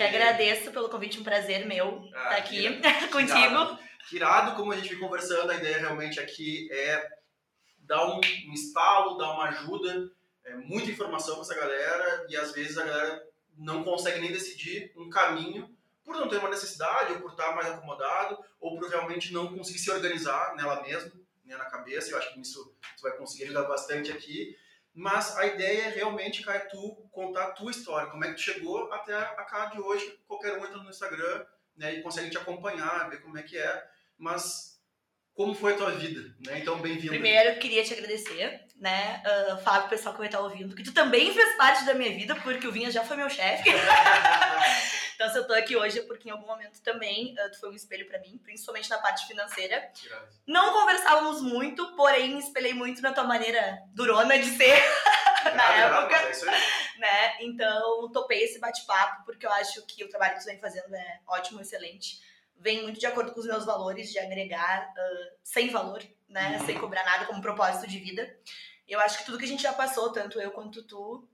[0.00, 2.80] que agradeço pelo convite, um prazer meu ah, estar aqui
[3.12, 3.38] contigo.
[3.38, 3.78] Irado.
[4.10, 7.06] irado, como a gente vem conversando, a ideia realmente aqui é
[7.80, 8.16] dar um,
[8.48, 10.10] um estalo, dar uma ajuda,
[10.46, 13.22] é, muita informação para essa galera e às vezes a galera
[13.58, 15.68] não consegue nem decidir um caminho
[16.02, 19.78] por não ter uma necessidade, ou por estar mais acomodado, ou por realmente não conseguir
[19.78, 21.12] se organizar nela mesma,
[21.44, 22.10] né, na cabeça.
[22.10, 24.56] Eu acho que isso tu vai conseguir ajudar bastante aqui.
[24.94, 28.40] Mas a ideia é realmente, Caio, tu contar a tua história, como é que tu
[28.40, 30.18] chegou até a cá de hoje.
[30.26, 31.44] Qualquer um entra no Instagram
[31.76, 33.84] né, e consegue te acompanhar, ver como é que é.
[34.18, 34.80] Mas
[35.32, 36.58] como foi a tua vida, né?
[36.58, 37.08] Então, bem-vindo.
[37.08, 39.22] Primeiro, eu queria te agradecer, né?
[39.24, 42.34] Uh, pro pessoal que vai estar ouvindo que tu também fez parte da minha vida,
[42.36, 43.70] porque o Vinha já foi meu chefe.
[45.20, 47.68] Então, se eu tô aqui hoje é porque em algum momento também uh, tu foi
[47.68, 49.92] um espelho para mim, principalmente na parte financeira.
[50.46, 54.82] Não conversávamos muito, porém me espelhei muito na tua maneira durona de ser
[55.54, 56.16] na época.
[56.16, 57.36] É né?
[57.40, 61.20] Então, topei esse bate-papo porque eu acho que o trabalho que tu vem fazendo é
[61.26, 62.18] ótimo, excelente.
[62.56, 66.56] Vem muito de acordo com os meus valores de agregar uh, sem valor, né?
[66.58, 66.64] Uhum.
[66.64, 68.34] Sem cobrar nada como propósito de vida.
[68.88, 71.28] Eu acho que tudo que a gente já passou, tanto eu quanto tu,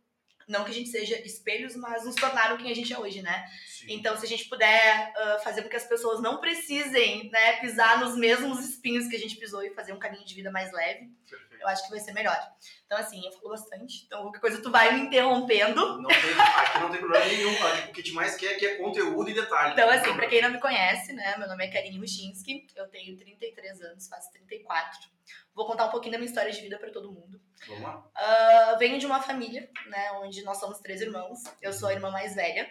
[0.47, 3.47] não que a gente seja espelhos, mas nos tornaram quem a gente é hoje, né?
[3.67, 3.87] Sim.
[3.91, 7.99] Então, se a gente puder uh, fazer com que as pessoas não precisem, né, pisar
[8.01, 11.11] nos mesmos espinhos que a gente pisou e fazer um caminho de vida mais leve,
[11.29, 11.63] Perfeito.
[11.63, 12.39] eu acho que vai ser melhor.
[12.87, 14.05] Então, assim, eu falo bastante.
[14.07, 16.01] Então, qualquer coisa tu vai me interrompendo.
[16.01, 17.53] Não tem, aqui não tem problema nenhum.
[17.53, 19.73] O que a gente mais quer aqui é conteúdo e detalhe.
[19.73, 23.17] Então, assim, pra quem não me conhece, né, meu nome é Karine Ruchinski, eu tenho
[23.17, 25.16] 33 anos, faço 34.
[25.57, 27.41] Vou contar um pouquinho da minha história de vida para todo mundo.
[27.67, 28.07] Vamos lá.
[28.15, 31.39] Uh, venho de uma família, né, onde nós somos três irmãos.
[31.63, 32.71] Eu sou a irmã mais velha.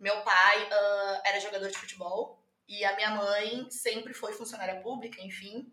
[0.00, 5.20] Meu pai uh, era jogador de futebol e a minha mãe sempre foi funcionária pública,
[5.20, 5.70] enfim.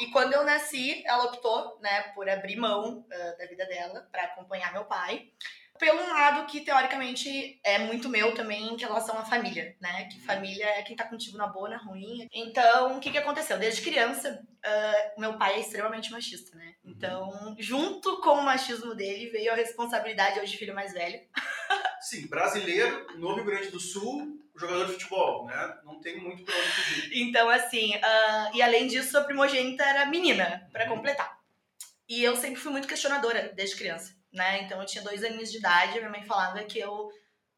[0.00, 4.24] E quando eu nasci, ela optou, né, por abrir mão uh, da vida dela para
[4.24, 5.30] acompanhar meu pai
[5.78, 10.04] pelo lado que teoricamente é muito meu também em relação à família, né?
[10.04, 12.28] Que família é quem tá contigo na boa, na ruim.
[12.32, 13.58] Então, o que que aconteceu?
[13.58, 16.74] Desde criança, uh, meu pai é extremamente machista, né?
[16.84, 16.92] Uhum.
[16.92, 21.20] Então, junto com o machismo dele, veio a responsabilidade hoje de filho mais velho.
[22.00, 25.78] Sim, brasileiro, no Rio Grande do Sul, jogador de futebol, né?
[25.84, 27.10] Não tem muito pra onde fugir.
[27.14, 30.96] Então, assim, uh, e além disso, a primogênita era menina, para uhum.
[30.96, 31.36] completar.
[32.08, 34.62] E eu sempre fui muito questionadora desde criança né?
[34.62, 37.10] Então eu tinha dois aninhos de idade, minha mãe falava que eu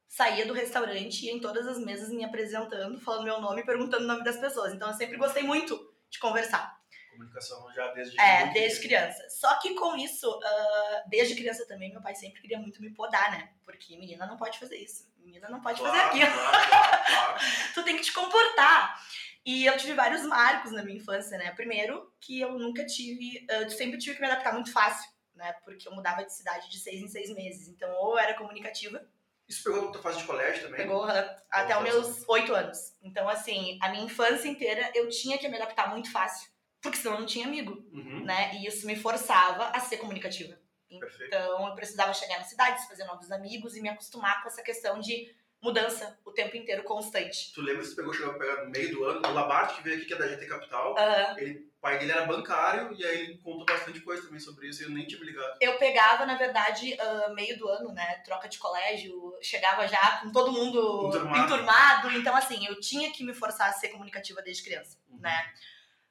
[0.06, 3.66] saía do restaurante e ia em todas as mesas me apresentando, falando meu nome e
[3.66, 4.72] perguntando o nome das pessoas.
[4.72, 6.76] Então eu sempre gostei muito de conversar.
[7.10, 9.26] Comunicação já desde É, desde criança.
[9.30, 13.32] Só que com isso, uh, desde criança também, meu pai sempre queria muito me podar,
[13.32, 13.50] né?
[13.64, 15.10] Porque menina não pode fazer isso.
[15.18, 16.38] Menina não pode claro, fazer aquilo.
[16.38, 17.38] Claro, claro,
[17.74, 19.02] tu tem que te comportar.
[19.44, 21.52] E eu tive vários marcos na minha infância, né?
[21.52, 25.52] Primeiro, que eu nunca tive, eu sempre tive que me adaptar muito fácil né?
[25.64, 27.68] Porque eu mudava de cidade de seis em seis meses.
[27.68, 29.06] Então, ou era comunicativa.
[29.48, 30.76] Isso pegou na tua fase de colégio também?
[30.78, 31.04] Pegou
[31.50, 32.96] até os meus oito anos.
[33.02, 36.50] Então, assim, a minha infância inteira eu tinha que me adaptar muito fácil.
[36.80, 38.24] Porque senão eu não tinha amigo, uhum.
[38.24, 38.54] né?
[38.56, 40.58] E isso me forçava a ser comunicativa.
[40.88, 41.24] Perfeito.
[41.26, 45.00] Então, eu precisava chegar na cidade, fazer novos amigos e me acostumar com essa questão
[45.00, 47.52] de mudança o tempo inteiro, constante.
[47.52, 49.96] Tu lembra se pegou, chegou a pegar no meio do ano, o Labarte, que veio
[49.96, 51.38] aqui, que é da GT Capital, uhum.
[51.38, 54.82] ele, o pai dele era bancário, e aí ele contou bastante coisa também sobre isso,
[54.82, 55.56] e eu nem tinha me ligado.
[55.60, 60.30] Eu pegava, na verdade, uh, meio do ano, né, troca de colégio, chegava já com
[60.30, 61.38] todo mundo enturmado.
[61.38, 65.18] enturmado, então assim, eu tinha que me forçar a ser comunicativa desde criança, uhum.
[65.20, 65.52] né.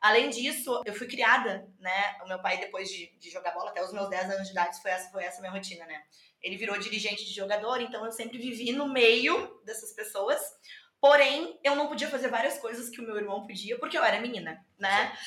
[0.01, 2.15] Além disso, eu fui criada, né?
[2.23, 4.79] O meu pai, depois de, de jogar bola, até os meus 10 anos de idade,
[4.79, 6.03] foi essa, foi essa minha rotina, né?
[6.45, 10.39] Ele virou dirigente de jogador, então eu sempre vivi no meio dessas pessoas.
[11.01, 14.21] Porém, eu não podia fazer várias coisas que o meu irmão podia, porque eu era
[14.21, 15.17] menina, né?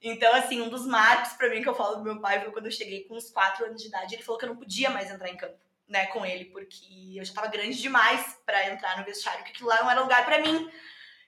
[0.00, 2.66] Então, assim, um dos marcos para mim que eu falo do meu pai foi quando
[2.66, 5.10] eu cheguei com uns 4 anos de idade, ele falou que eu não podia mais
[5.10, 5.58] entrar em campo,
[5.88, 9.68] né, com ele, porque eu já tava grande demais para entrar no vestiário, que aquilo
[9.68, 10.70] lá não era lugar para mim.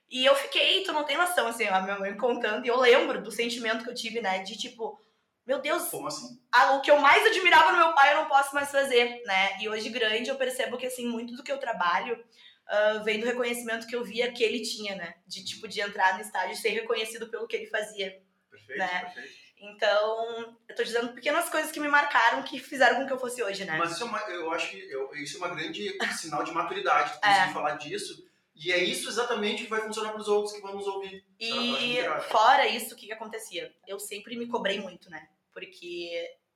[0.08, 3.20] E eu fiquei, tu não tem noção, assim, a minha mãe contando, e eu lembro
[3.20, 5.04] do sentimento que eu tive, né, de tipo,
[5.50, 6.40] meu Deus, Como assim?
[6.76, 9.60] o que eu mais admirava no meu pai eu não posso mais fazer, né?
[9.60, 13.26] E hoje grande eu percebo que assim muito do que eu trabalho uh, vem do
[13.26, 15.14] reconhecimento que eu via que ele tinha, né?
[15.26, 18.22] De tipo de entrar no estádio e ser reconhecido pelo que ele fazia.
[18.48, 19.00] Perfeito, né?
[19.00, 19.40] perfeito.
[19.62, 23.42] Então, eu tô dizendo pequenas coisas que me marcaram, que fizeram com que eu fosse
[23.42, 23.76] hoje, né?
[23.76, 27.12] Mas isso é uma, eu acho que eu, isso é uma grande sinal de maturidade,
[27.12, 27.52] tu conseguir é.
[27.52, 28.24] falar disso.
[28.54, 31.24] E é isso exatamente que vai funcionar para os outros que vão nos ouvir.
[31.38, 31.96] E
[32.30, 33.74] fora isso, o que, que acontecia?
[33.86, 35.28] Eu sempre me cobrei muito, né?
[35.60, 36.10] Porque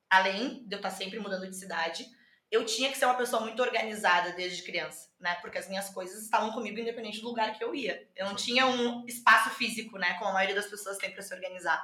[0.09, 2.05] além de eu estar sempre mudando de cidade,
[2.51, 5.35] eu tinha que ser uma pessoa muito organizada desde criança, né?
[5.41, 8.07] Porque as minhas coisas estavam comigo independente do lugar que eu ia.
[8.15, 10.15] Eu não tinha um espaço físico, né?
[10.15, 11.83] Como a maioria das pessoas tem para se organizar.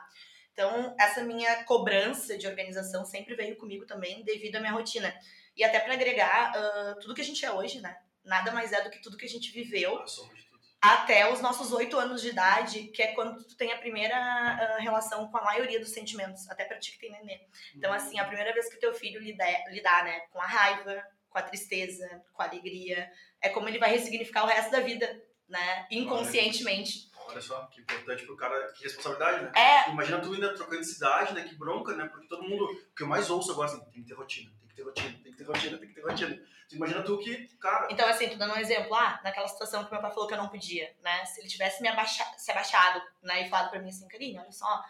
[0.53, 5.13] Então, essa minha cobrança de organização sempre veio comigo também devido à minha rotina.
[5.55, 7.97] E até para agregar uh, tudo que a gente é hoje, né?
[8.23, 10.50] Nada mais é do que tudo que a gente viveu A soma de tudo.
[10.81, 14.77] Até os nossos oito anos de idade, que é quando tu tem a primeira ah,
[14.79, 17.39] relação com a maioria dos sentimentos, até pra ti que tem nenê.
[17.75, 21.37] Então, assim, a primeira vez que teu filho lidar, lidar, né, com a raiva, com
[21.37, 25.85] a tristeza, com a alegria, é como ele vai ressignificar o resto da vida, né,
[25.91, 27.11] inconscientemente.
[27.27, 29.51] Olha só, que importante pro cara, que responsabilidade, né?
[29.55, 31.43] É, Imagina tu ainda trocando de cidade, né?
[31.43, 32.07] Que bronca, né?
[32.07, 34.67] Porque todo mundo, o que eu mais ouço agora, assim, tem que ter rotina, tem
[34.67, 36.43] que ter rotina, tem que ter rotina, tem que ter rotina.
[36.71, 39.91] Tu imagina tu que, cara, então, assim, tô dando um exemplo, ah, naquela situação que
[39.91, 43.01] meu pai falou que eu não podia, né, se ele tivesse me abaixa, se abaixado,
[43.21, 44.81] né, e falado pra mim assim, Karine, olha só,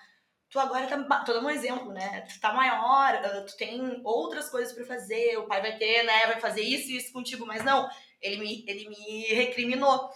[0.48, 4.48] tu agora tá, tô dando um exemplo, né, tu tá maior, ah, tu tem outras
[4.48, 7.63] coisas pra fazer, o pai vai ter, né, vai fazer isso e isso contigo, mas
[7.63, 7.89] não,
[8.22, 10.12] ele me, ele me recriminou.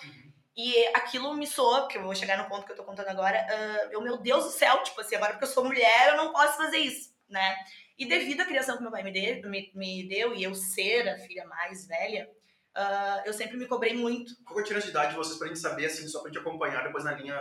[0.55, 3.43] E aquilo me soou, porque eu vou chegar no ponto que eu tô contando agora,
[3.49, 6.31] ah, eu, meu Deus do céu, tipo assim, agora porque eu sou mulher, eu não
[6.31, 7.55] posso fazer isso, né?
[7.97, 11.07] E devido à criação que meu pai me deu, me, me deu e eu ser
[11.07, 12.29] a filha mais velha,
[12.75, 14.35] ah, eu sempre me cobrei muito.
[14.43, 16.39] qual é a diferença de idade de vocês pra gente saber, assim, só pra gente
[16.39, 17.35] acompanhar depois na linha.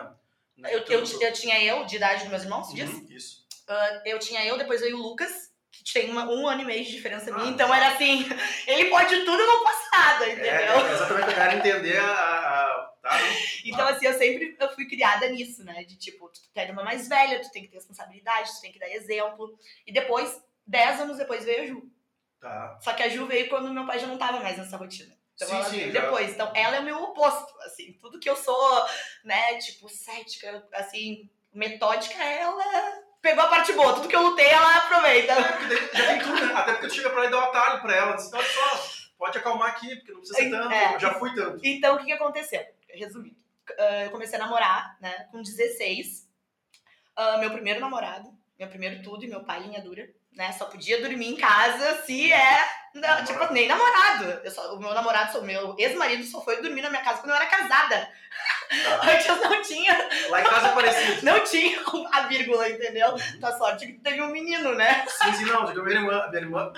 [0.57, 3.11] né, Eu, eu, eu tinha eu, de idade dos meus irmãos, Uhum, diz?
[3.11, 3.45] Isso.
[3.69, 6.85] Ah, eu tinha eu, depois veio o Lucas, que tem uma- um ano e meio
[6.85, 8.25] de diferença Ah, minha, então era assim,
[8.69, 10.53] ele pode tudo, eu não posso nada, É, entendeu?
[10.87, 12.07] é, exatamente, eu quero entender a.
[12.13, 12.74] a-
[13.09, 13.19] tá?
[13.65, 15.85] Então, assim, eu sempre eu fui criada nisso, né?
[15.85, 18.79] De tipo, tu é uma mais velha, tu tem que ter responsabilidade, tu tem que
[18.79, 19.59] dar exemplo.
[19.87, 21.91] E depois, dez anos depois, veio a Ju.
[22.41, 22.79] Tá.
[22.83, 25.15] Só que a Ju veio quando meu pai já não tava mais nessa rotina.
[25.35, 26.31] Então Sim, ela sim, veio já- depois.
[26.33, 27.93] Então ela é o meu oposto, assim.
[28.01, 28.87] Tudo que eu sou,
[29.25, 33.95] né, tipo, cética, assim, metódica, ela pegou a parte boa.
[33.95, 35.33] Tudo que eu lutei, ela aproveita.
[35.33, 36.53] É, porque daí já tem tudo, né?
[36.55, 38.13] Até porque tu chega pra lá e dá um atalho pra ela.
[38.17, 40.73] Diz, olha só, pode acalmar aqui, porque não precisa ser tanto.
[40.73, 40.95] É.
[40.95, 41.61] Eu já fui tanto.
[41.65, 42.65] Então, o que, que aconteceu?
[42.97, 43.37] Resumindo.
[43.79, 46.29] ah, eu comecei a namorar, né, com 16.
[47.17, 50.51] Ah, meu primeiro namorado, meu primeiro tudo, e meu pai linha dura, né?
[50.53, 52.85] Só podia dormir em casa se é.
[52.95, 54.25] Não, tipo, nem namorado.
[54.45, 57.31] Eu só, o meu namorado, o meu ex-marido só foi dormir na minha casa quando
[57.31, 58.09] eu era casada.
[58.85, 59.01] Tá?
[59.13, 59.97] Antes não tinha,
[60.31, 61.25] Lá em casa é parecido.
[61.25, 61.83] não tinha
[62.13, 63.15] a vírgula, entendeu?
[63.41, 65.05] Tua sorte é que teve um menino, né?
[65.09, 65.63] Sim, sim, não.
[65.73, 66.73] Minha irmã, minha irmã,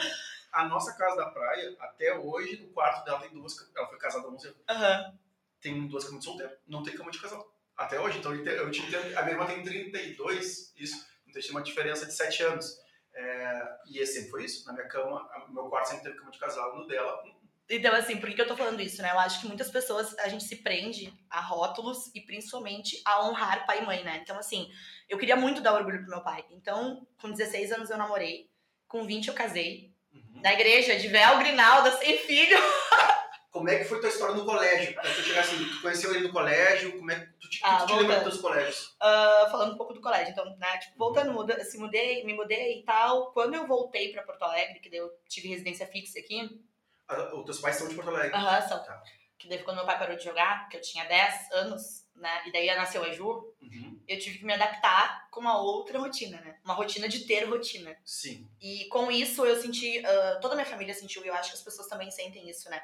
[0.53, 3.55] a nossa casa da praia, até hoje, no quarto dela tem duas.
[3.77, 4.59] Ela foi casada há 11 anos.
[4.71, 5.19] Aham.
[5.61, 6.53] Tem duas camas de solteiro.
[6.67, 7.47] Não tem cama de casal.
[7.77, 8.19] Até hoje.
[8.19, 9.17] Então eu te- entendo.
[9.19, 11.07] A minha irmã tem 32, isso.
[11.27, 12.79] Então tinha uma diferença de 7 anos.
[13.15, 14.67] É, e sempre foi isso.
[14.67, 16.77] Na minha cama, meu quarto sempre teve cama de casal.
[16.77, 17.23] No dela,
[17.69, 19.11] Então, assim, por que que eu tô falando isso, né?
[19.11, 23.67] Eu acho que muitas pessoas, a gente se prende a rótulos e principalmente a honrar
[23.67, 24.21] pai e mãe, né?
[24.23, 24.71] Então, assim,
[25.09, 26.45] eu queria muito dar orgulho pro meu pai.
[26.51, 28.49] Então, com 16 anos eu namorei,
[28.87, 29.93] com 20 eu casei.
[30.13, 30.41] uhum.
[30.43, 32.57] Na igreja, de véu, grinalda, sem filho.
[33.57, 34.93] Como é que foi tua história no colégio?
[34.93, 37.79] Pra tu chegar assim, tu conheceu ele no colégio, como é que tu te, Ah,
[37.79, 38.95] tu te lembra dos teus colégios?
[39.01, 40.77] Ah, falando um pouco do colégio, então, né?
[40.79, 43.33] Tipo, voltando, muda, se mudei, me mudei e tal.
[43.33, 46.61] Quando eu voltei pra Porto Alegre, que daí eu tive residência fixa aqui,
[47.09, 48.35] Ah, Os teus pais são de Porto Alegre.
[48.37, 48.85] aham, são.
[48.85, 49.03] Tá.
[49.39, 52.43] Que daí quando meu pai parou de jogar, que eu tinha 10 anos, né?
[52.47, 54.01] E daí nasceu a Ju, Uhum.
[54.09, 56.59] eu tive que me adaptar com uma outra rotina, né?
[56.65, 57.95] Uma rotina de ter rotina.
[58.05, 58.49] Sim.
[58.61, 61.57] E com isso eu senti, ah, toda a minha família sentiu, e eu acho que
[61.59, 62.83] as pessoas também sentem isso, né?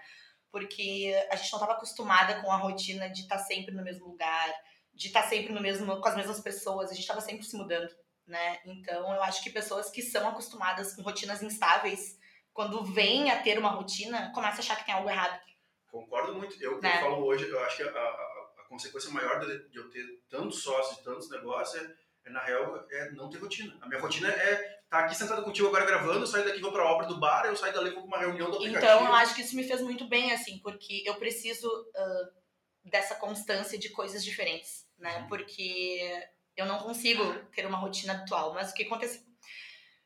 [0.52, 4.54] Porque a gente não estava acostumada com a rotina de estar sempre no mesmo lugar,
[4.92, 7.88] de estar sempre no mesmo, com as mesmas pessoas, a gente estava sempre se mudando,
[8.26, 8.61] né?
[8.66, 12.18] Então eu acho que pessoas que são acostumadas com rotinas instáveis,
[12.52, 15.40] quando vêm a ter uma rotina, começam a achar que tem algo errado.
[15.90, 16.62] Concordo muito.
[16.62, 16.97] Eu, Né?
[16.99, 20.04] eu falo hoje, eu acho que a, a- a consequência maior de, de eu ter
[20.28, 21.94] tantos sócios e tantos negócios é,
[22.31, 23.76] na real, é não ter rotina.
[23.81, 26.85] A minha rotina é estar aqui sentado contigo agora gravando, eu saio daqui, vou pra
[26.85, 28.93] obra do bar, eu saio dali, vou pra uma reunião do aplicativo.
[28.93, 32.31] Então, eu acho que isso me fez muito bem, assim, porque eu preciso ah,
[32.85, 35.19] dessa constância de coisas diferentes, né?
[35.19, 35.29] Uhum.
[35.29, 37.25] Porque eu não consigo
[37.55, 38.52] ter uma rotina habitual.
[38.55, 39.23] Mas o que aconteceu?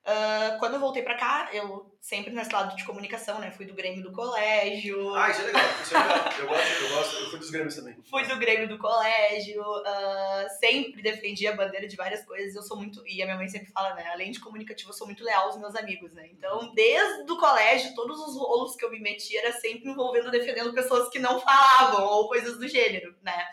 [0.09, 3.51] Ah, quando eu voltei pra cá, eu sempre nesse lado de comunicação, né?
[3.51, 6.33] Fui do Grêmio do colégio, Ah, isso é legal, isso é legal.
[6.39, 7.97] Eu gosto, eu gosto, eu fui dos Grêmios também.
[8.09, 12.55] fui do Grêmio do colégio, ah, sempre defendi a bandeira de várias coisas.
[12.55, 14.07] Eu sou muito, e a minha mãe sempre fala, né?
[14.13, 16.29] Além de comunicativa, eu sou muito leal aos meus amigos, né?
[16.31, 20.73] Então, desde o colégio, todos os rolos que eu me meti era sempre envolvendo, defendendo
[20.73, 23.45] pessoas que não falavam ou coisas do gênero, né?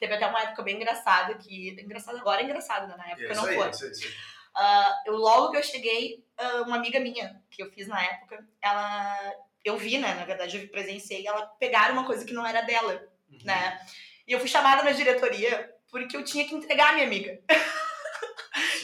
[0.00, 1.70] Teve até uma época bem engraçada que.
[1.78, 2.94] Engraçada agora é engraçada, né?
[2.96, 3.66] Na É época isso não aí, foi.
[3.66, 7.62] é isso aí, isso Ah, eu, logo que eu cheguei, ah, uma amiga minha, que
[7.62, 9.34] eu fiz na época, ela.
[9.64, 10.14] Eu vi, né?
[10.14, 13.38] Na verdade, eu presenciei ela pegar uma coisa que não era dela Uhum.
[13.44, 13.80] né?
[14.26, 17.38] E eu fui chamada na diretoria porque eu tinha que entregar a minha amiga.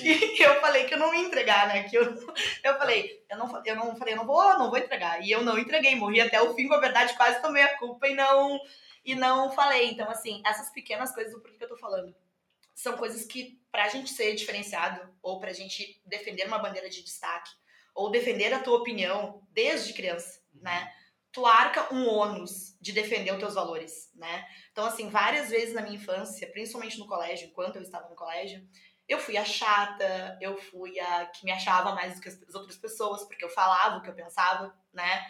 [0.03, 1.85] E eu falei que eu não ia entregar, né?
[1.85, 2.05] Que eu,
[2.63, 5.23] eu falei, eu não, eu não falei, eu não vou, não vou entregar.
[5.23, 8.07] E eu não entreguei, morri até o fim, com a verdade, quase tomei a culpa
[8.07, 8.61] e não
[9.05, 9.91] e não falei.
[9.91, 12.15] Então, assim, essas pequenas coisas, por que que eu tô falando?
[12.75, 17.51] São coisas que, pra gente ser diferenciado, ou pra gente defender uma bandeira de destaque,
[17.95, 20.93] ou defender a tua opinião desde criança, né?
[21.33, 24.47] Tu arca um ônus de defender os teus valores, né?
[24.71, 28.67] Então, assim, várias vezes na minha infância, principalmente no colégio, enquanto eu estava no colégio,
[29.09, 32.77] eu fui a chata, eu fui a que me achava mais do que as outras
[32.77, 35.23] pessoas, porque eu falava o que eu pensava, né?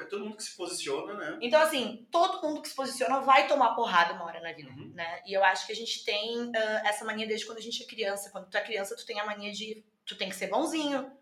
[0.00, 1.38] É todo mundo que se posiciona, né?
[1.42, 4.92] Então, assim, todo mundo que se posiciona vai tomar porrada uma hora na vida, uhum.
[4.94, 5.20] né?
[5.26, 7.86] E eu acho que a gente tem uh, essa mania desde quando a gente é
[7.86, 8.30] criança.
[8.30, 9.84] Quando tu é criança, tu tem a mania de...
[10.06, 11.12] Tu tem que ser bonzinho,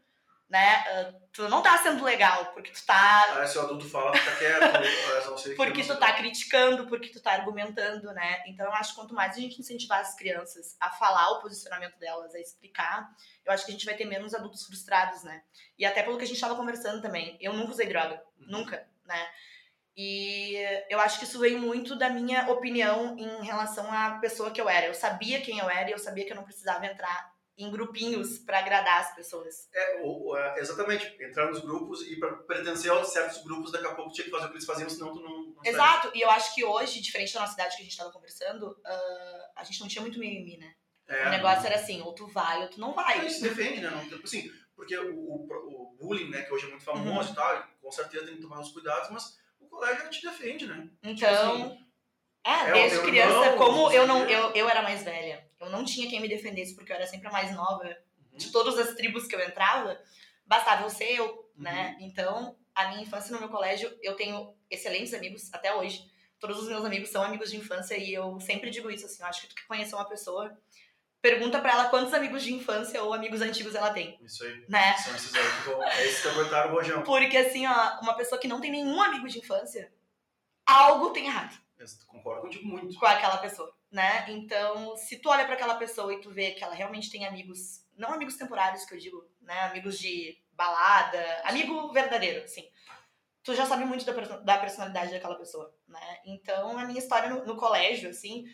[0.49, 0.83] né?
[1.11, 3.25] Uh, tu não tá sendo legal, porque tu tá.
[3.39, 5.53] Ah, se o adulto fala, fica quieto.
[5.57, 8.43] porque tu tá criticando, porque tu tá argumentando, né?
[8.47, 11.99] Então eu acho que quanto mais a gente incentivar as crianças a falar o posicionamento
[11.99, 13.11] delas, a explicar,
[13.45, 15.43] eu acho que a gente vai ter menos adultos frustrados, né?
[15.79, 17.37] E até pelo que a gente tava conversando também.
[17.41, 18.23] Eu nunca usei droga.
[18.39, 18.47] Uhum.
[18.49, 19.29] Nunca, né?
[19.95, 20.55] E
[20.89, 24.69] eu acho que isso veio muito da minha opinião em relação à pessoa que eu
[24.69, 24.87] era.
[24.87, 28.39] Eu sabia quem eu era e eu sabia que eu não precisava entrar em grupinhos
[28.39, 29.69] para agradar as pessoas.
[29.75, 33.95] É, ou, é, exatamente, entrar nos grupos e para pertencer a certos grupos, daqui a
[33.95, 35.47] pouco tinha que fazer o que eles faziam, senão tu não.
[35.47, 38.13] não Exato, e eu acho que hoje, diferente da nossa cidade que a gente estava
[38.13, 40.73] conversando, uh, a gente não tinha muito mimimi, né?
[41.09, 43.27] É, o negócio era assim, ou tu vai ou tu não vai.
[43.27, 43.91] Isso defende, né?
[43.91, 47.33] Não, tipo assim, porque o, o, o, bullying, né, que hoje é muito famoso uhum.
[47.33, 50.89] e tal, com certeza tem que tomar os cuidados, mas o colégio te defende, né?
[51.03, 51.17] Então.
[51.17, 51.89] Tipo assim,
[52.45, 56.09] é, desde criança, irmão, como eu não, eu, eu era mais velha, eu não tinha
[56.09, 58.39] quem me defendesse porque eu era sempre a mais nova uhum.
[58.39, 60.01] de todas as tribos que eu entrava,
[60.47, 61.63] bastava eu ser eu, uhum.
[61.63, 61.97] né?
[62.01, 66.09] Então, a minha infância no meu colégio, eu tenho excelentes amigos até hoje.
[66.39, 69.29] Todos os meus amigos são amigos de infância e eu sempre digo isso assim, eu
[69.29, 70.57] acho que tu que conhece uma pessoa,
[71.21, 74.17] pergunta para ela quantos amigos de infância ou amigos antigos ela tem.
[74.23, 74.65] Isso aí.
[74.69, 74.97] Né?
[74.99, 77.03] São esses aí que vão, é esses que aguentaram o rojão.
[77.03, 79.93] Porque assim, ó, uma pessoa que não tem nenhum amigo de infância,
[80.65, 81.59] algo tem errado.
[81.77, 82.97] Eu concordo contigo muito.
[82.99, 84.31] Com aquela pessoa né?
[84.31, 87.85] Então, se tu olha para aquela pessoa e tu vê que ela realmente tem amigos,
[87.97, 89.61] não amigos temporários que eu digo, né?
[89.63, 92.69] Amigos de balada, amigo verdadeiro, assim.
[93.43, 96.21] Tu já sabe muito da, da personalidade daquela pessoa, né?
[96.27, 98.45] Então, a minha história no, no colégio, assim,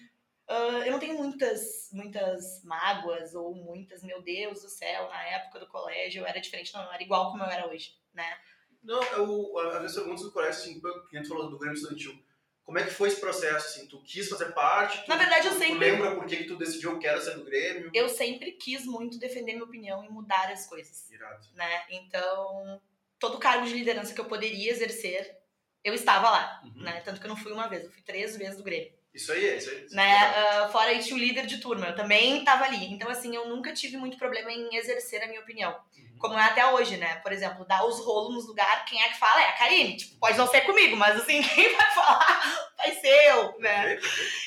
[0.48, 5.58] uh, eu não tenho muitas, muitas mágoas ou muitas, meu Deus do céu, na época
[5.58, 8.38] do colégio eu era diferente, não, eu era igual como eu era hoje, né?
[8.82, 12.22] Não, eu, as minhas perguntas do colégio, assim, que a gente falou do Grêmio Estudantil,
[12.64, 13.86] como é que foi esse processo, assim?
[13.86, 15.04] Tu quis fazer parte?
[15.04, 15.74] Tu, Na verdade, eu sempre...
[15.74, 17.90] Tu lembra por que, que tu decidiu que era ser do Grêmio?
[17.92, 21.10] Eu sempre quis muito defender minha opinião e mudar as coisas.
[21.10, 21.46] Irado.
[21.54, 21.84] Né?
[21.90, 22.80] Então,
[23.18, 25.38] todo cargo de liderança que eu poderia exercer,
[25.84, 26.62] eu estava lá.
[26.64, 26.82] Uhum.
[26.82, 27.02] Né?
[27.02, 28.92] Tanto que eu não fui uma vez, eu fui três vezes do Grêmio.
[29.14, 29.86] Isso aí, isso aí.
[29.92, 30.32] Né?
[30.32, 32.92] Uh, fora isso, o líder de turma, eu também estava ali.
[32.92, 35.70] Então, assim, eu nunca tive muito problema em exercer a minha opinião.
[35.96, 36.18] Uhum.
[36.18, 37.16] Como é até hoje, né?
[37.16, 39.96] Por exemplo, dar os rolos nos lugares, quem é que fala é a Karine.
[39.96, 44.00] Tipo, pode não ser comigo, mas assim, quem vai falar vai ser eu, né?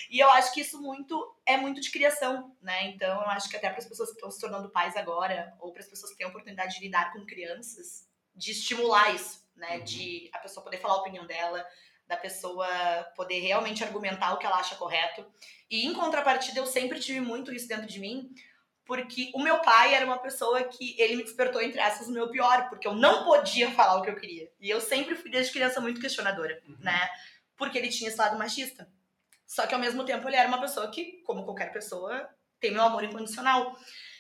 [0.10, 2.88] E eu acho que isso muito é muito de criação, né?
[2.90, 5.72] Então, eu acho que até para as pessoas que estão se tornando pais agora, ou
[5.72, 8.06] para as pessoas que têm a oportunidade de lidar com crianças,
[8.36, 9.78] de estimular isso, né?
[9.78, 9.84] Uhum.
[9.86, 11.66] De a pessoa poder falar a opinião dela,
[12.08, 12.68] da pessoa
[13.16, 15.26] poder realmente argumentar o que ela acha correto.
[15.70, 18.34] E em contrapartida, eu sempre tive muito isso dentro de mim,
[18.86, 22.30] porque o meu pai era uma pessoa que ele me despertou entre essas o meu
[22.32, 24.50] pior, porque eu não podia falar o que eu queria.
[24.60, 26.78] E eu sempre fui desde criança muito questionadora, uhum.
[26.80, 27.10] né?
[27.58, 28.90] Porque ele tinha esse lado machista.
[29.46, 32.82] Só que ao mesmo tempo ele era uma pessoa que, como qualquer pessoa, tem meu
[32.82, 33.78] amor incondicional.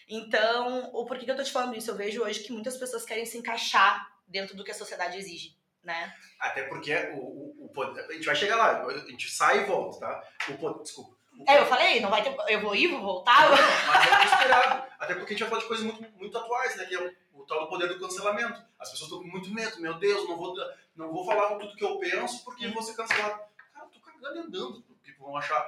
[0.09, 1.91] Então, o porquê que eu tô te falando isso?
[1.91, 5.56] Eu vejo hoje que muitas pessoas querem se encaixar dentro do que a sociedade exige
[5.87, 6.13] né?
[6.37, 9.63] Até porque o, o, o poder, a gente vai chegar lá, a gente sai e
[9.63, 10.23] volta, tá?
[10.49, 11.15] O poder, desculpa.
[11.39, 13.49] O é, eu falei, não vai ter, eu vou ir, vou voltar.
[13.49, 14.05] Não, mas
[14.43, 14.87] é.
[14.99, 16.85] Até porque a gente vai falar de coisas muito, muito atuais, né?
[16.85, 18.61] Que é o, o tal do poder do cancelamento.
[18.77, 20.53] As pessoas estão com muito medo, meu Deus, não vou,
[20.95, 23.39] não vou falar tudo que eu penso porque vou ser cancelado.
[23.73, 25.65] Cara, eu tô cagando e andando, porque vão achar.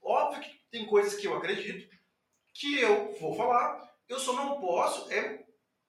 [0.00, 1.92] Óbvio que tem coisas que eu acredito
[2.54, 5.45] que eu vou falar, eu só não posso é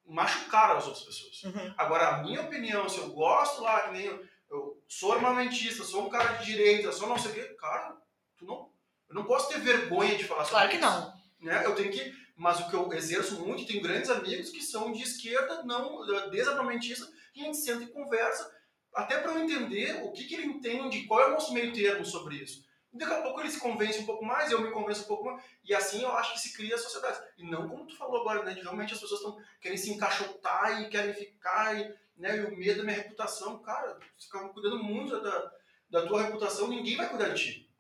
[0.08, 1.44] machucar as outras pessoas.
[1.44, 1.74] Uhum.
[1.78, 6.06] Agora, a minha opinião, se eu gosto lá, que nem eu, eu sou armamentista, sou
[6.06, 7.98] um cara de direita, sou não sei o quê, cara,
[8.38, 8.72] tu não,
[9.10, 10.80] eu não posso ter vergonha de falar sobre isso.
[10.80, 11.10] Claro que
[11.42, 11.48] não.
[11.48, 11.66] Né?
[11.66, 15.04] Eu tenho que, mas o que eu exerço muito, tenho grandes amigos que são de
[15.04, 18.52] esquerda, não desarmamentista, e a gente senta e conversa,
[18.94, 22.06] até para eu entender o que, que ele entende, qual é o nosso meio termo
[22.06, 22.66] sobre isso.
[22.94, 25.44] Daqui a pouco ele se convence um pouco mais, eu me convenço um pouco mais,
[25.64, 27.20] e assim eu acho que se cria a sociedade.
[27.38, 28.54] E não como tu falou agora, né?
[28.54, 32.38] De realmente as pessoas estão querem se encaixotar e querem ficar, e, né?
[32.38, 35.52] E o medo da minha reputação, cara, você fica cuidando muito da,
[35.90, 37.72] da tua reputação, ninguém vai cuidar de ti.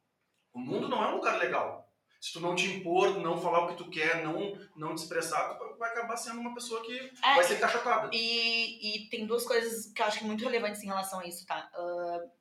[0.54, 1.88] O mundo não é um lugar legal.
[2.20, 5.54] Se tu não te impor, não falar o que tu quer, não, não te expressar,
[5.54, 8.10] tu vai acabar sendo uma pessoa que é, vai ser encaixotada.
[8.12, 11.46] E, e tem duas coisas que eu acho que muito relevantes em relação a isso,
[11.46, 11.70] tá?
[11.76, 12.37] Uh,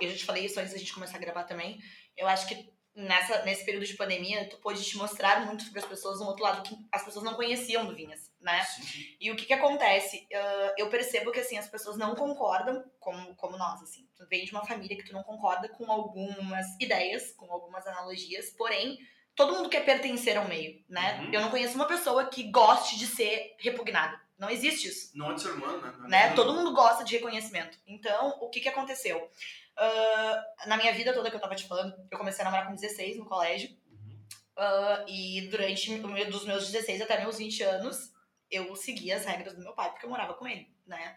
[0.00, 1.78] eu já te falei isso antes da gente começar a gravar também.
[2.16, 5.86] Eu acho que nessa, nesse período de pandemia, tu pôde te mostrar muito para as
[5.86, 8.60] pessoas um outro lado que as pessoas não conheciam do Vinhas, né?
[8.64, 9.16] Sim.
[9.20, 10.26] E o que que acontece?
[10.32, 14.08] Uh, eu percebo que, assim, as pessoas não concordam como, como nós, assim.
[14.16, 18.50] Tu vem de uma família que tu não concorda com algumas ideias, com algumas analogias,
[18.50, 18.98] porém,
[19.36, 21.20] todo mundo quer pertencer ao meio, né?
[21.20, 21.32] Uhum.
[21.32, 24.20] Eu não conheço uma pessoa que goste de ser repugnada.
[24.36, 25.92] Não existe isso Não é de ser humano, né?
[25.96, 26.32] É né?
[26.34, 27.76] Todo mundo gosta de reconhecimento.
[27.86, 29.28] Então, o que que aconteceu?
[29.78, 32.74] Ah, na minha vida toda que eu tava te falando, eu comecei a namorar com
[32.74, 33.70] 16 no colégio.
[33.90, 34.18] Uhum.
[34.56, 38.12] ah, e durante dos meus 16 até meus 20 anos,
[38.50, 41.16] eu seguia as regras do meu pai, porque eu morava com ele, né?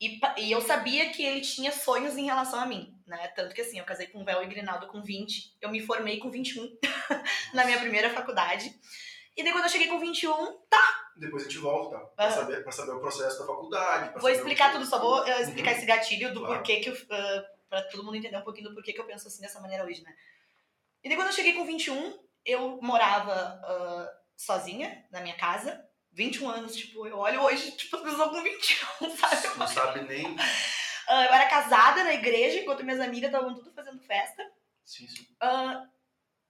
[0.00, 3.26] E, e eu sabia que ele tinha sonhos em relação a mim, né?
[3.28, 6.18] Tanto que assim, eu casei com o Véu e Grinaldo com 20, eu me formei
[6.18, 6.68] com 21
[7.52, 8.72] na minha primeira faculdade.
[9.36, 10.30] E daí quando eu cheguei com 21,
[11.16, 12.06] Depois a gente volta, tá?
[12.14, 12.34] Pra, Aham.
[12.36, 14.20] saber, pra saber o processo da faculdade.
[14.20, 15.76] Vou explicar tudo, só vou uh, explicar Uhum.
[15.78, 16.54] esse gatilho do Claro.
[16.54, 16.94] porquê que eu.
[16.94, 19.84] Uh, pra todo mundo entender um pouquinho do porquê que eu penso assim dessa maneira
[19.84, 20.14] hoje, né?
[21.02, 25.84] E daí quando eu cheguei com 21, eu morava uh, sozinha na minha casa.
[26.12, 29.58] 21 anos, tipo, eu olho hoje, tipo, as pessoas com 21, sabe?
[29.58, 30.36] Não sabe nem.
[31.08, 34.44] Uh, eu era casada na igreja, enquanto minhas amigas estavam tudo fazendo festa.
[34.84, 35.26] Sim, sim.
[35.42, 35.88] uh,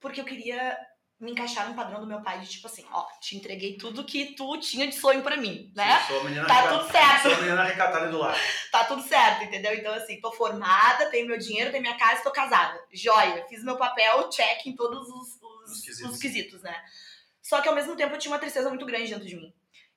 [0.01, 0.77] porque eu queria
[1.21, 4.35] me encaixar no padrão do meu pai de tipo assim, ó, te entreguei tudo que
[4.37, 5.99] tu tinha de sonho pra mim, né?
[6.01, 7.23] Sim, sou a menina Tá recata- tudo certo.
[7.23, 8.39] Sou a menina recatada do lado.
[8.71, 9.75] tá tudo certo, entendeu?
[9.75, 12.81] Então, assim, tô formada, tenho meu dinheiro, tenho minha casa, tô casada.
[12.93, 16.13] Joia, fiz meu papel, check em todos os, os, Os quesitos.
[16.13, 16.77] os quesitos, né?
[17.43, 19.53] Só que ao mesmo tempo eu tinha uma tristeza muito grande dentro de mim.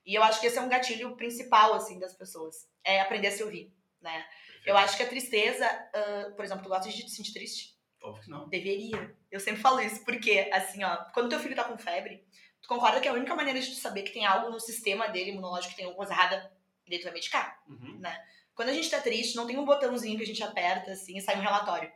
[0.06, 2.68] E eu acho que esse é um gatilho principal, assim, das pessoas.
[2.84, 4.26] É aprender a se ouvir, né?
[4.66, 7.71] Eu acho que a tristeza, ah, por exemplo, tu gosta de te sentir triste?
[8.02, 8.50] Óbvio que não.
[8.50, 9.16] Deveria.
[9.30, 12.26] Eu sempre falo isso, porque, assim, ó, quando teu filho tá com febre,
[12.62, 15.32] tu concorda que a única maneira de tu saber que tem algo no sistema dele
[15.32, 16.52] imunológico que tem alguma coisa errada,
[16.86, 17.62] e daí tu vai medicar.
[17.68, 18.02] Uhum.
[18.54, 21.22] Quando a gente tá triste, não tem um botãozinho que a gente aperta assim e
[21.22, 21.92] sai um relatório.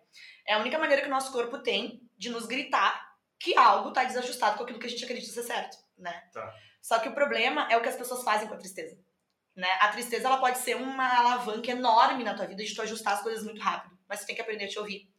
[0.48, 4.04] É a única maneira que o nosso corpo tem de nos gritar que algo tá
[4.04, 6.24] desajustado com aquilo que a gente acredita ser certo, né?
[6.32, 6.56] Tá.
[6.82, 8.98] Só que o problema é o que as pessoas fazem com a tristeza.
[9.56, 9.68] Né?
[9.80, 13.22] A tristeza ela pode ser uma alavanca enorme na tua vida de tu ajustar as
[13.22, 15.10] coisas muito rápido, mas tu tem que aprender a te ouvir.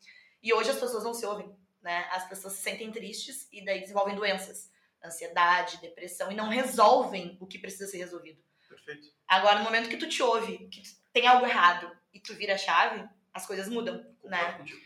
[0.43, 2.09] E hoje as pessoas não se ouvem, né?
[2.11, 4.71] As pessoas se sentem tristes e daí desenvolvem doenças,
[5.05, 8.43] ansiedade, depressão e não resolvem o que precisa ser resolvido.
[8.69, 9.09] Perfeito.
[9.27, 12.59] Agora, no momento que tu te ouve, que tem algo errado e tu vira a
[12.59, 14.53] chave, as coisas mudam, né?
[14.53, 14.81] contigo.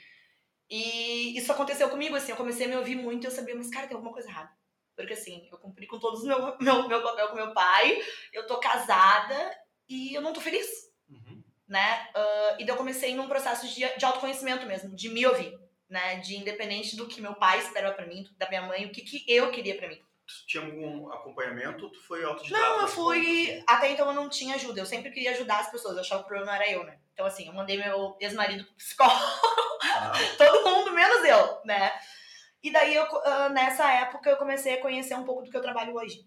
[0.69, 3.71] E isso aconteceu comigo, assim, eu comecei a me ouvir muito e eu sabia, mas
[3.71, 4.51] cara, tem alguma coisa errada.
[4.95, 8.01] Porque assim, eu cumpri com todos o meu, meu, meu papel com meu pai,
[8.33, 9.59] eu tô casada
[9.89, 10.90] e eu não tô feliz.
[11.71, 12.09] Né?
[12.15, 15.57] Ah, e daí eu comecei num processo de, de autoconhecimento mesmo, de me ouvir,
[15.89, 16.17] né?
[16.17, 19.25] De independente do que meu pai esperava pra mim, da minha mãe, o que, que
[19.29, 20.03] eu queria pra mim.
[20.27, 22.63] Tu tinha algum acompanhamento ou tu foi autodidata?
[22.63, 23.47] Não, eu fui.
[23.53, 23.65] ponto?
[23.67, 24.81] Até então eu não tinha ajuda.
[24.81, 25.95] Eu sempre queria ajudar as pessoas.
[25.95, 26.99] Eu achava que o problema era eu, né?
[27.15, 29.21] Então, assim, eu mandei meu ex-marido pro psicólogo,
[29.83, 31.93] Ah, todo mundo, menos eu, né?
[32.63, 35.63] E daí, eu, ah, nessa época, eu comecei a conhecer um pouco do que eu
[35.63, 36.25] trabalho hoje.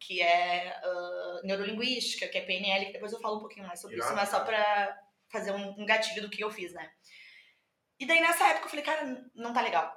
[0.00, 3.96] Que é ah, neurolinguística, que é PNL, que depois eu falo um pouquinho mais sobre
[3.96, 4.98] isso, Irado, mas só pra
[5.30, 6.90] fazer um, um gatilho do que eu fiz, né?
[7.98, 9.92] E daí, nessa época, eu falei, cara, não tá legal,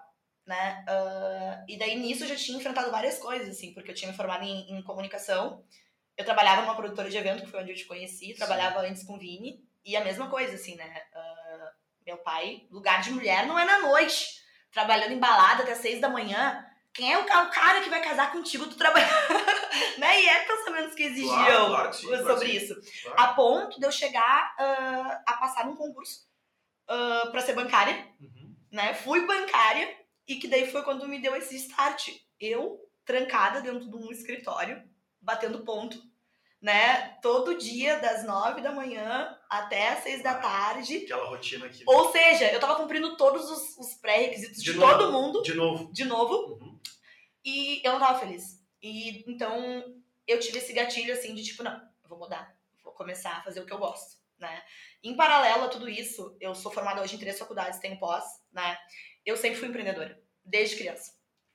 [0.46, 0.84] né?
[0.88, 4.18] Ah, e daí, nisso, eu já tinha enfrentado várias coisas, assim, porque eu tinha me
[4.18, 5.64] formado em, em comunicação,
[6.18, 9.14] eu trabalhava numa produtora de evento, que foi onde eu te conheci, trabalhava antes com
[9.14, 11.04] o Vini, e a mesma coisa, assim, né?
[11.14, 11.72] Ah,
[12.06, 16.10] meu pai, lugar de mulher não é na noite, trabalhando em balada até seis da
[16.10, 16.66] manhã.
[16.94, 19.08] Quem é o, ca- o cara que vai casar contigo, tu trabalha.
[19.98, 20.22] né?
[20.22, 22.58] E é pensamentos que exigiam Claro, claro sim, claro sobre sim.
[22.58, 22.76] isso.
[23.04, 23.22] Claro.
[23.22, 26.26] A ponto de eu chegar ah, a passar num concurso
[26.88, 28.56] ah, pra ser bancária, Uhum.
[28.72, 28.94] né?
[28.94, 29.90] Fui bancária
[30.28, 32.10] e que daí foi quando me deu esse start.
[32.40, 34.82] Eu, trancada dentro de um escritório,
[35.22, 35.98] batendo ponto,
[36.62, 37.18] né?
[37.22, 40.98] Todo dia, das nove da manhã até as seis da tarde.
[41.06, 41.84] Aquela rotina aqui.
[41.88, 45.92] Ou seja, eu tava cumprindo todos os, os pré-requisitos de, De todo mundo, De novo.
[45.94, 46.71] de novo, Uhum.
[47.44, 48.64] E eu não tava feliz.
[48.82, 49.84] E então
[50.28, 53.60] eu tive esse gatilho assim de tipo, não, eu vou mudar, vou começar a fazer
[53.60, 54.62] o que eu gosto, né?
[55.04, 58.78] Em paralelo a tudo isso, eu sou formada hoje em três faculdades, tenho pós, né?
[59.26, 61.14] Eu sempre fui empreendedora, desde criança,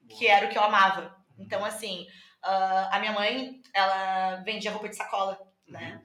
[0.08, 1.16] que era o que eu amava.
[1.38, 2.06] Então, assim,
[2.42, 6.02] ah, a minha mãe, ela vendia roupa de sacola, né?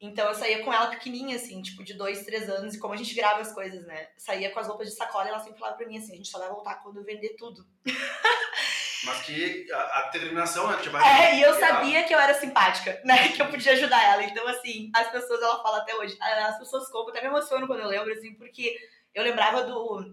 [0.00, 2.96] Então eu saía com ela pequenininha, assim, tipo, de dois, três anos, e como a
[2.96, 4.08] gente grava as coisas, né?
[4.16, 6.28] Saía com as roupas de sacola e ela sempre falava pra mim assim, a gente
[6.28, 7.66] só vai voltar quando eu vender tudo.
[9.04, 10.76] Mas que a, a determinação, né?
[10.90, 13.28] vai É, e eu sabia que eu era simpática, né?
[13.32, 14.24] Que eu podia ajudar ela.
[14.24, 17.80] Então, assim, as pessoas, ela fala até hoje, as pessoas compram, até me emociono quando
[17.80, 18.76] eu lembro, assim, porque
[19.14, 20.04] eu lembrava do,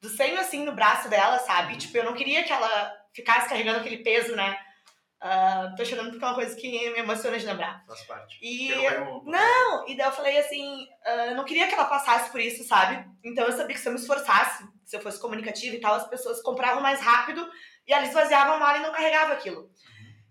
[0.00, 1.74] do senho, assim, no braço dela, sabe?
[1.74, 1.78] Uhum.
[1.78, 4.58] Tipo, eu não queria que ela ficasse carregando aquele peso, né?
[5.22, 7.82] Uh, tô chorando porque é uma coisa que me emociona de lembrar.
[7.86, 8.38] Faz parte.
[8.42, 8.70] E.
[9.24, 12.64] Não, e daí eu falei assim, uh, eu não queria que ela passasse por isso,
[12.64, 13.04] sabe?
[13.24, 16.06] Então eu sabia que se eu me esforçasse, se eu fosse comunicativa e tal, as
[16.06, 17.48] pessoas compravam mais rápido
[17.86, 19.70] e elas esvaziavam mal e não carregavam aquilo.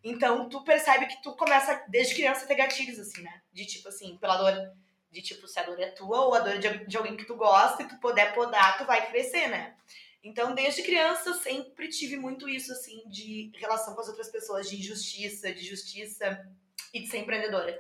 [0.04, 3.42] Então tu percebe que tu começa desde criança a ter gatilhos, assim, né?
[3.52, 4.74] De tipo assim, pela dor.
[5.12, 7.36] De tipo, se a dor é tua ou a dor de, de alguém que tu
[7.36, 9.74] gosta e tu puder podar, tu vai crescer, né?
[10.22, 14.76] Então, desde criança, sempre tive muito isso, assim, de relação com as outras pessoas, de
[14.76, 16.44] injustiça, de justiça
[16.92, 17.80] e de ser empreendedora.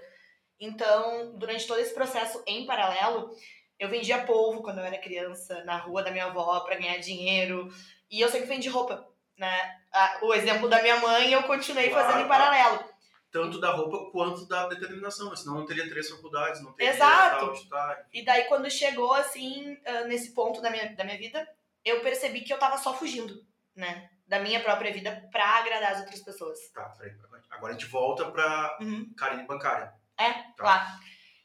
[0.59, 3.35] Então, durante todo esse processo em paralelo,
[3.79, 7.67] eu vendia polvo quando eu era criança, na rua da minha avó, para ganhar dinheiro.
[8.09, 9.79] E eu sempre vendi roupa, né?
[10.21, 12.83] O exemplo da minha mãe eu continuei claro, fazendo em paralelo.
[13.31, 17.67] Tanto da roupa quanto da determinação, senão não teria três faculdades, não teria Exato.
[17.69, 21.45] Tal, e daí, quando chegou, assim, nesse ponto da minha, da minha vida,
[21.83, 23.45] eu percebi que eu tava só fugindo,
[23.75, 24.09] né?
[24.25, 26.57] Da minha própria vida pra agradar as outras pessoas.
[26.73, 27.13] Tá, peraí.
[27.51, 29.13] Agora a gente volta pra uhum.
[29.17, 29.93] Karine bancária.
[30.17, 30.63] É, tá.
[30.63, 30.99] lá.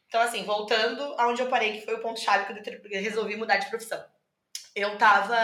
[0.07, 3.69] Então, assim, voltando aonde eu parei, que foi o ponto-chave que eu resolvi mudar de
[3.69, 4.03] profissão.
[4.75, 5.37] Eu tava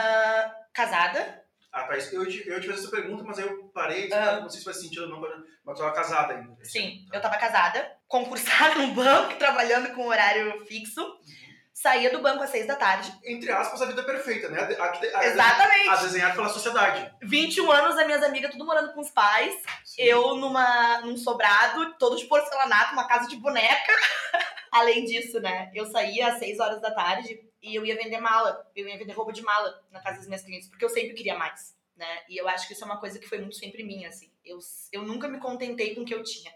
[0.73, 1.45] casada.
[1.71, 1.95] Ah, tá.
[2.11, 4.41] Eu, eu te fiz essa pergunta, mas aí eu parei, uhum.
[4.41, 6.63] não sei se faz sentido ou não, mas eu tava casada ainda.
[6.63, 7.17] Sim, tá.
[7.17, 11.01] eu tava casada, concursada no banco, trabalhando com horário fixo.
[11.01, 13.13] Uhum saía do banco às seis da tarde.
[13.23, 14.59] Entre aspas, a vida é perfeita, né?
[14.59, 15.89] A, a, a, Exatamente.
[15.89, 17.11] A desenhada pela sociedade.
[17.21, 19.55] 21 anos, as minhas amigas tudo morando com os pais.
[19.85, 20.01] Sim.
[20.01, 23.93] Eu numa, num sobrado, todo de porcelanato, uma casa de boneca.
[24.71, 25.71] Além disso, né?
[25.73, 28.65] Eu saía às seis horas da tarde e eu ia vender mala.
[28.75, 31.37] Eu ia vender roupa de mala na casa das minhas clientes, porque eu sempre queria
[31.37, 32.23] mais, né?
[32.29, 34.31] E eu acho que isso é uma coisa que foi muito sempre minha, assim.
[34.43, 34.59] Eu,
[34.91, 36.51] eu nunca me contentei com o que eu tinha.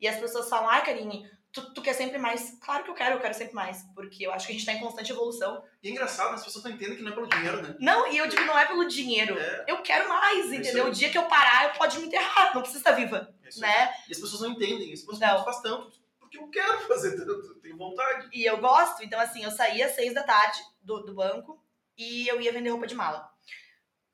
[0.00, 2.58] E as pessoas falam, ai, Karine, tu, tu quer sempre mais.
[2.60, 3.84] Claro que eu quero, eu quero sempre mais.
[3.94, 5.62] Porque eu acho que a gente tá em constante evolução.
[5.82, 7.76] E é engraçado, as pessoas não entendem que não é pelo dinheiro, né?
[7.78, 9.38] Não, e eu digo, não é pelo dinheiro.
[9.38, 9.64] É.
[9.68, 10.86] Eu quero mais, é entendeu?
[10.86, 13.34] O dia que eu parar, eu pode me enterrar, não precisa estar viva.
[13.44, 13.94] É né?
[14.08, 15.99] E as pessoas não entendem, as pessoas não faz tanto.
[16.30, 18.28] Porque eu quero fazer tanto, tenho vontade.
[18.32, 21.62] E eu gosto, então assim, eu saía às seis da tarde do, do banco
[21.96, 23.28] e eu ia vender roupa de mala.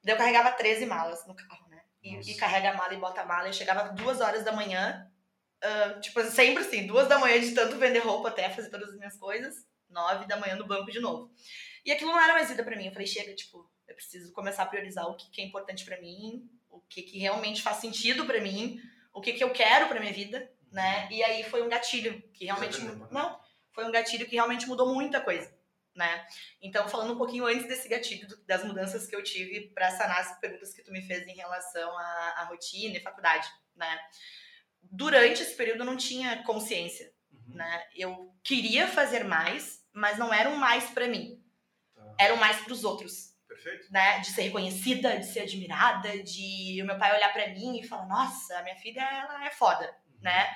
[0.02, 1.83] Daí eu carregava 13 malas no carro, né?
[2.02, 3.48] E, e carrega a mala e bota a mala.
[3.48, 5.11] Eu chegava duas horas da manhã
[5.64, 8.96] Uh, tipo, sempre assim, duas da manhã de tanto vender roupa até fazer todas as
[8.96, 11.33] minhas coisas, nove da manhã no banco de novo.
[11.85, 12.87] E aquilo não era mais vida para mim.
[12.87, 16.00] Eu falei, chega, tipo, eu preciso começar a priorizar o que, que é importante para
[16.00, 18.79] mim, o que, que realmente faz sentido para mim,
[19.12, 21.09] o que, que eu quero pra minha vida, né?
[21.11, 22.81] E aí foi um gatilho que realmente.
[23.11, 23.40] Não,
[23.72, 25.52] foi um gatilho que realmente mudou muita coisa,
[25.94, 26.26] né?
[26.61, 30.38] Então, falando um pouquinho antes desse gatilho, das mudanças que eu tive para sanar as
[30.40, 33.98] perguntas que tu me fez em relação à, à rotina e faculdade, né?
[34.90, 37.55] durante esse período eu não tinha consciência, uhum.
[37.55, 37.85] né?
[37.94, 41.42] Eu queria fazer mais, mas não era um mais para mim.
[41.94, 42.14] Tá.
[42.18, 43.35] Era um mais para os outros.
[43.48, 43.90] Perfeito.
[43.90, 44.18] Né?
[44.20, 48.07] De ser reconhecida, de ser admirada, de o meu pai olhar para mim e falar:
[48.07, 49.94] "Nossa, minha filha ela é foda".
[50.20, 50.46] Né?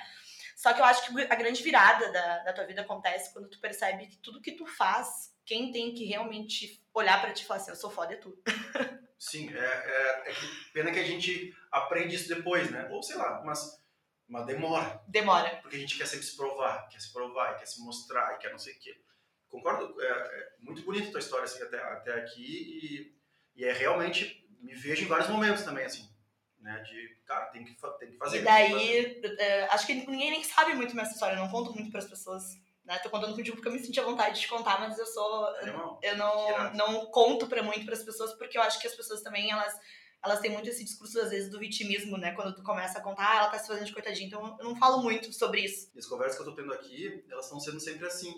[0.55, 3.59] Só que eu acho que a grande virada da, da tua vida acontece quando tu
[3.59, 7.59] percebe que tudo que tu faz, quem tem que realmente olhar para ti e falar
[7.59, 8.37] assim, eu sou foda é tu.
[9.17, 10.35] Sim, é, é, é
[10.73, 12.87] pena que a gente aprende isso depois, né?
[12.91, 13.81] Ou sei lá, mas
[14.31, 15.03] mas demora.
[15.09, 15.57] Demora.
[15.61, 18.57] Porque a gente quer sempre se provar, quer se provar, quer se mostrar, quer não
[18.57, 18.95] sei o quê.
[19.49, 23.11] Concordo, é, é muito bonita a tua história assim, até, até aqui
[23.55, 26.09] e, e é realmente, me vejo em vários momentos também, assim,
[26.61, 28.39] né, de, cara, tem que, tem que fazer.
[28.39, 29.35] E daí, fazer.
[29.39, 32.07] É, acho que ninguém nem sabe muito minha história, eu não conto muito para as
[32.07, 32.43] pessoas.
[32.85, 32.97] Né?
[32.99, 35.55] Tô contando contigo porque eu me senti à vontade de contar, mas eu sou.
[35.61, 38.95] eu, eu não, não conto para muito para as pessoas porque eu acho que as
[38.95, 39.73] pessoas também elas
[40.23, 42.33] elas têm muito esse discurso, às vezes, do vitimismo, né?
[42.33, 44.27] Quando tu começa a contar, ah, ela tá se fazendo de coitadinha.
[44.27, 45.89] Então, eu não falo muito sobre isso.
[45.95, 48.31] E as conversas que eu tô tendo aqui, elas estão sendo sempre assim.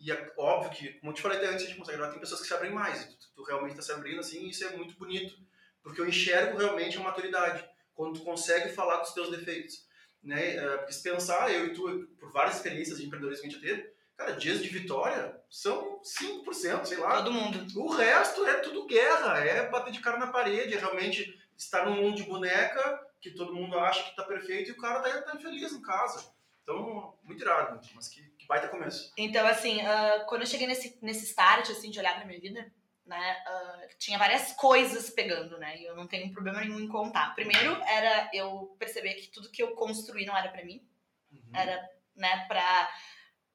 [0.00, 2.20] E é óbvio que, como eu te falei até antes, a gente consegue gravar, tem
[2.20, 3.04] pessoas que se abrem mais.
[3.04, 5.38] Tu, tu realmente tá se abrindo assim, e isso é muito bonito.
[5.82, 7.68] Porque eu enxergo realmente a maturidade.
[7.94, 9.86] Quando tu consegue falar dos teus defeitos.
[10.22, 10.56] Né?
[10.56, 13.60] É, porque se pensar, eu e tu, por várias experiências de empreendedorismo que a gente
[13.60, 17.16] teve, Cara, dias de vitória são 5%, sei lá.
[17.16, 17.66] Todo mundo.
[17.80, 21.96] O resto é tudo guerra, é bater de cara na parede, é realmente estar num
[21.96, 25.36] mundo de boneca que todo mundo acha que tá perfeito e o cara tá, tá
[25.36, 26.32] infeliz em casa.
[26.62, 29.12] Então, muito irado, mas que, que baita começo.
[29.16, 32.72] Então, assim, uh, quando eu cheguei nesse, nesse start, assim, de olhar pra minha vida,
[33.04, 37.34] né, uh, tinha várias coisas pegando, né, e eu não tenho problema nenhum em contar.
[37.34, 40.86] Primeiro, era eu perceber que tudo que eu construí não era para mim,
[41.32, 41.50] uhum.
[41.52, 42.94] era, né, pra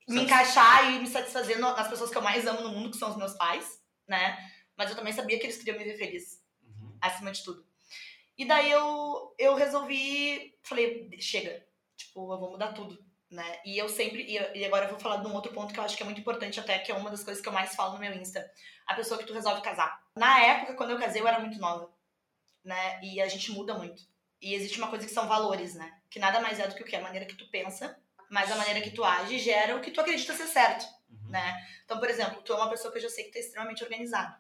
[0.08, 3.10] me encaixar e me satisfazer nas pessoas que eu mais amo no mundo, que são
[3.10, 4.38] os meus pais, né?
[4.76, 6.98] Mas eu também sabia que eles queriam me ver feliz, uhum.
[7.02, 7.66] acima de tudo.
[8.38, 13.60] E daí eu, eu resolvi, falei, chega, tipo, eu vou mudar tudo, né?
[13.66, 14.24] E eu sempre,
[14.56, 16.22] e, agora eu vou falar de um outro ponto que eu acho que é muito
[16.22, 18.50] importante até, que é uma das coisas que eu mais falo no meu Insta.
[18.88, 20.02] A pessoa que tu resolve casar.
[20.16, 21.92] Na época, quando eu casei, eu era muito nova,
[22.63, 23.00] né?
[23.04, 24.02] E a gente muda muito.
[24.42, 25.92] E existe uma coisa que são valores, né?
[26.10, 26.96] Que nada mais é do que o que?
[26.96, 30.00] A maneira que tu pensa, mas a maneira que tu age gera o que tu
[30.02, 31.30] acredita ser certo, Uhum.
[31.30, 31.66] né?
[31.86, 33.84] Então, por exemplo, tu é uma pessoa que eu já sei que tu é extremamente
[33.84, 34.38] organizada.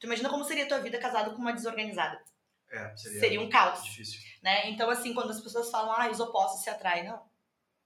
[0.00, 2.20] Tu imagina como seria a tua vida casado com uma desorganizada.
[2.70, 4.20] É, seria, Seria um caos, difícil.
[4.42, 4.68] né?
[4.70, 7.27] Então, assim, quando as pessoas falam, ah, os opostos se atraem, não.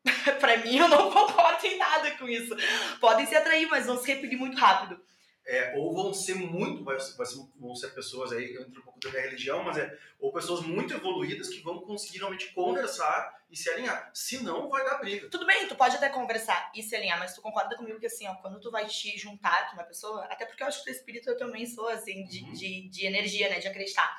[0.41, 2.55] pra mim, eu não concordo em nada com isso.
[3.01, 5.01] Podem se atrair, mas vão se repelir muito rápido.
[5.45, 9.01] É, ou vão ser muito, vai, vai ser- vão ser pessoas aí, entra um pouco
[9.01, 13.57] da minha religião, mas é, ou pessoas muito evoluídas que vão conseguir realmente conversar e
[13.57, 14.09] se alinhar.
[14.15, 15.29] Se não, vai dar briga.
[15.29, 18.27] Tudo bem, tu pode até conversar e se alinhar, mas tu concorda comigo que assim,
[18.29, 20.93] ó, quando tu vai te juntar com uma pessoa, até porque eu acho que o
[20.93, 22.53] espírito eu também sou, assim, de, Uhum.
[22.53, 24.17] de, de energia, né, de acreditar.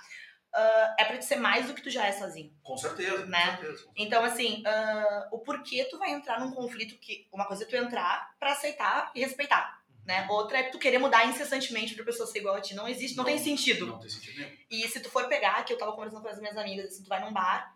[0.56, 2.54] Ah, é pra tu ser mais do que tu já é sozinho.
[2.62, 3.56] Com certeza, Né?
[3.58, 3.90] com certeza.
[3.96, 7.28] Então, assim, ah, o porquê tu vai entrar num conflito que.
[7.32, 9.82] Uma coisa é tu entrar pra aceitar e respeitar.
[10.06, 10.28] Né?
[10.30, 12.76] Outra é tu querer mudar incessantemente pra pessoa ser igual a ti.
[12.76, 13.88] Não existe, não, tem sentido.
[13.88, 14.52] Não tem sentido nenhum.
[14.70, 17.08] E se tu for pegar, que eu tava conversando com as minhas amigas, assim, tu
[17.10, 17.74] vai num bar,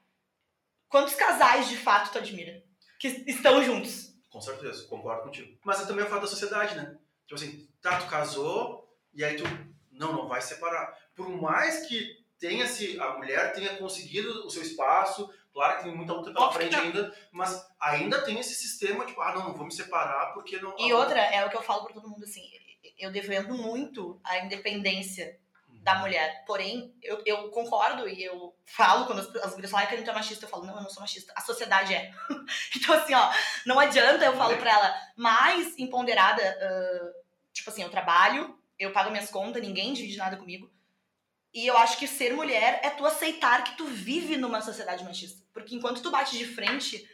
[0.90, 2.62] quantos casais de fato tu admira?
[3.00, 4.14] Que estão juntos.
[4.30, 5.58] Com certeza, concordo contigo.
[5.64, 6.98] Mas é também o fato da sociedade, né?
[7.26, 9.44] Tipo assim, tá, tu casou, e aí tu,
[9.92, 10.94] não, não vai separar.
[11.16, 15.96] Por mais que tenha se a mulher tenha conseguido o seu espaço, claro que tem
[15.96, 19.66] muita luta pela frente ainda, mas ainda tem esse sistema, tipo, ah, não, não vou
[19.66, 20.76] me separar porque não...
[20.78, 22.44] E outra, é o que eu falo pra todo mundo, assim,
[22.98, 25.40] eu defendo muito a independência
[25.88, 26.44] da mulher.
[26.46, 29.98] Porém, eu, eu concordo e eu falo, quando as, as mulheres falam "Ai, que a
[29.98, 31.32] gente é machista, eu falo, não, eu não sou machista.
[31.36, 32.12] A sociedade é.
[32.76, 33.32] então, assim, ó,
[33.66, 37.14] não adianta eu falo pra ela, mais empoderada, ah,
[37.54, 40.70] tipo assim, eu trabalho, eu pago minhas contas, ninguém divide nada comigo.
[41.54, 45.44] E eu acho que ser mulher é tu aceitar que tu vive numa sociedade machista.
[45.54, 47.08] Porque enquanto tu bate de frente,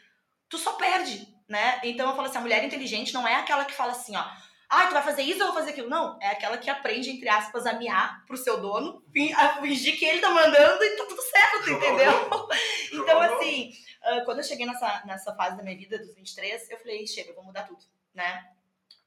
[0.50, 1.80] tu só perde, né?
[1.84, 4.26] Então eu falo assim, a mulher inteligente não é aquela que fala assim, ó,
[4.69, 5.89] ah, tu vai fazer isso ou eu vou fazer aquilo.
[5.89, 9.04] Não, é aquela que aprende, entre aspas, a miar pro seu dono,
[9.38, 12.12] a fingir que ele tá mandando e tá tudo certo, entendeu?
[12.93, 13.72] Então, assim,
[14.04, 17.32] ah, quando eu cheguei nessa, nessa fase da minha vida, dos 23, eu falei, chega,
[17.32, 18.46] eu vou mudar tudo, né?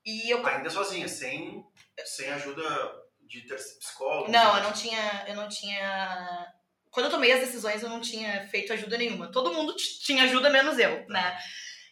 [0.04, 0.44] E eu.
[0.46, 1.64] Ainda sozinha, sem,
[2.04, 2.62] sem ajuda
[3.26, 4.30] de ter psicólogo.
[4.30, 5.24] Não, eu não tinha.
[5.26, 6.52] Eu não tinha.
[6.90, 9.30] Quando eu tomei as decisões, eu não tinha feito ajuda nenhuma.
[9.30, 11.36] Todo mundo tinha ajuda, menos eu, né?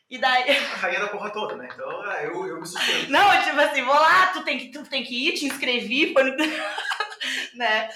[0.08, 0.50] E daí.
[0.50, 1.68] A rainha da porra toda, né?
[1.72, 3.08] Então ah, eu, eu me sustento.
[3.10, 6.24] Não, tipo assim, vou lá, tu tem que, tu tem que ir, te inscrevi, foi
[7.56, 7.88] né?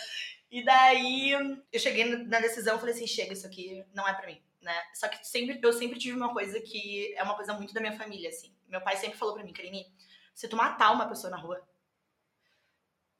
[0.51, 1.33] E daí
[1.72, 4.74] eu cheguei na decisão e falei assim, chega, isso aqui não é pra mim, né?
[4.94, 7.96] Só que sempre, eu sempre tive uma coisa que é uma coisa muito da minha
[7.96, 8.55] família, assim.
[8.66, 9.87] Meu pai sempre falou pra mim, Karine,
[10.35, 11.61] se tu matar uma pessoa na rua,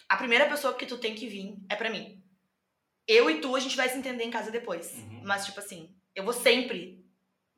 [0.09, 2.23] a primeira pessoa que tu tem que vir é pra mim.
[3.07, 4.93] Eu e tu, a gente vai se entender em casa depois.
[4.95, 5.23] Uhum.
[5.25, 7.03] Mas, tipo assim, eu vou sempre,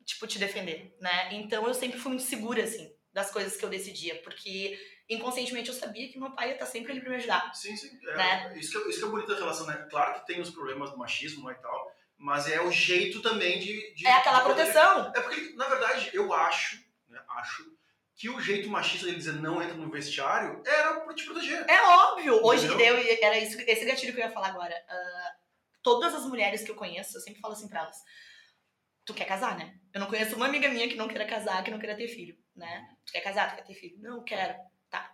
[0.05, 1.33] tipo, te defender, né?
[1.33, 4.15] Então eu sempre fui muito segura, assim, das coisas que eu decidia.
[4.23, 7.53] Porque inconscientemente eu sabia que meu pai ia estar sempre ali pra me ajudar.
[7.53, 7.89] Sim, sim.
[8.07, 8.57] É, Né?
[8.57, 9.85] isso, que, é- isso que é bonito da relação, né?
[9.89, 13.59] Claro que tem os problemas do machismo né, e tal, mas é o jeito também
[13.59, 13.93] de.
[13.93, 15.11] de É aquela proteção.
[15.13, 16.77] É porque, na verdade, eu acho,
[17.09, 17.75] né, acho,
[18.21, 21.65] que o jeito machista dele dizer não entra no vestiário era pra te proteger.
[21.67, 22.45] É óbvio.
[22.45, 22.95] Hoje, Entendeu?
[22.95, 24.75] eu, era isso, esse gatilho que eu ia falar agora.
[24.87, 25.31] Ah,
[25.81, 27.97] todas as mulheres que eu conheço, eu sempre falo assim pra elas.
[29.05, 29.73] Tu quer casar, né?
[29.91, 32.37] Eu não conheço uma amiga minha que não queira casar, que não queira ter filho,
[32.55, 32.85] né?
[33.07, 33.97] Tu quer casar, tu quer ter filho?
[33.99, 34.53] Não, quero.
[34.87, 35.11] Tá.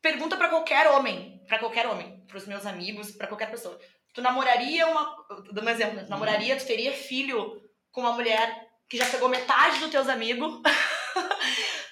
[0.00, 3.76] Pergunta pra qualquer homem, pra qualquer homem, pros meus amigos, pra qualquer pessoa.
[4.14, 5.16] Tu namoraria uma,
[5.52, 6.04] dando um exemplo, né?
[6.04, 10.60] tu namoraria, tu teria filho com uma mulher que já pegou metade dos teus amigos,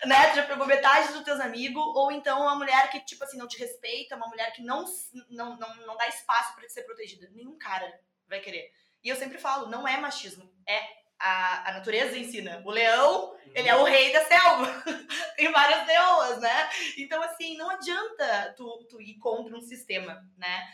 [0.04, 0.30] né?
[0.30, 3.48] Tu já pegou metade dos teus amigos, ou então uma mulher que, tipo assim, não
[3.48, 4.84] te respeita, uma mulher que não,
[5.30, 7.28] não, não, não dá espaço pra te ser protegida.
[7.32, 7.92] Nenhum cara
[8.28, 8.70] vai querer.
[9.02, 10.80] E eu sempre falo, não é machismo, é
[11.18, 12.62] a, a natureza ensina.
[12.64, 14.84] O leão, ele é o rei da selva.
[15.36, 16.70] Tem várias leoas, né?
[16.96, 20.68] Então, assim, não adianta tu, tu ir contra um sistema, né?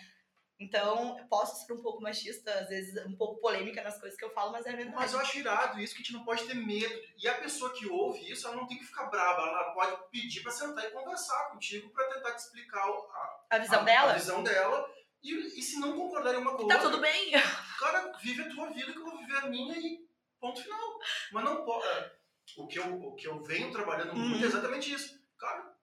[0.58, 4.24] Então, eu posso ser um pouco machista, às vezes um pouco polêmica nas coisas que
[4.24, 4.96] eu falo, mas é verdade.
[4.96, 6.94] Mas eu acho irado isso que a gente não pode ter medo.
[7.18, 9.42] E a pessoa que ouve isso, ela não tem que ficar brava.
[9.42, 13.80] Ela pode pedir pra sentar e conversar contigo pra tentar te explicar a, A visão
[13.80, 14.88] a- dela, a visão dela.
[15.22, 17.32] E, e se não concordarem uma com a tá outra, tudo bem.
[17.78, 20.06] cara, vive a tua vida que eu vou viver a minha e
[20.38, 20.98] ponto final.
[21.32, 22.10] Mas não pode.
[22.58, 24.28] O que eu, o que eu venho trabalhando Uhum.
[24.28, 25.18] muito é exatamente isso.
[25.38, 25.74] Cara,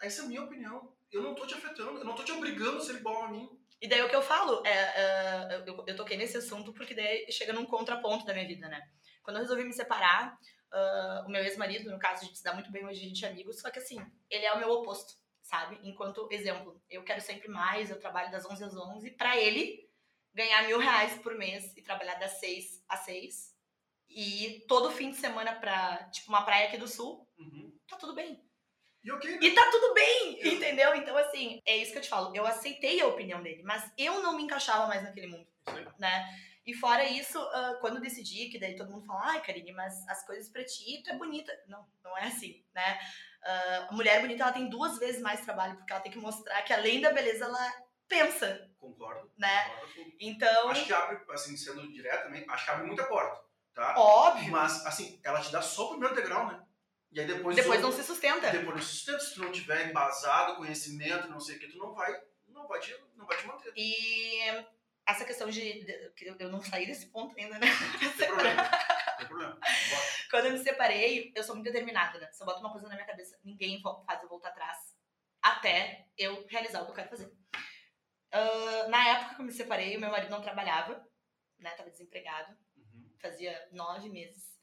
[0.00, 0.92] essa é a minha opinião.
[1.12, 3.48] Eu não tô te afetando, eu não tô te obrigando a ser igual a mim.
[3.80, 7.30] E daí o que eu falo, é, é, eu, eu toquei nesse assunto porque daí
[7.30, 8.80] chega num contraponto da minha vida, né?
[9.22, 10.36] Quando eu resolvi me separar,
[10.72, 13.24] ah, o meu ex-marido, no caso, a gente se dá muito bem hoje, a gente
[13.24, 13.98] é amigo, só que assim,
[14.30, 15.78] ele é o meu oposto, sabe?
[15.82, 19.86] Enquanto, exemplo, eu quero sempre mais, eu trabalho das 11 às 11, pra ele,
[20.32, 23.54] ganhar mil reais por mês e trabalhar das 6 às 6,
[24.08, 27.76] e todo fim de semana pra, tipo, uma praia aqui do sul, Uhum.
[27.88, 28.45] tá tudo bem.
[29.06, 29.38] E ok, né?
[29.40, 30.92] E tá tudo bem, entendeu?
[30.96, 32.34] Então, assim, é isso que eu te falo.
[32.34, 35.86] Eu aceitei a opinião dele, mas eu não me encaixava mais naquele mundo, aí.
[35.96, 36.28] né?
[36.66, 39.94] E fora isso, uh, quando eu decidi, que daí todo mundo fala, ai, Karine, mas
[40.08, 41.52] as coisas pra ti, tu é bonita.
[41.68, 42.98] Não, não é assim, né?
[43.44, 46.60] Uh, a mulher bonita, ela tem duas vezes mais trabalho, porque ela tem que mostrar
[46.62, 47.72] que além da beleza, ela
[48.08, 48.68] pensa.
[48.76, 49.30] Concordo.
[49.38, 49.68] Né?
[49.68, 50.12] Concordo.
[50.18, 50.68] Então...
[50.70, 53.40] Acho que abre, assim, sendo direto também, acho que abre muita porta,
[53.72, 53.94] tá?
[53.96, 54.50] Óbvio.
[54.50, 56.65] Mas, assim, ela te dá só o primeiro degrau, né?
[57.12, 57.56] E aí depois...
[57.56, 58.50] Depois não se sustenta.
[58.50, 59.20] Depois não se sustenta.
[59.20, 62.12] Se tu não tiver embasado, conhecimento, não sei o que, tu não vai,
[62.48, 63.72] não vai, te, não vai te manter.
[63.76, 64.40] E
[65.06, 65.86] essa questão de,
[66.38, 67.66] eu não saí desse ponto ainda, né?
[68.02, 68.62] Não tem problema.
[68.62, 69.54] Não tem problema.
[69.54, 70.06] Bora.
[70.30, 72.30] Quando eu me separei, eu sou muito determinada, né?
[72.32, 74.96] Se eu boto uma coisa na minha cabeça, ninguém faz eu voltar atrás
[75.40, 77.26] até eu realizar o que eu quero fazer.
[77.26, 81.06] Uh, na época que eu me separei, o meu marido não trabalhava,
[81.58, 81.70] né?
[81.70, 82.56] Tava desempregado.
[82.76, 83.14] Uhum.
[83.20, 84.60] Fazia nove meses.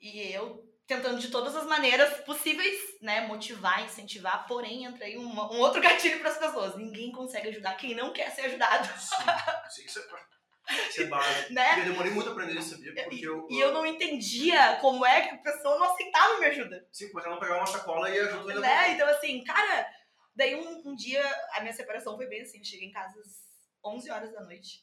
[0.00, 5.28] E eu tentando de todas as maneiras possíveis, né, motivar, incentivar, porém entra aí um,
[5.28, 6.76] um outro gatilho para as pessoas.
[6.76, 8.86] Ninguém consegue ajudar quem não quer ser ajudado.
[8.98, 9.24] Sim,
[9.70, 11.52] sim isso é, isso é básico.
[11.52, 11.80] Né?
[11.80, 12.94] Eu demorei muito a aprender isso, sabia?
[12.94, 16.86] Porque eu, E eu não entendia como é que a pessoa não aceitava minha ajuda.
[16.92, 18.90] Sim, porque ela não pegava uma sacola e ajuda ainda Né?
[18.92, 19.86] Então, assim, cara,
[20.34, 23.44] daí um, um dia a minha separação foi bem assim, eu cheguei em casa às
[23.84, 24.82] 11 horas da noite.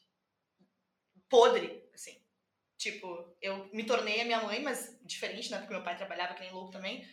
[1.28, 2.21] Podre, assim.
[2.82, 5.58] Tipo, eu me tornei a minha mãe, mas diferente, né?
[5.58, 7.06] Porque meu pai trabalhava que nem louco também.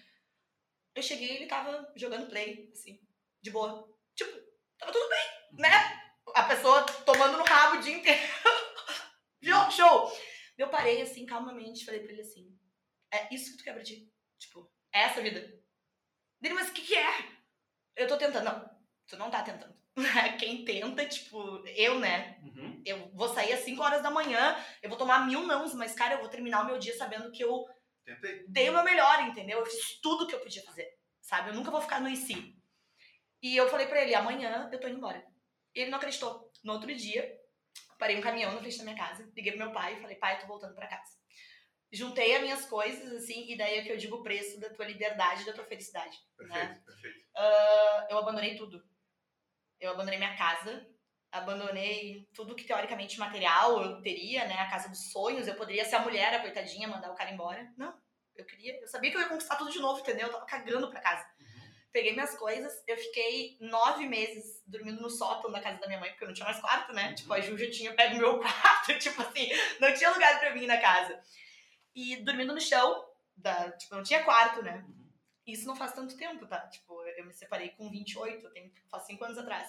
[0.95, 2.99] Eu cheguei e ele tava jogando play, assim,
[3.39, 3.87] de boa.
[4.15, 4.31] Tipo,
[4.79, 5.69] tava tudo bem, né?
[6.33, 8.19] A pessoa tomando no rabo o dia inteiro.
[9.71, 10.11] Show!
[10.57, 12.59] Eu parei, assim, calmamente, falei pra ele assim,
[13.13, 14.11] é isso que tu quer pra ti?
[14.39, 15.39] Tipo, é essa vida?
[16.41, 17.39] Dele, mas o que que é?
[17.95, 18.43] Eu tô tentando.
[18.43, 18.69] Não,
[19.05, 19.78] tu não tá tentando.
[20.39, 22.39] Quem tenta, tipo, eu, né?
[22.43, 22.81] Uhum.
[22.85, 26.15] Eu vou sair às 5 horas da manhã, eu vou tomar mil nãos, mas, cara,
[26.15, 27.65] eu vou terminar o meu dia sabendo que eu
[28.05, 28.45] Tentei.
[28.47, 29.59] dei o meu melhor, entendeu?
[29.59, 30.87] Eu fiz tudo que eu podia fazer,
[31.21, 31.49] sabe?
[31.49, 32.55] Eu nunca vou ficar no IC.
[33.41, 35.23] E eu falei pra ele, amanhã eu tô indo embora.
[35.73, 36.51] Ele não acreditou.
[36.63, 37.37] No outro dia,
[37.97, 40.35] parei um caminhão na frente da minha casa, liguei pro meu pai e falei, pai,
[40.35, 41.17] eu tô voltando pra casa.
[41.91, 44.85] Juntei as minhas coisas, assim, e daí é que eu digo o preço da tua
[44.85, 46.15] liberdade e da tua felicidade.
[46.37, 46.81] Perfeito, Né?
[46.85, 47.19] perfeito.
[47.35, 48.83] Ah, eu abandonei tudo.
[49.79, 50.85] Eu abandonei minha casa,
[51.31, 54.55] abandonei tudo que teoricamente material eu teria, né?
[54.55, 57.71] A casa dos sonhos, eu poderia ser a mulher, a coitadinha, mandar o cara embora.
[57.77, 57.93] Não,
[58.35, 60.27] eu queria, eu sabia que eu ia conquistar tudo de novo, entendeu?
[60.27, 61.25] Eu tava cagando pra casa.
[61.39, 61.71] Uhum.
[61.91, 66.09] Peguei minhas coisas, eu fiquei nove meses dormindo no sótão da casa da minha mãe,
[66.09, 67.09] porque eu não tinha mais quarto, né?
[67.09, 67.15] Uhum.
[67.15, 70.65] Tipo, a Ju já tinha pego meu quarto, tipo assim, não tinha lugar pra mim
[70.65, 71.19] na casa.
[71.95, 74.83] E dormindo no chão, da, tipo, não tinha quarto, né?
[74.87, 74.98] Uhum.
[75.51, 76.67] Isso não faz tanto tempo, tá?
[76.67, 79.67] Tipo, eu me separei com 28, eu tenho, faz 5 anos atrás.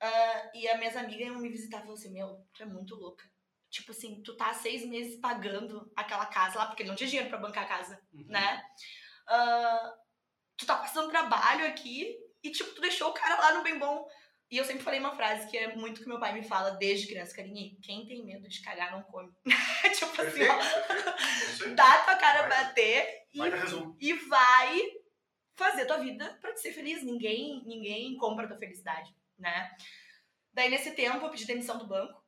[0.00, 2.94] Ah, e as minhas amigas iam me visitar e falaram assim, meu, tu é muito
[2.94, 3.24] louca.
[3.70, 7.28] Tipo assim, tu tá há seis meses pagando aquela casa lá, porque não tinha dinheiro
[7.28, 8.24] pra bancar a casa, Uhum.
[8.28, 8.64] né?
[9.26, 9.94] Ah,
[10.56, 14.08] tu tá passando trabalho aqui e, tipo, tu deixou o cara lá no bem bom.
[14.50, 17.06] E eu sempre falei uma frase que é muito que meu pai me fala desde
[17.06, 19.30] criança, Carinha, quem tem medo de cagar não come.
[19.94, 22.64] tipo assim, ó, dá tua cara a Vai.
[22.64, 23.96] bater e Vai resumo.
[24.00, 24.80] e vai
[25.54, 27.02] fazer tua vida pra te ser feliz.
[27.02, 29.70] Ninguém, ninguém compra tua felicidade, né?
[30.54, 32.24] Daí, nesse tempo, eu pedi demissão do banco.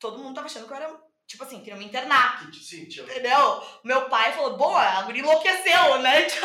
[0.00, 3.04] Todo mundo tava achando que eu era, tipo assim, queria me internar, Sim, tio.
[3.04, 3.62] entendeu?
[3.84, 6.22] Meu pai falou, boa, a guria enlouqueceu, né?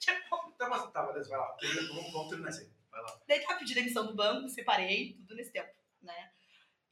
[0.00, 1.56] Tipo, Tá, mas tá, beleza, vai lá.
[1.94, 2.68] Vamos, vamos terminar isso aí.
[2.94, 3.20] Vai lá.
[3.26, 6.30] daí, tá, pedi demissão do banco, separei, tudo nesse tempo, né?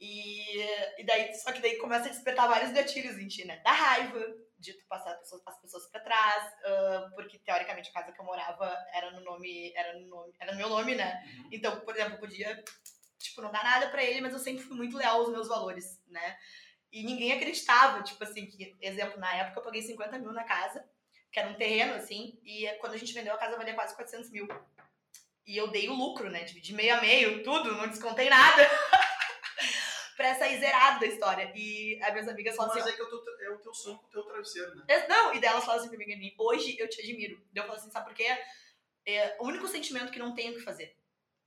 [0.00, 0.60] E,
[0.98, 3.58] e daí, só que daí começa a despertar vários gatilhos em ti, né?
[3.58, 4.20] Da raiva,
[4.58, 8.20] de tu passar as pessoas, as pessoas pra trás, ah, porque teoricamente a casa que
[8.20, 11.22] eu morava era no nome, era no nome, era no meu nome, né?
[11.24, 11.48] Uhum.
[11.52, 12.64] Então, por exemplo, eu podia,
[13.16, 16.02] tipo, não dar nada pra ele, mas eu sempre fui muito leal aos meus valores,
[16.08, 16.36] né?
[16.90, 20.84] E ninguém acreditava, tipo assim, que, exemplo, na época eu paguei 50 mil na casa,
[21.30, 24.30] que era um terreno, assim, e quando a gente vendeu a casa valia quase 400
[24.30, 24.48] mil.
[25.46, 26.44] E eu dei o lucro, né?
[26.44, 28.62] Dividi meio a meio, tudo, não descontei nada.
[30.16, 31.52] pra sair zerado da história.
[31.54, 33.98] E as minhas amigas falam Mas assim, é que eu tô, é o teu sonho
[33.98, 34.84] com o teu travesseiro, né?
[35.08, 37.44] Não, e delas falam assim pra mim, hoje eu te admiro.
[37.52, 38.28] Daí eu falo assim, sabe por quê?
[39.04, 40.96] É, o único sentimento que não tenho o que fazer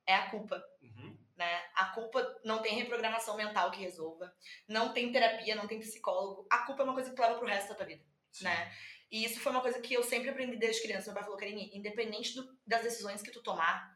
[0.06, 0.62] é a culpa.
[0.82, 1.18] Uhum.
[1.38, 1.64] Né?
[1.76, 4.34] A culpa não tem reprogramação mental que resolva.
[4.68, 6.46] Não tem terapia, não tem psicólogo.
[6.50, 8.46] A culpa é uma coisa que tu leva pro resto da tua vida, Sim.
[8.46, 8.74] né?
[9.12, 11.06] E isso foi uma coisa que eu sempre aprendi desde criança.
[11.08, 13.95] Meu pai falou, Karine, independente do- das decisões que tu tomar,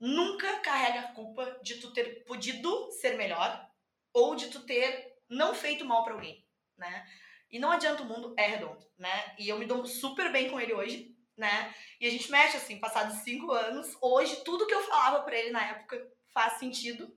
[0.00, 3.68] nunca carrega a culpa de tu ter podido ser melhor
[4.12, 6.44] ou de tu ter não feito mal pra alguém,
[6.76, 7.06] né?
[7.50, 9.34] E não adianta o mundo é redondo, né?
[9.38, 11.74] E eu me dou super bem com ele hoje, né?
[12.00, 15.50] E a gente mexe assim, passados cinco anos, hoje tudo que eu falava pra ele
[15.50, 16.00] na época
[16.32, 17.14] faz sentido.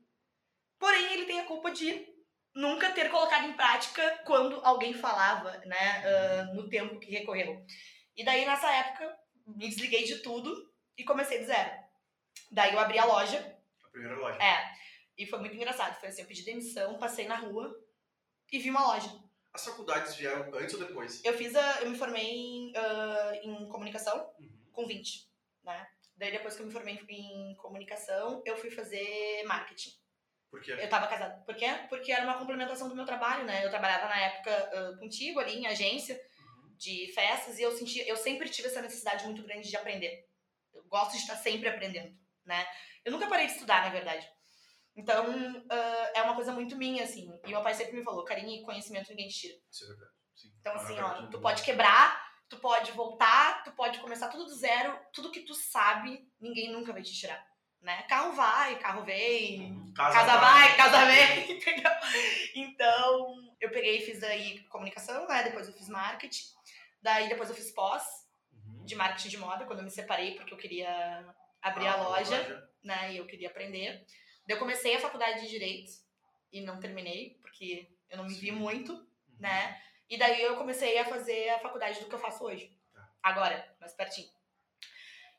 [0.80, 2.08] Porém, ele tem a culpa de
[2.54, 6.04] nunca ter colocado em prática quando alguém falava, né?
[6.06, 7.66] ah, no tempo que recorreu.
[8.16, 9.18] E daí, nessa época,
[9.48, 10.54] me desliguei de tudo
[10.98, 11.83] e comecei do zero.
[12.52, 14.42] Daí eu abri a loja, A primeira loja.
[14.44, 14.74] é.
[15.18, 16.00] E foi muito engraçado.
[16.00, 17.74] Foi assim, eu pedi demissão, passei na rua
[18.52, 19.10] e vi uma loja.
[19.54, 21.24] As faculdades vieram antes ou depois?
[21.24, 24.70] Eu fiz a, eu me formei em, ah, em comunicação Uhum.
[24.72, 25.30] com 20,
[25.64, 25.88] né?
[26.18, 29.92] Daí depois que eu me formei em comunicação, eu fui fazer marketing.
[30.50, 30.72] Por quê?
[30.80, 31.44] Eu tava casada.
[31.46, 31.68] Por quê?
[31.90, 33.64] Porque era uma complementação do meu trabalho, né?
[33.66, 36.76] Eu trabalhava na época ah, contigo ali em agência Uhum.
[36.76, 40.28] de festas e eu senti, eu sempre tive essa necessidade muito grande de aprender.
[40.74, 42.16] Eu gosto de estar sempre aprendendo,
[42.46, 42.66] né?
[43.06, 44.28] Eu nunca parei de estudar, na verdade.
[44.96, 45.26] Então,
[45.70, 47.28] ah, é uma coisa muito minha, assim.
[47.46, 49.58] E meu pai sempre me falou, carinho e conhecimento ninguém te tira.
[49.72, 50.12] Isso é verdade.
[50.36, 50.54] Sim.
[50.60, 51.42] Então, assim, ó, tu bom.
[51.42, 56.28] pode quebrar, tu pode voltar, tu pode começar tudo do zero, tudo que tu sabe,
[56.40, 57.44] ninguém nunca vai te tirar,
[57.82, 58.04] né?
[58.04, 59.94] Carro vai, carro vem, Uhum.
[59.96, 61.92] casa vai, casa vem, entendeu?
[62.56, 65.44] Então, eu peguei e fiz aí comunicação, né?
[65.44, 66.44] Depois eu fiz marketing,
[67.02, 68.04] daí depois eu fiz pós
[68.52, 68.86] Uhum.
[68.86, 71.26] de marketing de moda, quando eu me separei, porque eu queria
[71.64, 73.14] abrir Ah, a loja, né?
[73.14, 74.06] E eu queria aprender.
[74.46, 75.92] Daí eu comecei a faculdade de Direito
[76.52, 78.52] e não terminei, porque eu não me vi Sim.
[78.52, 79.08] muito Uhum.
[79.40, 79.82] né?
[80.10, 82.78] E daí eu comecei a fazer a faculdade do que eu faço hoje.
[82.94, 83.10] Tá.
[83.24, 84.30] Agora, mais pertinho.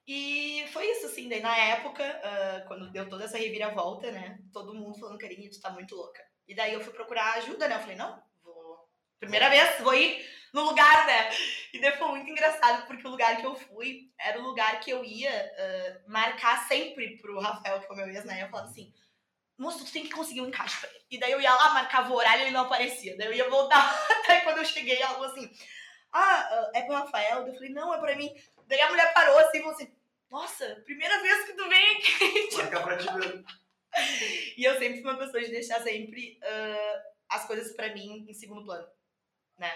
[0.07, 1.29] E foi isso, assim.
[1.29, 4.39] Daí na época, ah, quando deu toda essa reviravolta, né?
[4.53, 6.23] Todo mundo falando, carinha, tu tá muito louca.
[6.47, 7.77] E daí eu fui procurar ajuda, né?
[7.77, 8.23] Eu falei, não.
[9.19, 11.31] Primeira vez, vou ir no lugar, né?
[11.73, 14.91] E daí foi muito engraçado, porque o lugar que eu fui era o lugar que
[14.91, 18.43] eu ia ah, marcar sempre pro Rafael, que foi meu ex, né?
[18.43, 18.93] Eu falava assim,
[19.59, 21.05] moço, tu tem que conseguir um encaixe pra ele.
[21.11, 23.17] E daí eu ia lá, marcava o horário e ele não aparecia.
[23.17, 23.93] Daí eu ia voltar.
[24.29, 25.51] Daí quando eu cheguei, ela falou assim,
[26.13, 27.43] ah, é pro Rafael?
[27.43, 28.33] Daí Eu falei, não, é pra mim.
[28.67, 29.93] Daí a mulher parou assim e falou assim,
[30.31, 32.57] nossa, primeira vez que tu vem aqui.
[32.57, 33.45] Marcar pra ti mesmo.
[34.57, 38.35] E eu sempre fui uma pessoa de deixar sempre ah, as coisas pra mim em
[38.35, 38.89] segundo plano,
[39.59, 39.73] né?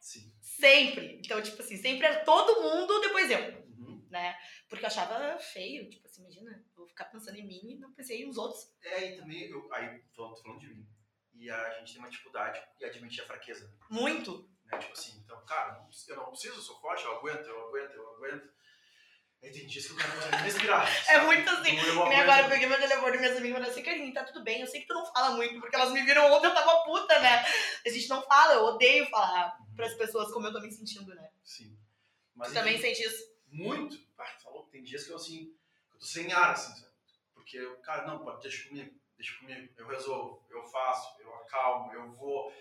[0.00, 0.32] Sim.
[0.40, 1.16] Sempre.
[1.24, 3.38] Então, tipo assim, sempre era todo mundo, depois eu,
[3.78, 4.06] Uhum.
[4.10, 4.36] né?
[4.68, 8.24] Porque eu achava feio, tipo assim, imagina, vou ficar pensando em mim e não pensei
[8.26, 8.74] nos outros.
[8.82, 10.88] É, e também, eu, aí, falando, tô falando de mim.
[11.34, 13.72] E a gente tem uma dificuldade em admitir a fraqueza.
[13.90, 14.48] Muito.
[14.64, 14.78] Né?
[14.78, 15.74] Tipo assim, então, cara,
[16.08, 18.52] eu não preciso, eu sou forte, eu aguento, eu aguento, eu aguento.
[19.42, 21.10] Aí tem dias que eu não consigo nem respirar.
[21.10, 21.74] É muito assim.
[21.76, 24.60] E agora eu peguei meu telefone e minhas amigas falaram assim, Karine, tá tudo bem,
[24.60, 27.18] eu sei que tu não fala muito, porque elas me viram ontem, eu tava puta,
[27.20, 27.44] né?
[27.86, 29.76] A gente não fala, eu odeio falar Uhum.
[29.76, 31.30] pras pessoas como eu tô me sentindo, né?
[31.44, 31.78] Sim.
[32.34, 33.32] Mas Tu também enfim, sente isso?
[33.48, 33.98] Muito.
[34.18, 35.54] Ah, falou, tem dias que eu assim,
[35.92, 36.92] eu tô sem ar, assim, sabe?
[37.32, 41.92] Porque, eu, cara, não, pode, deixa comigo, deixa comigo, eu resolvo, eu faço, eu acalmo,
[41.94, 42.52] eu vou,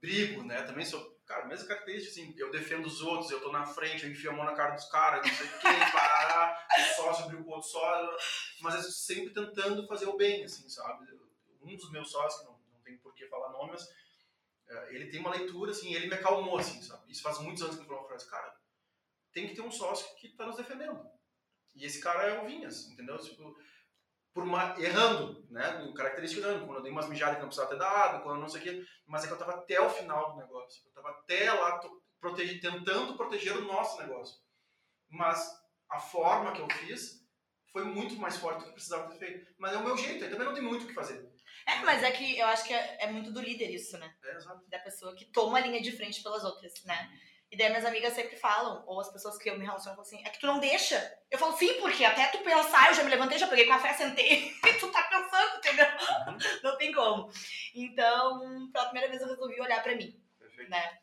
[0.00, 0.62] brigo, né?
[0.62, 4.10] Também sou, cara, mesma característica, assim, eu defendo os outros, eu tô na frente, eu
[4.10, 5.58] enfio a mão na cara dos caras, não sei o que,
[5.92, 8.16] parará, o sócio com o outro sócio,
[8.60, 11.08] mas eu sempre tentando fazer o bem, assim, sabe?
[11.10, 11.18] Eu-
[11.60, 13.86] Um dos meus sócios, que não, não tem por que falar nome, mas
[14.68, 17.10] eh, ele tem uma leitura, assim, ele me acalmou, assim, sabe?
[17.12, 18.56] Isso faz muitos anos que ele falou uma frase, cara,
[19.32, 20.98] tem que ter um sócio que tá nos defendendo.
[21.74, 23.18] E esse cara é o Vinhas, entendeu?
[23.18, 23.54] Tipo,
[24.38, 25.78] por uma, errando, né?
[25.78, 26.64] No característica errando.
[26.64, 28.84] Quando eu dei umas mijadas que não precisava ter dado, quando não sei o quê.
[29.04, 30.86] Mas é que eu tava até o final do negócio.
[30.86, 31.80] Eu tava até lá
[32.20, 34.36] protege, tentando proteger o nosso negócio.
[35.08, 35.44] Mas
[35.90, 37.26] a forma que eu fiz
[37.72, 39.52] foi muito mais forte do que precisava ter feito.
[39.58, 41.28] Mas é o meu jeito, aí também não tem muito o que fazer.
[41.66, 44.14] É, mas é que eu acho que é, é muito do líder isso, né?
[44.22, 44.64] É, exato.
[44.68, 47.10] Da pessoa que toma a linha de frente pelas outras, né?
[47.50, 50.22] E daí minhas amigas sempre falam, ou as pessoas que eu me relaciono falam assim,
[50.24, 50.98] é que tu não deixa.
[51.30, 54.52] Eu falo, sim, porque até tu pensar, eu já me levantei, já peguei café, sentei,
[54.78, 55.86] tu tá pensando, entendeu?
[56.62, 57.30] Não tem como.
[57.74, 60.70] Então, pela primeira vez eu resolvi olhar pra mim, Perfeito.
[60.70, 60.98] né?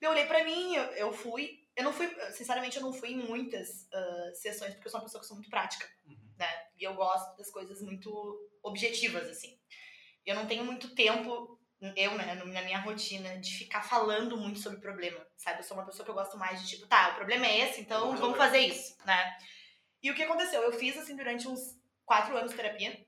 [0.00, 1.62] Eu olhei pra mim, eu, eu fui.
[1.76, 5.04] Eu não fui, sinceramente, eu não fui em muitas ah, sessões, porque eu sou uma
[5.04, 6.16] pessoa que sou muito prática, Uhum.
[6.38, 6.48] né?
[6.78, 8.10] E eu gosto das coisas muito
[8.62, 9.58] objetivas, assim.
[10.24, 14.80] Eu não tenho muito tempo, eu, né, na minha rotina, de ficar falando muito sobre
[14.80, 15.60] problema, sabe?
[15.60, 17.80] Eu sou uma pessoa que eu gosto mais de, tipo, tá, o problema é esse,
[17.80, 18.38] então Vamos vamos resolver.
[18.38, 19.36] fazer isso, né?
[20.02, 20.62] E o que aconteceu?
[20.62, 21.60] Eu fiz, assim, durante uns
[22.04, 23.06] quatro anos de terapia,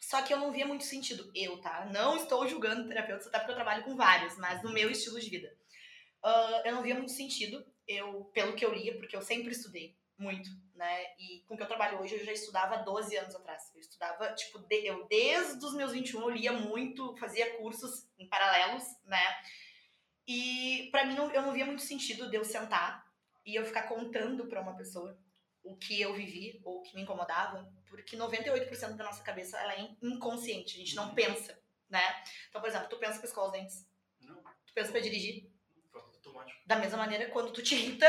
[0.00, 1.30] só que eu não via muito sentido.
[1.34, 1.86] Eu, tá?
[1.92, 5.28] Não estou julgando terapeutas, até porque eu trabalho com vários, mas no meu estilo de
[5.30, 5.52] vida.
[6.22, 9.96] Ah, eu não via muito sentido, eu, pelo que eu lia, porque eu sempre estudei
[10.18, 11.14] muito, né?
[11.18, 13.70] E com o que eu trabalho hoje, eu já estudava há 12 anos atrás.
[13.74, 18.26] Eu estudava, tipo, de- eu desde os meus 21 eu lia muito, fazia cursos em
[18.28, 19.22] paralelos, né?
[20.26, 23.06] E pra mim não, eu não via muito sentido de eu sentar
[23.44, 25.16] e eu ficar contando pra uma pessoa
[25.62, 29.74] o que eu vivi ou o que me incomodava, porque 98% da nossa cabeça ela
[29.74, 31.58] é inconsciente, a gente não pensa,
[31.88, 32.00] né?
[32.48, 33.88] Então, por exemplo, tu pensa pra escovar os dentes,
[34.20, 35.50] Não, tu pensa pra dirigir,
[35.92, 36.60] automático.
[36.66, 38.06] da mesma maneira, quando tu te irrita,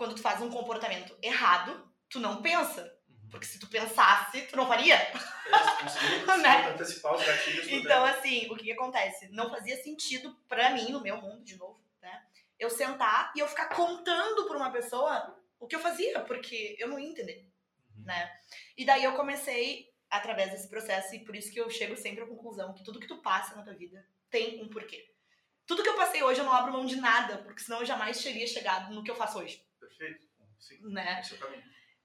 [0.00, 2.82] quando tu faz um comportamento errado, tu não pensa.
[3.06, 3.28] Uhum.
[3.30, 4.94] Porque se tu pensasse, tu não faria.
[4.94, 5.12] É,
[5.82, 6.68] conseguiu Né?
[6.70, 7.66] antecipar os gatilhos.
[7.66, 9.28] do Então, assim, o que, que acontece?
[9.28, 12.22] Não fazia sentido pra mim, no meu mundo, de novo, né?
[12.58, 16.88] Eu sentar e eu ficar contando pra uma pessoa o que eu fazia, porque eu
[16.88, 17.46] não ia entender,
[17.94, 18.04] Uhum.
[18.04, 18.32] né?
[18.78, 22.26] E daí eu comecei, através desse processo, e por isso que eu chego sempre à
[22.26, 25.08] conclusão que tudo que tu passa na tua vida tem um porquê.
[25.66, 28.20] tudo que eu passei hoje eu não abro mão de nada, porque senão eu jamais
[28.22, 29.62] teria chegado no que eu faço hoje.
[29.96, 30.26] Perfeito.
[30.58, 30.78] Sim.
[30.90, 31.20] Né?
[31.20, 31.62] É.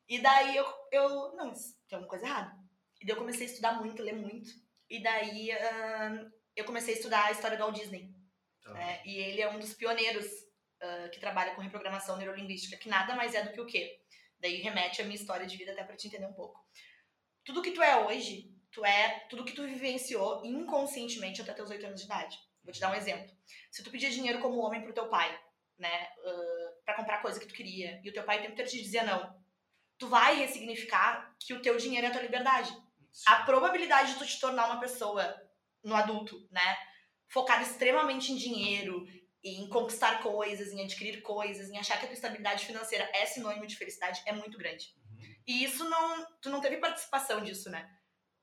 [0.08, 2.56] E daí eu, eu não, tem alguma coisa errada.
[3.02, 4.50] E daí eu comecei a estudar muito, ler muito.
[4.90, 8.14] E daí uh, eu comecei a estudar a história do Walt Disney.
[8.64, 8.74] Tá.
[8.74, 9.02] né?
[9.06, 13.34] E ele é um dos pioneiros uh, que trabalha com reprogramação neurolinguística, que nada mais
[13.34, 14.00] é do que o quê?
[14.40, 16.60] Daí remete a minha história de vida até para te entender um pouco.
[17.44, 21.86] Tudo que tu é hoje, tu é tudo que tu vivenciou inconscientemente até teus 8
[21.86, 22.38] anos de idade.
[22.64, 23.32] Vou te dar um exemplo.
[23.72, 25.40] Se tu pedir dinheiro como homem pro teu pai,
[25.78, 26.55] né, uh,
[26.96, 29.36] comprar coisa que tu queria, e o teu pai o tempo inteiro te dizia não,
[29.98, 32.76] tu vai ressignificar que o teu dinheiro é a tua liberdade.
[33.28, 35.36] A probabilidade de tu te tornar uma pessoa
[35.84, 36.78] no adulto, né,
[37.28, 39.06] focada extremamente em dinheiro,
[39.44, 43.68] em conquistar coisas, em adquirir coisas, em achar que a tua estabilidade financeira é sinônimo
[43.68, 44.94] de felicidade é muito grande.
[45.12, 45.36] Uhum.
[45.46, 47.88] E isso não, tu não teve participação disso, né?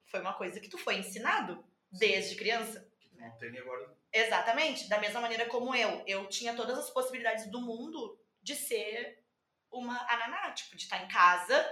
[0.06, 2.88] Foi uma coisa que tu foi ensinado desde criança.
[3.00, 3.96] Tu não tem agora.
[4.12, 6.04] Exatamente, da mesma maneira como eu.
[6.06, 9.22] Eu tinha todas as possibilidades do mundo de ser
[9.70, 11.66] uma ananá, tipo, de estar em casa,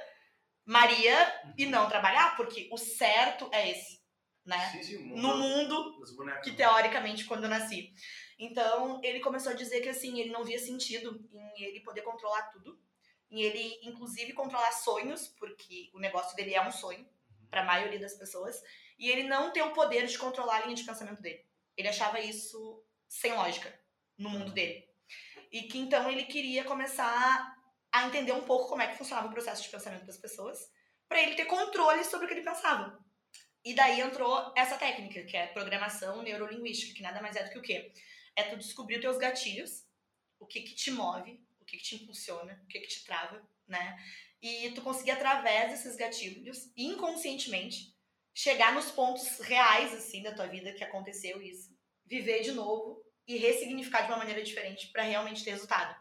[0.64, 1.14] Maria,
[1.59, 4.03] e não trabalhar, porque o certo é esse,
[4.45, 4.71] né?
[4.71, 5.14] Sim, sim.
[5.16, 6.01] No mundo
[6.43, 7.93] que teoricamente quando eu nasci.
[8.39, 12.51] Então, ele começou a dizer que assim, ele não via sentido em ele poder controlar
[12.51, 12.81] tudo,
[13.31, 17.09] em ele inclusive controlar sonhos, porque o negócio dele é um sonho
[17.51, 18.62] para a maioria das pessoas,
[18.99, 21.45] e ele não ter o poder de controlar a linha de pensamento dele.
[21.77, 23.79] Ele achava isso sem lógica
[24.16, 24.89] no mundo dele.
[25.50, 27.56] E que então ele queria começar
[27.92, 30.58] a entender um pouco como é que funcionava o processo de pensamento das pessoas,
[31.08, 32.98] para ele ter controle sobre o que ele pensava.
[33.64, 37.58] E daí entrou essa técnica, que é programação neurolinguística, que nada mais é do que
[37.58, 37.92] o quê?
[38.36, 39.84] É tu descobrir os teus gatilhos,
[40.38, 43.46] o que que te move, o que que te impulsiona, o que que te trava,
[43.66, 43.98] né?
[44.40, 47.94] E tu conseguir, através desses gatilhos, inconscientemente,
[48.32, 53.37] chegar nos pontos reais, assim, da tua vida que aconteceu isso, viver de novo e
[53.37, 55.95] ressignificar de uma maneira diferente para realmente ter resultado.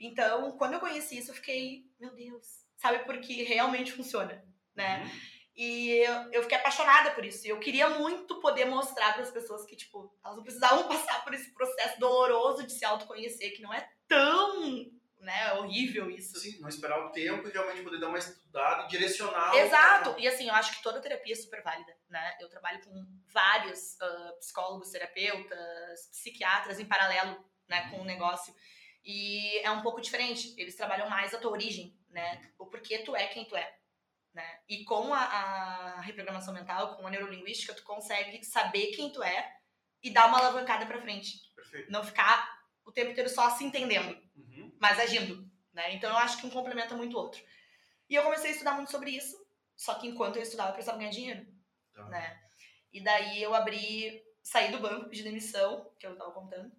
[0.00, 2.46] Então, quando eu conheci isso, eu fiquei, meu Deus,
[2.78, 3.04] sabe?
[3.04, 4.42] Porque realmente funciona,
[4.74, 5.02] né?
[5.02, 5.10] Uhum.
[5.56, 7.46] E eu, eu fiquei apaixonada por isso.
[7.46, 11.22] E eu queria muito poder mostrar para as pessoas que, tipo, elas não precisavam passar
[11.22, 14.90] por esse processo doloroso de se autoconhecer, que não é tão,
[15.24, 16.38] né, horrível isso.
[16.38, 19.52] Sim, não esperar o tempo e realmente poder dar uma estudada e direcionar.
[19.52, 20.14] o- Exato.
[20.18, 22.36] E assim, eu acho que toda terapia é super válida, né?
[22.40, 28.54] Eu trabalho com vários ah, psicólogos, terapeutas, psiquiatras em paralelo, né, com o negócio.
[29.04, 30.54] E é um pouco diferente.
[30.56, 32.50] Eles trabalham mais a tua origem, né?
[32.58, 33.76] O porquê tu é quem tu é.
[34.32, 34.60] Né?
[34.68, 39.52] E com a, a reprogramação mental, com a neurolinguística, tu consegue saber quem tu é
[40.02, 41.34] e dar uma alavancada pra frente.
[41.54, 41.90] Perfeito.
[41.90, 42.52] Não ficar
[42.84, 44.23] o tempo inteiro só se entendendo Uhum.
[44.80, 45.94] Mas agindo, né?
[45.94, 47.42] Então eu acho que um complementa muito o outro.
[48.08, 49.36] E eu comecei a estudar muito sobre isso,
[49.76, 51.46] só que enquanto eu estudava eu precisava ganhar dinheiro,
[51.94, 52.04] Tá.
[52.08, 52.40] né?
[52.92, 56.70] E daí eu abri, saí do banco, pedi demissão, que eu tava contando.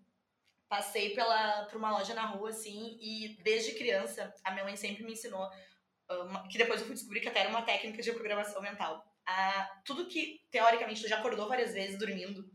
[0.67, 5.03] Passei pela, por uma loja na rua, assim, e desde criança a minha mãe sempre
[5.03, 5.49] me ensinou,
[6.09, 9.03] uma- que depois eu fui descobrir que até era uma técnica de programação mental.
[9.25, 12.49] Ah, tudo que, teoricamente, tu já acordou várias vezes dormindo,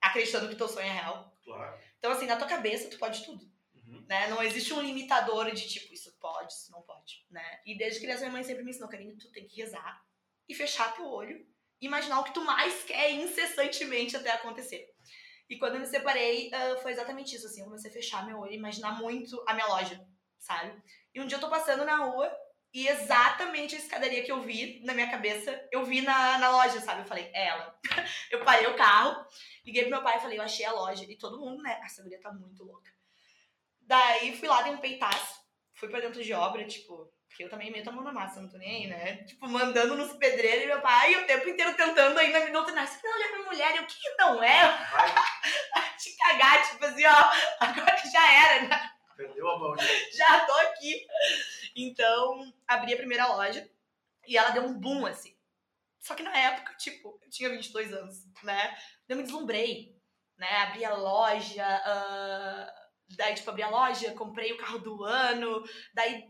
[0.00, 1.32] acreditando que teu sonho é real.
[1.44, 1.78] Claro.
[1.98, 3.44] Então, assim, na tua cabeça tu pode tudo.
[4.08, 4.28] Né?
[4.28, 7.60] Não existe um limitador de tipo, isso pode, isso não pode, né?
[7.64, 10.02] E desde criança minha mãe sempre me ensinou, Karine, tu tem que rezar
[10.48, 11.46] e fechar teu olho
[11.80, 14.86] e imaginar o que tu mais quer incessantemente até acontecer.
[15.48, 18.38] E quando eu me separei, ah, foi exatamente isso, assim, eu comecei a fechar meu
[18.38, 20.00] olho e imaginar muito a minha loja,
[20.38, 20.82] sabe?
[21.14, 22.34] E um dia eu tô passando na rua
[22.72, 26.80] e exatamente a escadaria que eu vi na minha cabeça, eu vi na, na loja,
[26.80, 27.02] sabe?
[27.02, 27.78] Eu falei, é ela.
[28.32, 29.24] eu parei o carro,
[29.64, 31.04] liguei pro meu pai e falei, eu achei a loja.
[31.04, 31.80] E todo mundo, né?
[31.84, 32.93] Essa guria tá muito louca.
[33.86, 35.40] Daí fui lá, dei um peitaço,
[35.74, 38.48] fui pra dentro de obra, tipo, porque eu também meto a mão na massa, não
[38.48, 39.24] tô nem aí, né?
[39.24, 42.86] Tipo, mandando nos pedreiros e meu pai o tempo inteiro tentando ainda me doutrinar.
[42.86, 44.60] Você não olha pra mulher, e o que não é?
[45.98, 47.30] Te cagar, tipo assim, ó,
[47.60, 48.94] agora já era, né?
[49.16, 49.76] perdeu a mão.
[49.76, 50.16] gente.
[50.16, 51.06] já tô aqui.
[51.74, 53.68] Então, abri a primeira loja
[54.26, 55.36] e ela deu um boom, assim.
[56.00, 58.76] Só que na época, tipo, eu tinha 22 anos, né?
[59.08, 59.96] Eu me deslumbrei,
[60.36, 60.56] né?
[60.58, 62.83] Abri a loja, ah,
[63.16, 65.62] daí, tipo, abri a loja, comprei o carro do ano,
[65.92, 66.28] daí,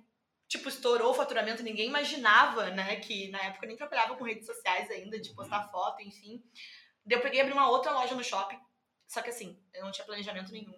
[0.49, 2.97] tipo, estourou o faturamento, ninguém imaginava, né?
[2.97, 6.43] Que na época eu nem trabalhava com redes sociais ainda, de postar foto, enfim.
[7.05, 8.59] Daí eu peguei e abri uma outra loja no shopping,
[9.07, 10.75] só que assim, eu não tinha planejamento nenhum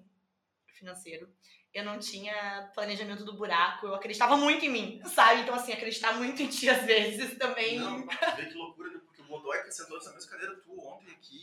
[0.75, 1.33] financeiro
[1.75, 5.43] eu não tinha planejamento do buraco, eu acreditava muito em mim, sabe?
[5.43, 7.79] Então, assim, acreditar muito em ti às vezes também.
[7.79, 8.99] Não, vê que loucura, né?
[9.05, 11.37] Porque o Godoy que sentou nessa mesma cadeira tu ontem aqui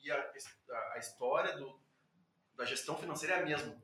[0.00, 1.78] e, e a, a- a história do,
[2.58, 3.80] da gestão financeira é a mesma.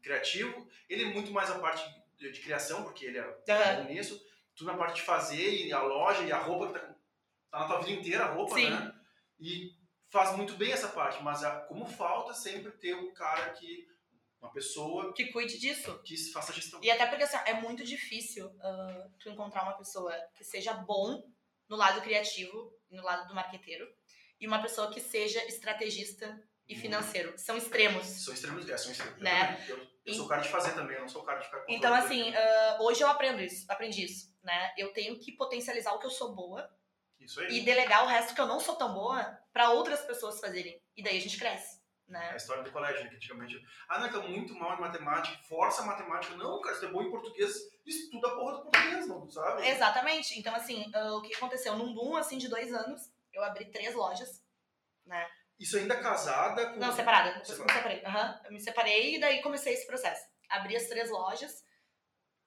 [0.00, 1.84] Criativo, ele é muito mais a parte
[2.16, 4.24] de, de criação, porque ele é bom nisso.
[4.54, 6.94] Tu na parte de fazer e a loja e a roupa que tá,
[7.50, 8.70] tá na tua vida inteira, a roupa, Sim.
[8.70, 8.94] né?
[9.40, 9.74] E
[10.08, 13.90] faz muito bem essa parte, mas a, como falta sempre ter um cara que
[14.40, 16.00] uma pessoa que cuide disso.
[16.04, 16.80] que faça gestão.
[16.82, 21.24] E até porque assim, é muito difícil uh, tu encontrar uma pessoa que seja bom
[21.68, 23.88] no lado criativo, no lado do marqueteiro,
[24.40, 27.32] e uma pessoa que seja estrategista e financeiro.
[27.36, 28.06] São extremos.
[28.06, 29.18] São extremos, é, são extremos.
[29.20, 29.64] Né?
[29.68, 32.30] Eu, eu sou cara de fazer também, eu não sou cara de ficar Então, assim,
[32.30, 34.72] uh, hoje eu aprendo isso, aprendi isso, né?
[34.76, 36.68] Eu tenho que potencializar o que eu sou boa
[37.20, 37.58] isso aí.
[37.58, 40.80] e delegar o resto que eu não sou tão boa para outras pessoas fazerem.
[40.96, 41.82] E daí a gente cresce.
[42.08, 42.28] Né?
[42.28, 43.08] É a história do colégio, né?
[43.08, 43.58] Que antigamente.
[43.88, 46.34] Ah, não, tá muito mal em matemática, força a matemática.
[46.36, 47.54] Não, cara, você é bom em português,
[47.86, 49.66] estuda a porra do português, não, sabe?
[49.66, 50.38] Exatamente.
[50.38, 51.76] Então, assim, uh, o que aconteceu?
[51.76, 54.44] Num boom, assim, de dois anos, eu abri três lojas,
[55.06, 55.26] né?
[55.58, 56.80] Isso ainda casada com.
[56.80, 57.38] Não, separada.
[57.38, 58.02] Depois me separei.
[58.04, 58.44] Uhum.
[58.44, 60.26] Eu me separei e daí comecei esse processo.
[60.48, 61.62] Abri as três lojas.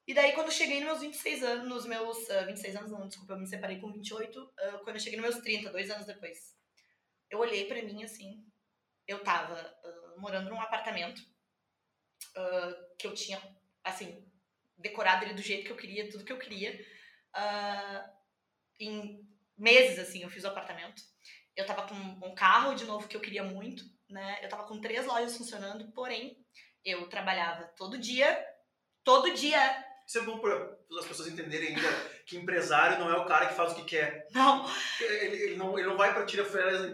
[0.07, 2.17] E daí, quando eu cheguei nos meus 26 anos, nos meus.
[2.29, 4.39] Uh, 26 anos, não, desculpa, eu me separei com 28.
[4.39, 6.55] Uh, quando eu cheguei nos meus 30, dois anos depois.
[7.29, 8.45] Eu olhei pra mim assim.
[9.07, 13.41] Eu tava uh, morando num apartamento uh, que eu tinha,
[13.83, 14.23] assim,
[14.77, 16.79] decorado ele do jeito que eu queria, tudo que eu queria.
[18.79, 19.27] Em
[19.57, 21.01] meses, assim, eu fiz o apartamento.
[21.55, 24.39] Eu tava com um carro, de novo, que eu queria muito, né?
[24.41, 26.37] Eu tava com três lojas funcionando, porém,
[26.83, 28.45] eu trabalhava todo dia,
[29.03, 29.85] todo dia.
[30.05, 31.87] Isso é bom para as pessoas entenderem ainda
[32.27, 34.27] que empresário não é o cara que faz o que quer.
[34.31, 34.65] Não.
[34.99, 36.93] Ele, ele não, ele não vai para tirar férias em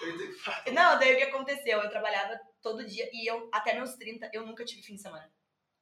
[0.00, 0.74] ele tem...
[0.74, 1.80] Não, daí o que aconteceu?
[1.80, 5.32] Eu trabalhava todo dia e eu, até meus 30, eu nunca tive fim de semana.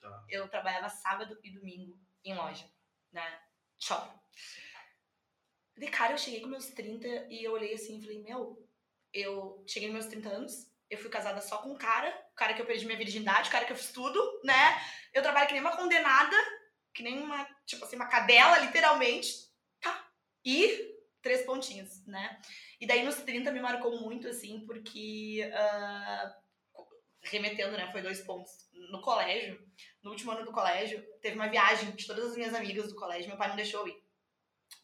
[0.00, 0.24] Tá.
[0.28, 2.64] Eu trabalhava sábado e domingo em loja,
[3.12, 3.40] né?
[3.78, 4.18] Shopping.
[5.76, 8.66] De cara, eu cheguei com meus 30 e eu olhei assim e falei, meu,
[9.12, 12.54] eu cheguei nos meus 30 anos, eu fui casada só com um cara, o cara
[12.54, 14.80] que eu perdi minha virgindade, o cara que eu fiz tudo, né?
[15.12, 16.36] Eu trabalho que nem uma condenada,
[16.94, 19.50] que nem uma, tipo assim, uma cadela, literalmente.
[19.80, 20.08] Tá.
[20.44, 22.40] E três pontinhos, né?
[22.80, 25.50] E daí nos 30 me marcou muito, assim, porque.
[25.52, 26.46] Uh,
[27.22, 27.90] remetendo, né?
[27.90, 28.52] Foi dois pontos.
[28.90, 29.60] No colégio,
[30.02, 33.28] no último ano do colégio, teve uma viagem de todas as minhas amigas do colégio,
[33.28, 34.05] meu pai não deixou eu ir.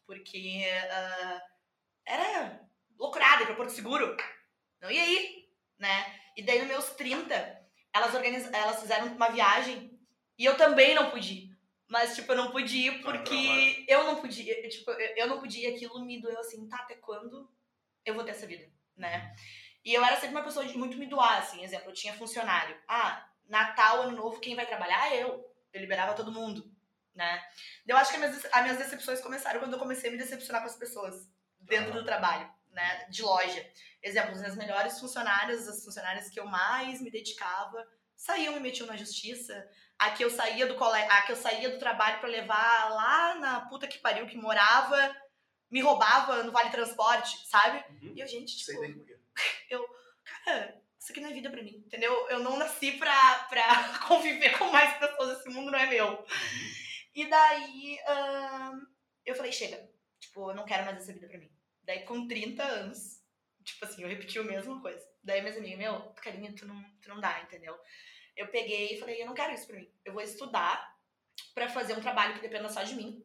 [0.06, 1.40] Porque uh,
[2.06, 2.60] era
[2.98, 4.16] loucurada ir pra Porto Seguro.
[4.80, 5.48] Não ia ir,
[5.78, 6.20] né?
[6.36, 7.34] E daí, nos meus 30,
[7.92, 8.50] elas, organiz...
[8.52, 9.98] elas fizeram uma viagem
[10.38, 11.52] e eu também não pude ir.
[11.88, 14.68] Mas, tipo, eu não pude ir porque eu não podia.
[14.68, 17.50] Tipo, eu não podia e aquilo me doeu assim, tá, até quando
[18.04, 19.34] eu vou ter essa vida, né?
[19.84, 21.62] E eu era sempre uma pessoa de muito me doar, assim.
[21.62, 22.74] Exemplo, eu tinha funcionário.
[22.88, 25.14] Ah, Natal, Ano Novo, quem vai trabalhar?
[25.14, 25.50] Eu.
[25.72, 26.70] Eu liberava todo mundo,
[27.14, 27.42] né?
[27.86, 30.62] Eu acho que as minhas, as minhas decepções começaram quando eu comecei a me decepcionar
[30.62, 31.28] com as pessoas
[31.60, 33.06] dentro do trabalho, né?
[33.10, 33.66] De loja.
[34.02, 37.86] Exemplo, as minhas melhores funcionárias, as funcionárias que eu mais me dedicava,
[38.16, 39.68] saíam e me metiam na justiça.
[39.98, 43.34] A que eu saía do colégio, a que eu saía do trabalho para levar lá
[43.36, 45.14] na puta que pariu que morava,
[45.70, 47.84] me roubava no Vale Transporte, sabe?
[47.88, 48.12] Uhum.
[48.16, 49.20] E eu, gente, tipo, Sei
[49.70, 49.86] eu,
[50.44, 52.12] cara, isso aqui não é vida pra mim, entendeu?
[52.28, 56.08] Eu não nasci pra, pra conviver com mais pessoas, esse mundo não é meu.
[56.08, 56.91] Uhum.
[57.14, 58.86] E daí, hum,
[59.24, 61.50] eu falei, chega, tipo, eu não quero mais essa vida pra mim.
[61.82, 63.22] Daí, com 30 anos,
[63.64, 65.04] tipo assim, eu repeti a mesma coisa.
[65.22, 67.78] Daí, minhas amigas, meu, carinha, tu não, tu não dá, entendeu?
[68.36, 69.92] Eu peguei e falei, eu não quero isso pra mim.
[70.04, 70.90] Eu vou estudar
[71.54, 73.22] pra fazer um trabalho que dependa só de mim,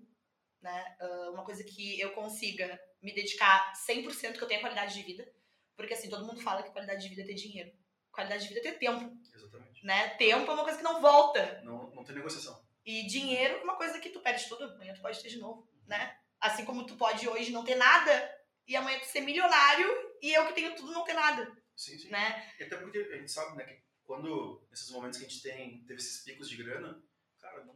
[0.61, 0.97] né?
[0.99, 5.31] Uh, uma coisa que eu consiga me dedicar 100% que eu tenha qualidade de vida.
[5.75, 7.71] Porque, assim, todo mundo fala que qualidade de vida é ter dinheiro.
[8.11, 9.85] Qualidade de vida é ter tempo, Exatamente.
[9.85, 10.09] né?
[10.15, 11.61] Tempo é uma coisa que não volta.
[11.61, 12.66] Não, não tem negociação.
[12.87, 15.67] E dinheiro é uma coisa que tu perde tudo, amanhã tu pode ter de novo,
[15.85, 16.17] né?
[16.39, 18.33] Assim como tu pode hoje não ter nada
[18.65, 19.87] e amanhã tu ser milionário
[20.21, 22.09] e eu que tenho tudo não ter nada, Sim, sim.
[22.09, 22.49] né?
[22.57, 25.83] E até porque a gente sabe, né, que quando, nesses momentos que a gente tem,
[25.85, 27.03] teve esses picos de grana,
[27.41, 27.75] cara, não,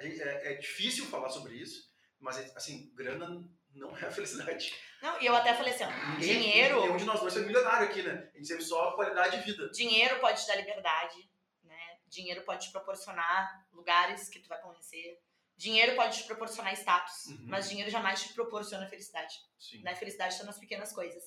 [0.00, 4.72] gente- é, é difícil falar sobre isso, mas, assim, grana não é a felicidade.
[5.02, 8.02] Não, e eu até falei assim, ó, dinheiro, Nenhum de nós dois é milionário aqui,
[8.02, 8.30] né?
[8.34, 9.68] A gente teve só qualidade de vida.
[9.70, 11.30] dinheiro pode te dar liberdade?
[12.12, 15.18] Dinheiro pode te proporcionar lugares que tu vai conhecer.
[15.56, 17.46] Dinheiro pode te proporcionar status, Uhum.
[17.48, 19.34] mas dinheiro jamais te proporciona felicidade.
[19.58, 19.82] Sim.
[19.82, 19.94] né?
[19.94, 21.22] Felicidade está nas pequenas coisas.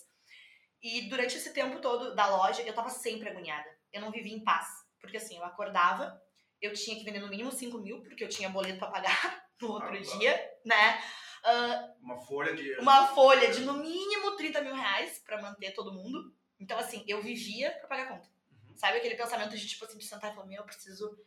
[0.81, 3.67] E durante esse tempo todo da loja, eu tava sempre agoniada.
[3.91, 4.67] Eu não vivia em paz.
[4.99, 6.21] Porque assim, eu acordava,
[6.61, 9.71] eu tinha que vender no mínimo 5 mil, porque eu tinha boleto pra pagar no
[9.71, 11.01] outro Ah, dia, né?
[11.43, 12.73] Ah, Uma folha de...
[12.79, 16.35] uma folha de no mínimo 30 mil reais pra manter todo mundo.
[16.59, 18.27] Então, assim, eu vivia pra pagar conta.
[18.75, 21.17] Sabe aquele pensamento de, tipo assim, de sentar e falar, meu, eu preciso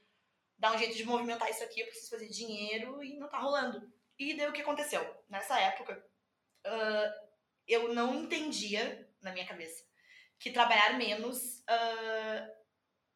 [0.57, 3.91] dar um jeito de movimentar isso aqui, eu preciso fazer dinheiro e não tá rolando.
[4.19, 5.03] E daí o que aconteceu?
[5.29, 6.05] Nessa época,
[6.65, 7.15] ah,
[7.67, 9.85] eu não entendia, na minha cabeça,
[10.39, 12.49] que trabalhar menos ah,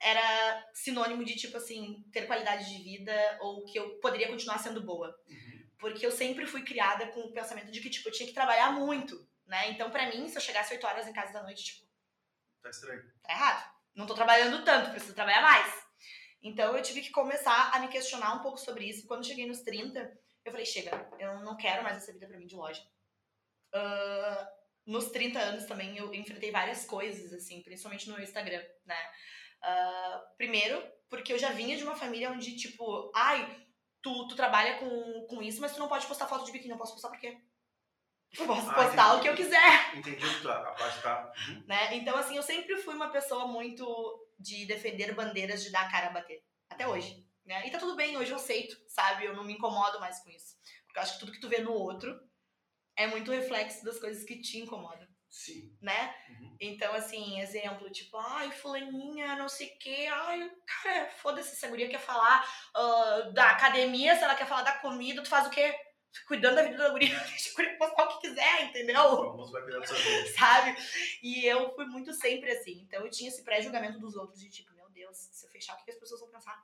[0.01, 4.83] era sinônimo de, tipo assim, ter qualidade de vida ou que eu poderia continuar sendo
[4.83, 5.17] boa.
[5.29, 5.69] Uhum.
[5.79, 8.73] Porque eu sempre fui criada com o pensamento de que, tipo, eu tinha que trabalhar
[8.73, 9.71] muito, né?
[9.71, 11.87] Então, pra mim, se eu chegasse 8 horas em casa da noite, tipo,
[12.63, 13.03] Tá estranho.
[13.23, 13.72] tá errado.
[13.95, 15.83] Não tô trabalhando tanto, preciso trabalhar mais.
[16.43, 19.07] Então eu tive que começar a me questionar um pouco sobre isso.
[19.07, 20.01] Quando cheguei nos 30,
[20.45, 22.83] eu falei, chega, eu não quero mais essa vida pra mim de loja.
[23.73, 24.49] Ah,
[24.87, 28.97] nos 30 anos também eu enfrentei várias coisas, assim, principalmente no Instagram, né?
[29.63, 33.65] Ah, primeiro, porque eu já vinha de uma família onde, tipo, ai,
[34.03, 36.71] tu, tu trabalha com, com isso, mas tu não pode postar foto de biquíni.
[36.71, 37.39] Não posso postar por quê?
[38.39, 39.17] Eu posso Ah, postar entendi.
[39.19, 41.33] o que eu quiser Entendi o que tu- a parte tá.
[41.49, 41.65] Uhum.
[41.67, 41.95] né?
[41.97, 43.87] Então, assim, eu sempre fui uma pessoa muito
[44.39, 46.43] de defender bandeiras, de dar a cara a bater.
[46.71, 47.67] Até hoje, né?
[47.67, 49.25] E tá tudo bem, hoje eu aceito, sabe?
[49.27, 50.57] Eu não me incomodo mais com isso.
[50.87, 52.19] Porque eu acho que tudo que tu vê no outro
[52.97, 55.77] é muito reflexo das coisas que te incomodam, Sim.
[55.81, 56.15] né?
[56.31, 56.57] Uhum.
[56.61, 60.51] Então, assim, exemplo, tipo, ai, fulaninha, não sei o quê, ai,
[60.83, 62.43] cara, foda-se, se a guria quer falar
[62.75, 65.75] ah, da academia, se ela quer falar da comida, tu faz o quê?
[66.27, 69.01] Cuidando da vida da guria, deixa a guria postar o que quiser, entendeu?
[69.01, 70.27] O almoço vai cuidar da sua vida.
[70.39, 70.77] sabe?
[71.23, 72.81] E eu fui muito sempre assim.
[72.83, 75.79] Então eu tinha esse pré-julgamento dos outros de tipo, meu Deus, se eu fechar, o
[75.79, 76.63] que que as pessoas vão pensar?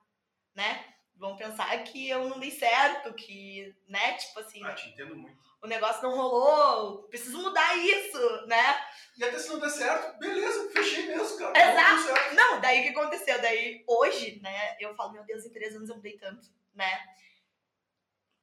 [0.54, 0.84] Né?
[1.16, 4.12] Vão pensar que eu não dei certo, que, né?
[4.14, 5.36] Tipo assim, Ah, te entendo muito.
[5.60, 8.80] o negócio não rolou, preciso mudar isso, né?
[9.16, 11.58] E até se não der certo, beleza, fechei mesmo, cara.
[11.58, 12.34] Exato.
[12.34, 12.52] Não.
[12.52, 13.40] Não, daí o que aconteceu?
[13.42, 17.04] Daí hoje, né, eu falo, meu Deus, em três anos eu mudei tanto, né?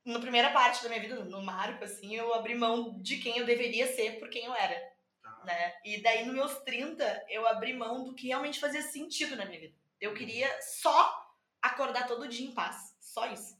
[0.05, 3.45] Na primeira parte da minha vida, no marco, assim, eu abri mão de quem eu
[3.45, 4.93] deveria ser por quem eu era.
[5.21, 5.41] Tá.
[5.43, 5.75] né?
[5.83, 9.59] E daí, nos meus 30, eu abri mão do que realmente fazia sentido na minha
[9.59, 9.75] vida.
[9.99, 11.25] Eu queria só
[11.61, 12.95] acordar todo dia em paz.
[12.99, 13.59] Só isso.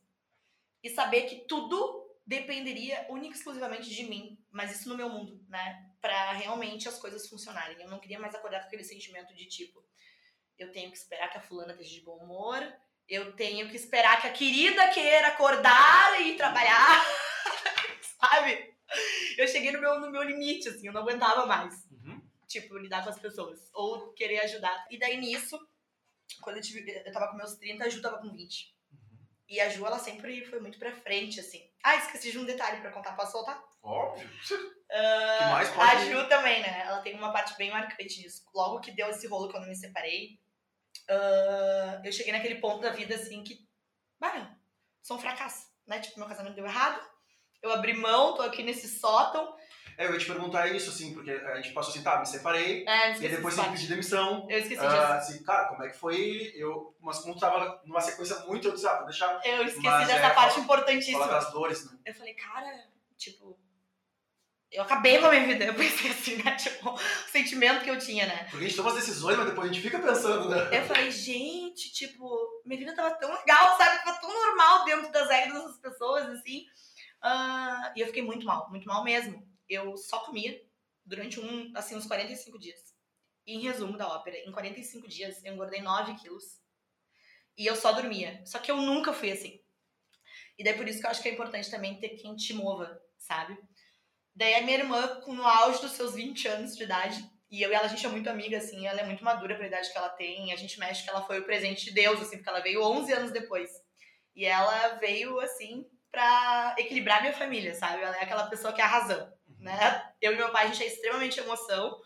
[0.84, 4.38] E saber que tudo dependeria única e exclusivamente de mim.
[4.52, 5.92] Mas isso no meu mundo, né?
[6.00, 7.82] Pra realmente as coisas funcionarem.
[7.82, 9.84] Eu não queria mais acordar com aquele sentimento de tipo,
[10.58, 12.62] eu tenho que esperar que a fulana esteja de bom humor.
[13.08, 17.06] Eu tenho que esperar que a querida queira acordar e ir trabalhar.
[18.20, 18.74] Sabe?
[19.38, 22.22] Eu cheguei no meu, no meu limite, assim, eu não aguentava mais Uhum.
[22.48, 23.70] tipo, lidar com as pessoas.
[23.74, 24.86] Ou querer ajudar.
[24.90, 25.60] E daí nisso,
[26.42, 28.74] quando eu, tive, eu tava com meus 30, a Ju tava com 20.
[28.92, 29.18] Uhum.
[29.50, 31.70] E a Ju, ela sempre foi muito pra frente, assim.
[31.84, 33.16] Ah, esqueci de um detalhe pra contar.
[33.16, 33.62] Posso soltar?
[33.84, 34.28] Óbvio.
[34.92, 36.84] Ah, que mais A pode Ju também, né?
[36.88, 38.44] Ela tem uma parte bem marcante nisso.
[38.54, 40.40] Logo que deu esse rolo quando eu me separei,
[41.10, 43.58] ah, eu cheguei naquele ponto da vida, assim, que...
[44.20, 44.56] Bah,
[45.02, 46.00] sou um fracasso, né?
[46.00, 47.00] Tipo, meu casamento deu errado.
[47.62, 49.56] Eu abri mão, tô aqui nesse sótão.
[49.98, 52.86] É, eu ia te perguntar isso, assim, porque a gente passou assim, tá, me separei,
[52.86, 54.46] É, e depois eu pedi demissão.
[54.50, 55.32] Eu esqueci Ah, disso.
[55.32, 56.52] assim, cara, como é que foi?
[56.56, 59.86] Eu, mas como tu tava numa sequência muito, eu disse, ah, vou deixar Eu esqueci
[59.86, 61.20] Mas dessa é, parte importantíssima.
[61.20, 61.98] falar das dores, né?
[62.06, 63.58] Eu falei, cara, tipo.
[64.76, 65.66] Eu acabei com a minha vida.
[65.66, 66.56] Eu pensei assim, né?
[66.56, 67.00] Tipo, o
[67.32, 68.44] sentimento que eu tinha, né?
[68.44, 70.78] Porque a gente toma as decisões, mas depois a gente fica pensando, né?
[70.78, 74.04] Eu falei, gente, tipo, minha vida tava tão legal, sabe?
[74.04, 76.66] Tava tão normal dentro das regras dessas pessoas, assim.
[77.22, 79.48] Ah, e eu fiquei muito mal, muito mal mesmo.
[79.70, 80.62] Eu só comia
[81.06, 82.80] durante um, assim, uns 45 dias.
[83.48, 86.60] E em resumo da ópera, em 45 dias eu engordei 9 quilos.
[87.58, 88.42] E eu só dormia.
[88.46, 89.62] Só que eu nunca fui assim.
[90.58, 93.02] E daí por isso que eu acho que é importante também ter quem te mova,
[93.18, 93.58] sabe?
[94.36, 97.72] Daí a minha irmã, com no auge dos seus 20 anos de idade, e eu
[97.72, 99.98] e ela, a gente é muito amiga, assim, ela é muito madura pra idade que
[99.98, 102.60] ela tem, a gente mexe que ela foi o presente de Deus, assim, porque ela
[102.60, 103.72] veio 11 anos depois.
[104.36, 108.04] E ela veio, assim, pra equilibrar minha família, sabe?
[108.04, 110.12] Ela é aquela pessoa que é a razão, né?
[110.22, 111.98] Eu e meu pai, a gente é extremamente emoção.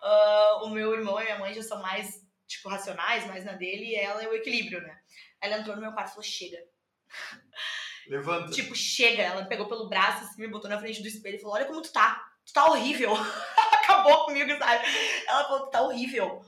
[0.00, 3.86] Ah, o meu irmão e minha mãe já são mais, tipo, racionais, mais na dele,
[3.86, 4.96] e ela é o equilíbrio, né?
[5.40, 6.58] Ela entrou no meu quarto e falou, chega.
[8.08, 8.52] Levanta.
[8.52, 9.22] Tipo, chega.
[9.22, 11.66] Ela me pegou pelo braço, assim, me botou na frente do espelho e falou: Olha
[11.66, 12.24] como tu tá.
[12.44, 13.12] Tu tá horrível.
[13.82, 14.84] Acabou comigo, sabe?
[15.26, 16.44] Ela falou: Tu tá horrível.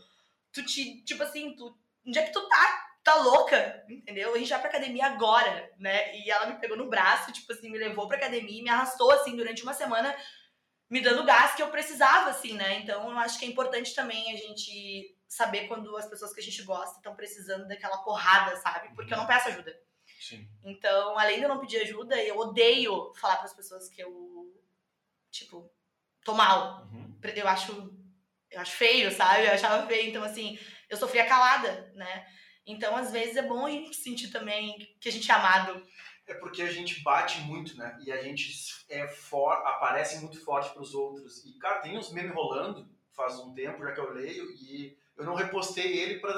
[0.52, 1.02] Tu te.
[1.04, 1.76] Tipo assim, tu.
[2.07, 2.86] Onde é que tu tá?
[3.02, 4.34] Tá louca, entendeu?
[4.34, 6.16] A gente vai pra academia agora, né?
[6.18, 9.12] E ela me pegou no braço, tipo assim, me levou pra academia e me arrastou,
[9.12, 10.12] assim, durante uma semana,
[10.90, 12.80] me dando gás que eu precisava, assim, né?
[12.80, 16.42] Então eu acho que é importante também a gente saber quando as pessoas que a
[16.42, 18.94] gente gosta estão precisando daquela porrada, sabe?
[18.94, 19.76] Porque eu não peço ajuda.
[20.21, 20.49] Sim.
[20.64, 24.53] Então, além de eu não pedir ajuda, eu odeio falar para as pessoas que eu,
[25.31, 25.71] tipo,
[26.25, 26.89] tô mal.
[26.93, 27.19] Uhum.
[27.23, 27.93] Eu acho,
[28.51, 29.47] eu acho feio, sabe?
[29.47, 30.09] Eu achava feio.
[30.09, 30.59] Então, assim,
[30.89, 32.27] eu sofria calada, né?
[32.67, 35.83] Então, às vezes, é bom a gente sentir também que a gente é amado.
[36.27, 37.97] É porque a gente bate muito, né?
[38.05, 38.53] E a gente
[38.89, 41.45] é for, aparece muito forte pros outros.
[41.45, 45.25] E, cara, tem uns memes rolando faz um tempo já que eu leio e eu
[45.25, 46.33] não repostei ele pra,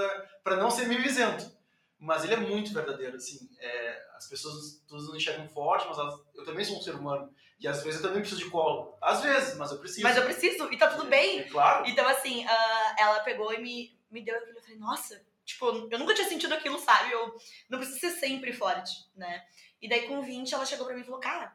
[0.45, 1.58] pra não ser mimizento.
[1.99, 3.49] Mas ele é muito verdadeiro, assim.
[3.59, 7.33] É, as pessoas todas não enxergam forte, mas elas- eu também sou um ser humano.
[7.59, 8.97] E às vezes eu também preciso de colo.
[9.03, 10.03] Às vezes, mas eu preciso.
[10.03, 11.41] Mas eu preciso, e tá tudo bem.
[11.41, 11.87] É, claro.
[11.89, 14.57] Então, assim, ah, ela pegou e me, me deu aquilo.
[14.59, 17.11] Eu falei, nossa, tipo, eu nunca tinha sentido aquilo, sabe?
[17.13, 17.37] Eu
[17.69, 19.45] não preciso ser sempre forte, né?
[19.83, 21.53] E daí, com 20, ela chegou pra mim e falou, cara,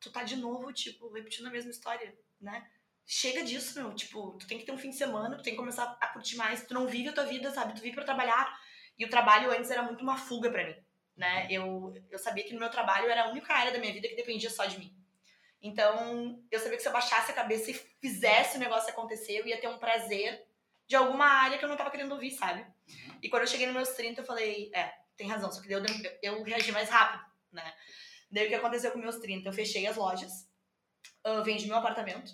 [0.00, 2.66] tu tá de novo, tipo, repetindo a mesma história, né?
[3.04, 3.92] chega disso, meu.
[3.94, 6.36] Tipo, tu tem que ter um fim de semana, tu tem que começar a curtir
[6.36, 6.64] mais.
[6.64, 7.74] Tu não vive a tua vida, sabe?
[7.74, 8.56] Tu vive pra trabalhar.
[9.02, 10.76] E o trabalho antes era muito uma fuga pra mim,
[11.16, 11.48] né?
[11.50, 14.14] Eu, eu sabia que no meu trabalho era a única área da minha vida que
[14.14, 14.96] dependia só de mim.
[15.60, 19.44] Então, eu sabia que se eu baixasse a cabeça e fizesse o negócio acontecer, eu
[19.44, 20.46] ia ter um prazer
[20.86, 22.64] de alguma área que eu não tava querendo ouvir, sabe?
[23.20, 25.82] E quando eu cheguei nos meus 30, eu falei, é, tem razão, só que eu,
[26.22, 27.74] eu reagi mais rápido, né?
[28.30, 29.48] Daí o que aconteceu com meus 30?
[29.48, 30.48] Eu fechei as lojas,
[31.24, 32.32] eu vendi meu apartamento,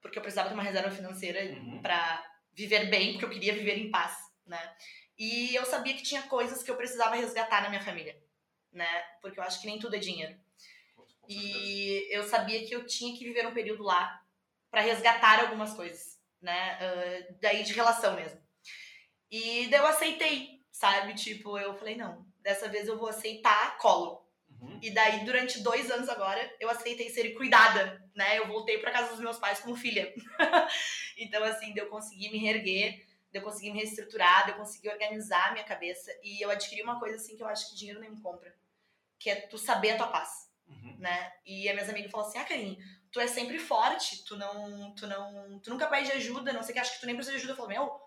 [0.00, 1.82] porque eu precisava de uma reserva financeira uhum.
[1.82, 4.74] para viver bem, porque eu queria viver em paz, né?
[5.18, 8.16] E eu sabia que tinha coisas que eu precisava resgatar na minha família,
[8.72, 8.88] né?
[9.20, 10.38] Porque eu acho que nem tudo é dinheiro.
[11.28, 14.22] E eu sabia que eu tinha que viver um período lá
[14.70, 16.78] para resgatar algumas coisas, né?
[16.80, 18.40] Uh, daí de relação mesmo.
[19.30, 21.14] E daí eu aceitei, sabe?
[21.14, 24.24] Tipo, eu falei, não, dessa vez eu vou aceitar colo.
[24.48, 24.78] Uhum.
[24.80, 28.38] E daí, durante dois anos agora, eu aceitei ser cuidada, né?
[28.38, 30.14] Eu voltei para casa dos meus pais como filha.
[31.18, 35.48] então, assim, eu consegui me reerguer de eu conseguir me reestruturar, de eu conseguir organizar
[35.48, 36.10] a minha cabeça.
[36.22, 38.54] E eu adquiri uma coisa assim que eu acho que dinheiro nem compra,
[39.18, 40.96] que é tu saber a tua paz, uhum.
[40.98, 41.32] né?
[41.44, 42.78] E a minhas amigas falam assim, ah, Karine,
[43.12, 46.74] tu é sempre forte, tu não, tu não, tu nunca pede ajuda, não sei o
[46.74, 47.52] que, acho que tu nem precisa de ajuda.
[47.52, 48.00] Eu falo, meu,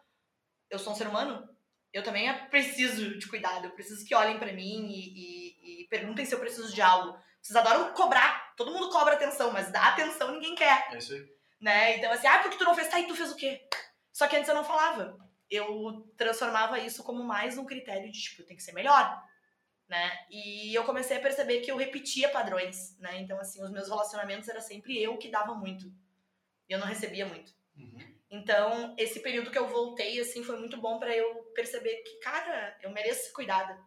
[0.69, 1.47] eu sou um ser humano,
[1.93, 6.25] eu também preciso de cuidado, eu preciso que olhem para mim e, e, e, perguntem
[6.25, 7.17] se eu preciso de algo.
[7.41, 10.87] Vocês adoram cobrar, todo mundo cobra atenção, mas dar atenção ninguém quer.
[10.91, 11.29] É isso aí.
[11.59, 11.97] Né?
[11.97, 13.61] Então, assim, ah, porque tu não fez, tá, e tu fez o quê?
[14.11, 15.17] Só que antes eu não falava.
[15.49, 19.21] Eu transformava isso como mais um critério de, tipo, tem que ser melhor,
[19.87, 20.25] né?
[20.29, 23.19] E eu comecei a perceber que eu repetia padrões, né?
[23.19, 25.87] Então, assim, os meus relacionamentos era sempre eu que dava muito.
[26.69, 27.53] E eu não recebia muito.
[27.75, 28.11] Uhum.
[28.29, 32.77] Então, esse período que eu voltei, assim, foi muito bom para eu perceber que, cara,
[32.81, 33.77] eu mereço ser cuidada.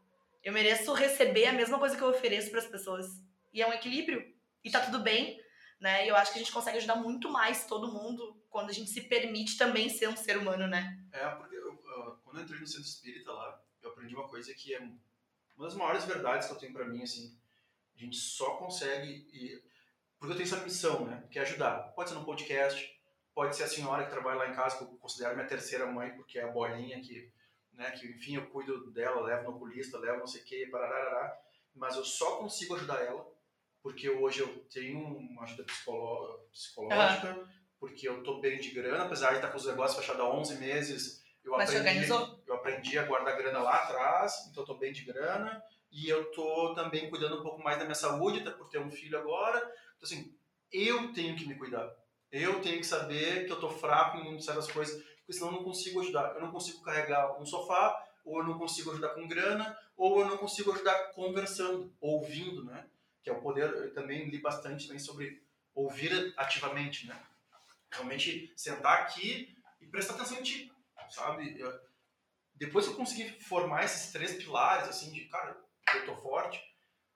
[0.43, 3.07] Eu mereço receber a mesma coisa que eu ofereço para as pessoas.
[3.55, 4.23] E é um equilíbrio.
[4.63, 5.41] E tá tudo bem,
[5.81, 6.05] né?
[6.05, 8.89] E eu acho que a gente consegue ajudar muito mais todo mundo quando a gente
[8.89, 10.97] se permite também ser um ser humano, né?
[11.11, 14.55] É, porque eu, eu, quando eu entrei no centro espírita lá, eu aprendi uma coisa
[14.55, 17.37] que é uma das maiores verdades que eu tenho para mim, assim.
[17.97, 19.27] A gente só consegue.
[19.33, 19.61] E,
[20.21, 21.27] porque eu tenho essa missão, né?
[21.33, 21.93] Que é ajudar.
[21.97, 22.97] Pode ser no podcast,
[23.35, 26.13] pode ser a senhora que trabalha lá em casa, que eu considero minha terceira mãe,
[26.15, 27.33] porque é a bolinha que,
[27.73, 31.37] né, que enfim, eu cuido dela, levo no oculista, levo não sei o que, parará,
[31.75, 33.35] mas eu só consigo ajudar ela
[33.83, 35.65] porque hoje eu tenho uma ajuda
[36.53, 40.23] psicológica, uhum porque eu tô bem de grana, apesar de estar com os negócios fechados
[40.23, 44.67] há 11 meses, eu Mas aprendi, eu aprendi a guardar grana lá atrás, então eu
[44.67, 45.63] tô bem de grana,
[45.93, 48.91] e eu tô também cuidando um pouco mais da minha saúde, até por ter um
[48.91, 49.59] filho agora.
[49.59, 50.35] Então assim,
[50.73, 51.95] eu tenho que me cuidar.
[52.33, 55.65] Eu tenho que saber que eu tô fraco em certas coisas, porque senão eu não
[55.65, 56.35] consigo ajudar.
[56.35, 60.27] Eu não consigo carregar um sofá, ou eu não consigo ajudar com grana, ou eu
[60.27, 62.87] não consigo ajudar conversando, ouvindo, né?
[63.23, 67.21] Que é o poder, eu também li bastante também sobre ouvir ativamente, né?
[67.95, 70.73] Realmente sentar aqui e prestar atenção em ti,
[71.11, 71.59] sabe?
[71.59, 71.73] Eu,
[72.55, 75.57] depois que eu consegui formar esses três pilares, assim, de, cara,
[75.95, 76.61] eu tô forte,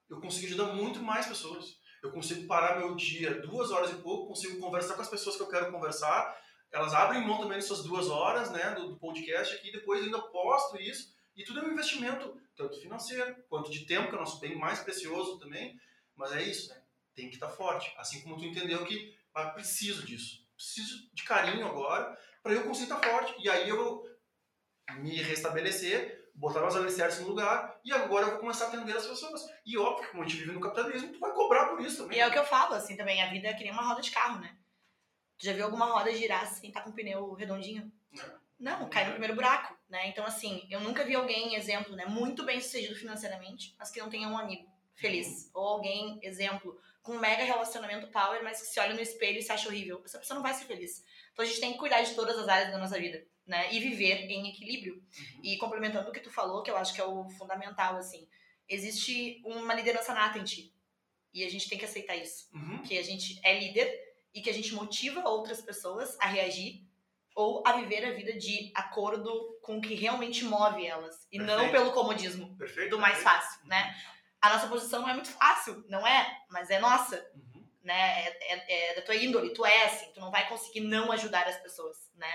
[0.08, 1.78] eu consegui ajudar muito mais pessoas.
[2.02, 5.42] Eu consigo parar meu dia duas horas e pouco, consigo conversar com as pessoas que
[5.42, 6.36] eu quero conversar,
[6.70, 10.80] elas abrem mão também dessas duas horas, né, do, do podcast aqui, depois ainda posto
[10.80, 14.38] isso, e tudo é um investimento, tanto financeiro, quanto de tempo, que é o nosso
[14.38, 15.78] bem mais precioso também,
[16.14, 16.80] mas é isso, né,
[17.14, 21.22] tem que estar tá forte, assim como tu entendeu que ah, preciso disso, preciso de
[21.22, 23.34] carinho agora para eu conseguir estar forte.
[23.38, 24.04] E aí eu
[24.98, 29.06] me restabelecer, botar meus alicerces no lugar e agora eu vou começar a atender as
[29.06, 29.42] pessoas.
[29.64, 32.18] E óbvio, como a gente vive no capitalismo, tu vai cobrar por isso também.
[32.18, 33.22] E é o que eu falo, assim, também.
[33.22, 34.56] A vida é que nem uma roda de carro, né?
[35.38, 37.90] Tu já viu alguma roda girar sem estar tá com o pneu redondinho?
[38.12, 38.48] Não.
[38.58, 40.08] Não, cai no primeiro buraco, né?
[40.08, 44.10] Então, assim, eu nunca vi alguém, exemplo, né, muito bem sucedido financeiramente, mas que não
[44.10, 45.44] tenha um amigo feliz.
[45.44, 45.50] Uhum.
[45.54, 46.76] Ou alguém, exemplo,
[47.08, 50.02] com um mega relacionamento power, mas que se olha no espelho e se acha horrível.
[50.04, 51.02] Essa pessoa não vai ser feliz.
[51.32, 53.72] Então a gente tem que cuidar de todas as áreas da nossa vida, né?
[53.72, 54.96] E viver em equilíbrio.
[54.96, 55.40] Uhum.
[55.42, 58.28] E complementando o que tu falou, que eu acho que é o fundamental, assim,
[58.68, 60.74] existe uma liderança nata em ti.
[61.32, 62.50] E a gente tem que aceitar isso.
[62.52, 62.82] Uhum.
[62.82, 63.90] Que a gente é líder
[64.34, 66.86] e que a gente motiva outras pessoas a reagir
[67.34, 71.26] ou a viver a vida de acordo com o que realmente move elas.
[71.32, 71.58] E Perfeito.
[71.58, 72.90] não pelo comodismo Perfeito.
[72.90, 73.96] do mais fácil, né?
[74.40, 76.42] A nossa posição não é muito fácil, não é?
[76.50, 77.16] Mas é nossa.
[77.34, 77.66] Uhum.
[77.82, 78.26] Né?
[78.26, 81.46] É, é, é, da tua índole, tu é assim, tu não vai conseguir não ajudar
[81.46, 82.28] as pessoas, né?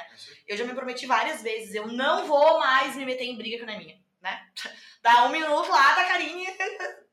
[0.47, 3.65] Eu já me prometi várias vezes, eu não vou mais me meter em briga que
[3.65, 4.49] não é minha, né?
[5.03, 7.03] Dá um minuto lá, da carinha é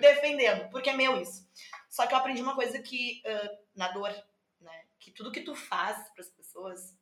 [0.00, 1.46] defendendo, porque é meu isso.
[1.90, 4.10] Só que eu aprendi uma coisa que, uh, na dor,
[4.60, 4.84] né?
[4.98, 6.96] Que tudo que tu faz para as pessoas,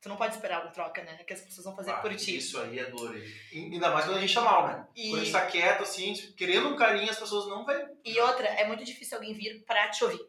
[0.00, 1.16] Tu não pode esperar uma troca, né?
[1.24, 2.36] Que as pessoas vão fazer ah, por ti.
[2.36, 3.26] Isso aí é dolorido.
[3.52, 4.86] Ainda mais quando a gente tá mal, né?
[4.94, 5.08] E...
[5.10, 7.84] Quando a gente tá quieto, assim, querendo um carinho, as pessoas não vêm.
[8.04, 10.20] E outra, é muito difícil alguém vir pra te ouvir.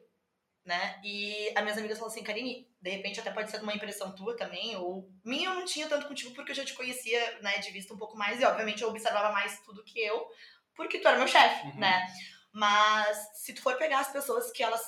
[0.66, 1.00] né?
[1.04, 4.36] E as minhas amigas falam assim, Karine, de repente até pode ser uma impressão tua
[4.36, 7.72] também, ou minha eu não tinha tanto contigo porque eu já te conhecia, né, de
[7.72, 10.28] vista um pouco mais, e obviamente eu observava mais tudo que eu,
[10.76, 11.80] porque tu era meu chefe, Uhum.
[11.80, 12.06] né?
[12.52, 14.82] Mas se tu for pegar as pessoas que elas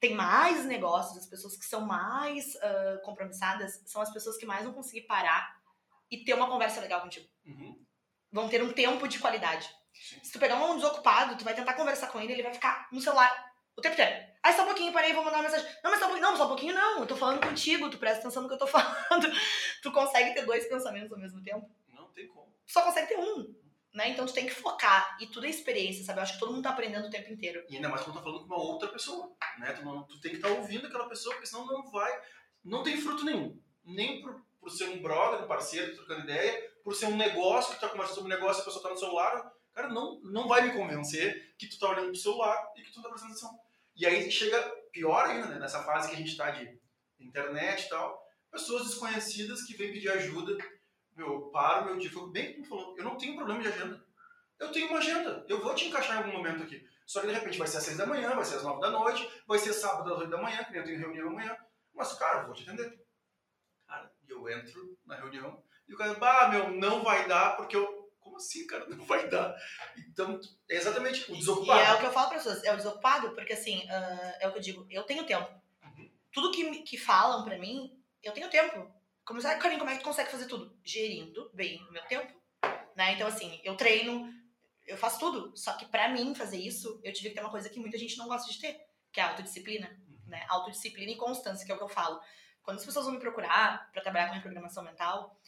[0.00, 4.64] têm mais negócios, as pessoas que são mais ah, compromissadas, são as pessoas que mais
[4.64, 5.58] vão conseguir parar
[6.10, 7.28] e ter uma conversa legal contigo.
[7.44, 7.84] Uhum.
[8.30, 9.68] Vão ter um tempo de qualidade.
[9.92, 10.20] Sim.
[10.22, 13.00] Se tu pegar um desocupado, tu vai tentar conversar com ele, ele vai ficar no
[13.00, 14.26] celular o tempo inteiro.
[14.42, 15.66] Aí só um pouquinho, parei, vou mandar uma mensagem.
[15.82, 17.00] Não, mas só um pouquinho, não, só um pouquinho não.
[17.00, 19.30] Eu tô falando contigo, tu presta atenção no que eu tô falando.
[19.82, 21.70] Tu consegue ter dois pensamentos ao mesmo tempo?
[21.88, 22.52] Não tem como.
[22.66, 23.54] Tu só consegue ter um.
[23.94, 24.10] Né?
[24.10, 25.16] Então tu tem que focar.
[25.20, 26.18] E tudo é experiência, sabe?
[26.18, 27.64] Eu acho que todo mundo tá aprendendo o tempo inteiro.
[27.68, 29.72] E ainda mais quando tá falando com uma outra pessoa, né?
[29.72, 32.12] Tu, não- tu tem que estar ouvindo aquela pessoa, porque senão não vai...
[32.64, 33.60] Não tem fruto nenhum.
[33.84, 37.78] Nem por, por ser um brother, um parceiro, trocando ideia, por ser um negócio, que
[37.78, 40.46] tu tá conversando sobre um negócio e a pessoa tá no celular, cara, não, não
[40.46, 43.58] vai me convencer que tu tá olhando pro celular e que tu tá prestando atenção.
[43.96, 44.60] E aí chega
[44.92, 45.58] pior ainda, né?
[45.58, 46.78] Nessa fase que a gente tá de
[47.18, 50.56] internet e tal, pessoas desconhecidas que vêm pedir ajuda.
[51.18, 54.00] Meu, eu paro meu dia, bem como falou, eu não tenho problema de agenda.
[54.56, 56.88] Eu tenho uma agenda, eu vou te encaixar em algum momento aqui.
[57.04, 58.90] Só que de repente vai ser às seis da manhã, vai ser às nove da
[58.90, 61.56] noite, vai ser sábado às oito da manhã, que nem eu tenho reunião amanhã.
[61.92, 63.04] Mas, cara, eu vou te atender.
[63.88, 67.74] Cara, e eu entro na reunião e o cara, bah, meu, não vai dar porque
[67.74, 67.98] eu.
[68.20, 68.86] Como assim, cara?
[68.86, 69.56] Não vai dar.
[70.08, 70.38] Então,
[70.68, 71.80] é exatamente o E desocupado.
[71.80, 74.52] é o que eu falo para pessoas, é o desocupado, porque assim, ah, é o
[74.52, 75.50] que eu digo, eu tenho tempo.
[75.82, 76.10] Uhum.
[76.30, 78.92] Tudo que, que falam pra mim, eu tenho tempo.
[79.28, 80.74] Como, sabe, Karine, como é que tu consegue fazer tudo?
[80.82, 82.32] Gerindo bem o meu tempo.
[82.96, 83.12] Né?
[83.12, 84.32] Então, assim, eu treino,
[84.86, 85.54] eu faço tudo.
[85.54, 88.16] Só que pra mim fazer isso, eu tive que ter uma coisa que muita gente
[88.16, 88.80] não gosta de ter,
[89.12, 89.86] que é a autodisciplina.
[90.08, 90.30] Uhum.
[90.30, 90.46] Né?
[90.48, 92.18] Autodisciplina e constância, que é o que eu falo.
[92.62, 95.38] Quando as pessoas vão me procurar pra trabalhar com reprogramação mental,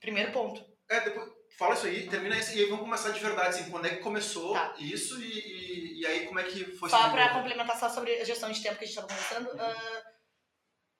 [0.00, 3.60] primeiro ponto, É, depois fala isso aí, termina isso e aí vamos começar de verdade,
[3.60, 4.74] assim, quando é que começou Tá.
[4.76, 8.24] isso e, e, e aí como é que foi Só pra complementar só sobre a
[8.24, 9.50] gestão de tempo que a gente tava conversando.
[9.50, 9.60] Uhum.
[9.60, 10.02] ah,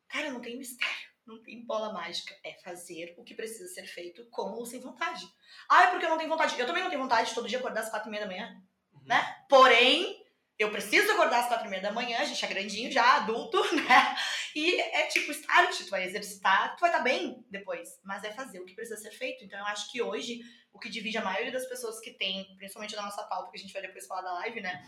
[0.09, 1.10] cara, não tem mistério.
[1.31, 2.35] Não tem bola mágica.
[2.43, 5.24] É fazer o que precisa ser feito com ou sem vontade.
[5.68, 6.59] Ah, é porque eu não tenho vontade.
[6.59, 8.61] Eu também não tenho vontade de todo dia acordar às quatro e meia da manhã.
[8.93, 9.03] Uhum.
[9.07, 9.45] né?
[9.49, 10.24] Porém,
[10.59, 13.62] eu preciso acordar às quatro e meia da manhã, a gente é grandinho já, adulto,
[13.74, 14.16] né?
[14.55, 18.01] E é tipo start, tu vai exercitar, tu vai estar bem depois.
[18.03, 19.45] Mas é fazer o que precisa ser feito.
[19.45, 20.41] Então eu acho que hoje,
[20.72, 23.61] o que divide a maioria das pessoas que tem, principalmente na nossa pauta, que a
[23.61, 24.85] gente vai depois falar da live, né?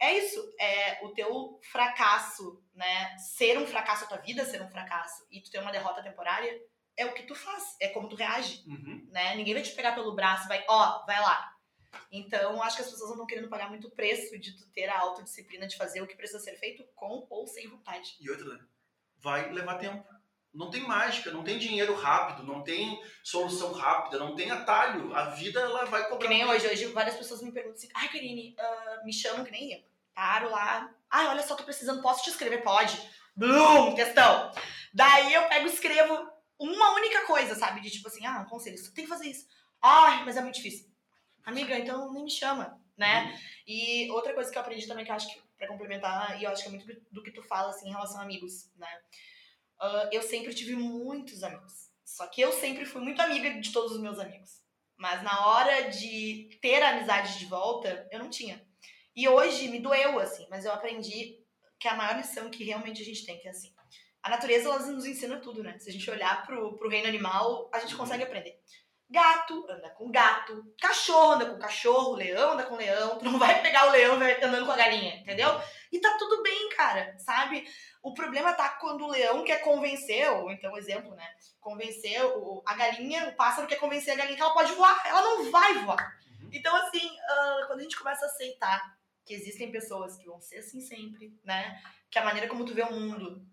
[0.00, 3.16] É isso, é o teu fracasso, né?
[3.18, 6.56] Ser um fracasso a tua vida, ser um fracasso, e tu ter uma derrota temporária,
[6.96, 9.08] é o que tu faz, é como tu reage Uhum.
[9.10, 9.34] né?
[9.36, 11.52] Ninguém vai te pegar pelo braço e vai, ó, vai lá.
[12.12, 14.98] Então, acho que as pessoas não estão querendo pagar muito preço de tu ter a
[15.00, 18.16] autodisciplina de fazer o que precisa ser feito com ou sem vontade.
[18.20, 18.60] E outra,
[19.16, 20.06] vai levar tempo.
[20.52, 25.14] Não tem mágica, não tem dinheiro rápido, não tem solução rápida, não tem atalho.
[25.14, 26.28] A vida ela vai Que cobrar.
[26.28, 29.72] nem hoje, hoje várias pessoas me perguntam assim, ai, Karine, ah, me chamam que nem
[29.72, 29.87] eu.
[30.18, 32.64] Paro lá, ai, olha só, tô precisando, posso te escrever?
[32.64, 33.00] Pode.
[33.36, 34.50] Blum, questão.
[34.92, 37.80] Daí eu pego e escrevo uma única coisa, sabe?
[37.80, 39.46] De tipo assim, ah, um conselho, você tem que fazer isso.
[39.80, 40.90] Ai, mas é muito difícil.
[41.44, 43.40] Amiga, então nem me chama, né?
[43.64, 46.50] E outra coisa que eu aprendi também, que eu acho que, pra complementar, e eu
[46.50, 48.88] acho que é muito do que tu fala, assim, em relação a amigos, né?
[49.78, 51.92] Ah, eu sempre tive muitos amigos.
[52.04, 54.64] Só que eu sempre fui muito amiga de todos os meus amigos.
[54.96, 58.66] Mas na hora de ter a amizade de volta, eu não tinha.
[59.18, 61.44] E hoje me doeu, assim, mas eu aprendi
[61.76, 63.74] que a maior lição que realmente a gente tem, que é assim.
[64.22, 65.76] A natureza, ela nos ensina tudo, né?
[65.80, 67.98] Se a gente olhar pro, pro reino animal, a gente Uhum.
[67.98, 68.56] consegue aprender.
[69.10, 73.18] Gato anda com gato, cachorro anda com cachorro, leão anda com leão.
[73.18, 75.48] Tu não vai pegar o leão vai andando com a galinha, entendeu?
[75.90, 77.68] E tá tudo bem, cara, sabe?
[78.00, 81.28] O problema tá quando o leão quer convencer, ou então, exemplo, né?
[81.58, 85.02] Convencer o, a galinha, o pássaro quer convencer a galinha que ela pode voar.
[85.04, 86.20] Ela não vai voar.
[86.40, 86.50] Uhum.
[86.52, 88.97] Então, assim, ah, quando a gente começa a aceitar
[89.28, 91.78] que existem pessoas que vão ser assim sempre, né?
[92.10, 93.46] Que a maneira como tu vê o mundo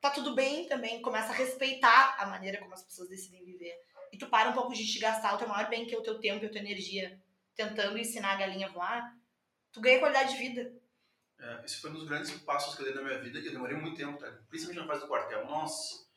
[0.00, 1.00] tá tudo bem também.
[1.00, 3.72] Começa a respeitar a maneira como as pessoas decidem viver.
[4.12, 6.02] E tu para um pouco de te gastar o teu maior bem, que é o
[6.02, 7.22] teu tempo e a tua energia,
[7.54, 9.16] tentando ensinar a galinha a voar,
[9.72, 10.72] tu ganha qualidade de vida.
[11.38, 13.52] É, esse foi um dos grandes passos que eu dei na minha vida e eu
[13.52, 14.26] demorei muito tempo, tá?
[14.48, 15.46] principalmente na fase do quartel.
[15.46, 16.10] Nossa,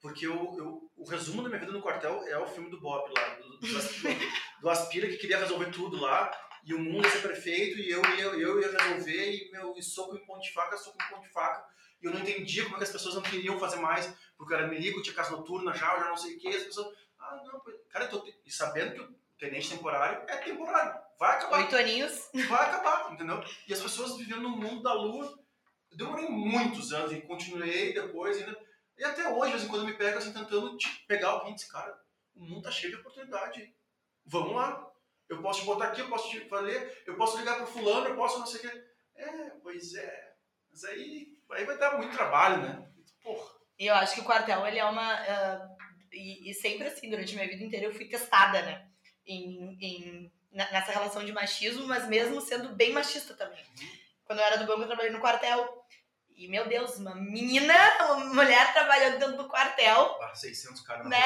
[0.00, 3.12] porque eu, eu, o resumo da minha vida no quartel é o filme do Bob
[3.14, 4.14] lá, do, do, Aspira,
[4.62, 6.30] do Aspira que queria resolver tudo lá
[6.64, 9.82] e o mundo ia ser perfeito e eu ia, eu ia resolver e meu e
[9.82, 11.64] soco em ponte de faca, soco em ponte de faca.
[12.00, 14.58] E eu não entendia como é que as pessoas não queriam fazer mais, porque eu
[14.58, 17.42] era milico, tinha casa noturna já, eu já não sei o que, as pessoas, ah,
[17.44, 17.60] não,
[17.90, 22.28] cara, eu tô, e sabendo que o tenente temporário é temporário, vai acabar Oito aninhos.
[22.48, 23.42] vai acabar, entendeu?
[23.68, 25.38] E as pessoas vivendo no mundo da lua.
[25.90, 28.58] Eu demorei muitos anos e continuei depois ainda.
[28.98, 31.52] E até hoje, de vez em quando, eu me pego assim, tentando te pegar alguém
[31.52, 31.96] e dizer, cara,
[32.34, 33.74] o mundo tá cheio de oportunidade.
[34.26, 34.90] Vamos lá.
[35.28, 38.16] Eu posso te botar aqui, eu posso te valer, eu posso ligar pro fulano, eu
[38.16, 38.84] posso não sei o quê.
[39.16, 40.34] É, pois é.
[40.70, 42.88] Mas aí, aí vai dar muito trabalho, né?
[43.22, 43.54] Porra.
[43.78, 45.14] E eu acho que o quartel, ele é uma...
[45.14, 45.76] Uh,
[46.12, 48.86] e, e, sempre assim, durante minha vida inteira, eu fui testada, né?
[49.26, 53.64] Em, em, nessa relação de machismo, mas mesmo sendo bem machista também.
[53.80, 53.88] Uhum.
[54.24, 55.84] Quando eu era do banco, eu trabalhei no quartel.
[56.36, 60.18] E, meu Deus, uma menina, uma mulher trabalhando dentro do quartel.
[60.20, 61.06] Ah, 600 caras.
[61.08, 61.18] Né?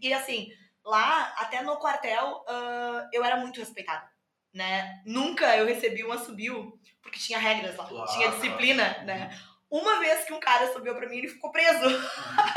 [0.00, 0.52] E, assim,
[0.86, 4.08] lá, até no quartel, uh, eu era muito respeitada.
[4.54, 5.02] Né?
[5.04, 8.10] Nunca eu recebi um assobio, porque tinha regras lá, claro.
[8.12, 9.38] tinha disciplina, né?
[9.68, 11.84] Uma vez que um cara subiu pra mim, ele ficou preso.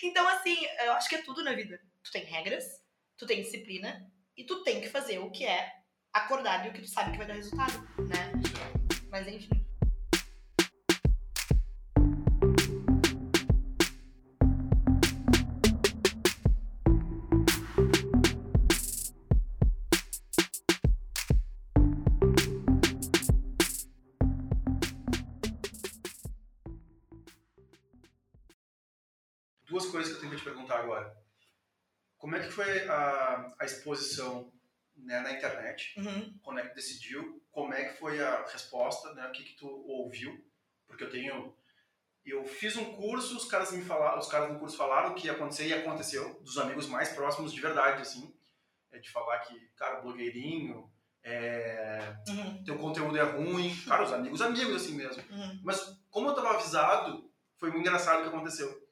[0.00, 1.80] Então, assim, eu acho que é tudo na vida.
[2.04, 2.64] Tu tem regras,
[3.16, 5.72] tu tem disciplina, e tu tem que fazer o que é
[6.12, 8.32] acordado e o que tu sabe que vai dar resultado, né?
[9.10, 9.67] Mas enfim.
[32.58, 34.52] Foi a, a exposição
[34.96, 35.94] né, na internet?
[35.96, 36.38] Uhum.
[36.42, 37.40] Quando é que decidiu?
[37.52, 39.14] Como é que foi a resposta?
[39.14, 39.26] Né?
[39.28, 40.44] O que, que tu ouviu?
[40.86, 41.56] Porque eu tenho
[42.26, 45.32] eu fiz um curso, os caras me falaram, os caras do curso falaram que ia
[45.32, 48.34] acontecer e aconteceu, dos amigos mais próximos de verdade, assim,
[48.92, 50.92] é de falar que, cara, blogueirinho,
[51.22, 52.62] é, uhum.
[52.64, 55.22] teu conteúdo é ruim, cara, os amigos, amigos assim mesmo.
[55.30, 55.60] Uhum.
[55.64, 58.86] Mas como eu tava avisado, foi muito engraçado o que aconteceu.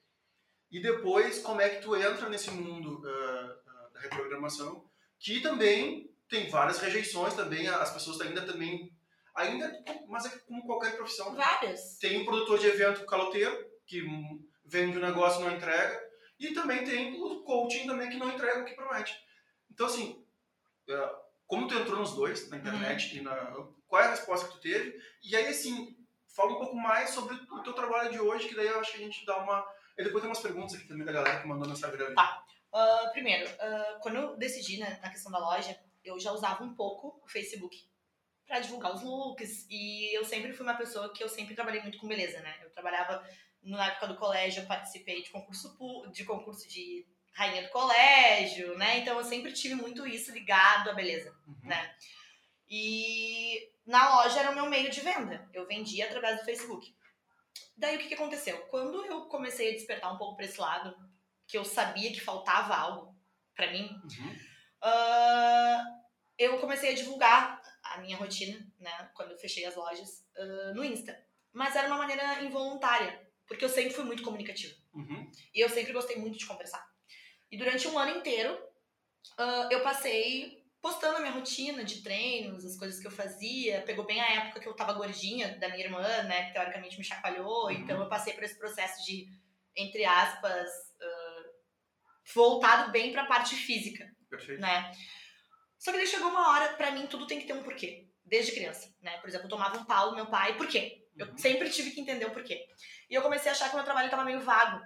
[0.70, 3.25] E depois, como é que tu entra nesse mundo uh,
[4.08, 4.84] reprogramação,
[5.18, 8.92] que também tem várias rejeições também, as pessoas ainda também,
[9.34, 9.70] ainda,
[10.08, 11.32] mas é como qualquer profissão.
[11.32, 11.38] Né?
[11.38, 11.98] Várias.
[11.98, 14.02] Tem um produtor de evento caloteiro, que
[14.64, 16.04] vende o um negócio e não entrega,
[16.38, 19.16] e também tem o coaching também que não entrega o que promete.
[19.70, 20.24] Então, assim,
[20.88, 23.20] uh, como tu entrou nos dois, na internet, uhum.
[23.20, 23.36] e na,
[23.86, 24.98] qual é a resposta que tu teve?
[25.22, 25.96] E aí, assim,
[26.34, 28.98] fala um pouco mais sobre o teu trabalho de hoje, que daí eu acho que
[28.98, 29.64] a gente dá uma
[29.98, 32.14] e depois tem umas perguntas aqui também da galera que mandou no Instagram.
[32.14, 32.44] Tá.
[32.76, 35.74] Uh, primeiro, uh, quando eu decidi né, na questão da loja,
[36.04, 37.88] eu já usava um pouco o Facebook
[38.46, 41.96] para divulgar os looks e eu sempre fui uma pessoa que eu sempre trabalhei muito
[41.96, 42.54] com beleza, né?
[42.62, 43.26] Eu trabalhava
[43.62, 45.74] na época do colégio, eu participei de concurso
[46.12, 48.98] de concurso de rainha do colégio, né?
[48.98, 51.56] Então eu sempre tive muito isso ligado à beleza, uhum.
[51.64, 51.96] né?
[52.68, 55.48] E na loja era o meu meio de venda.
[55.54, 56.94] Eu vendia através do Facebook.
[57.74, 58.58] Daí o que, que aconteceu?
[58.66, 60.94] Quando eu comecei a despertar um pouco para esse lado,
[61.46, 63.16] que eu sabia que faltava algo
[63.54, 64.36] para mim, uhum.
[64.82, 66.06] uh,
[66.38, 70.84] eu comecei a divulgar a minha rotina, né, quando eu fechei as lojas, uh, no
[70.84, 71.18] Insta.
[71.52, 74.74] Mas era uma maneira involuntária, porque eu sempre fui muito comunicativa.
[74.92, 75.30] Uhum.
[75.54, 76.86] E eu sempre gostei muito de conversar.
[77.50, 78.52] E durante um ano inteiro,
[79.38, 83.82] uh, eu passei postando a minha rotina de treinos, as coisas que eu fazia.
[83.82, 86.46] Pegou bem a época que eu tava gordinha da minha irmã, né?
[86.46, 87.64] Que teoricamente me chacoalhou.
[87.64, 87.72] Uhum.
[87.72, 89.28] Então eu passei por esse processo de,
[89.74, 90.70] entre aspas,
[92.34, 94.10] voltado bem pra parte física.
[94.28, 94.60] Perfeito.
[94.60, 94.90] Né?
[95.78, 98.08] Só que daí chegou uma hora, pra mim, tudo tem que ter um porquê.
[98.24, 99.18] Desde criança, né?
[99.18, 101.06] Por exemplo, eu tomava um pau do meu pai, por quê?
[101.16, 101.38] Eu uhum.
[101.38, 102.66] sempre tive que entender o porquê.
[103.08, 104.84] E eu comecei a achar que o meu trabalho tava meio vago.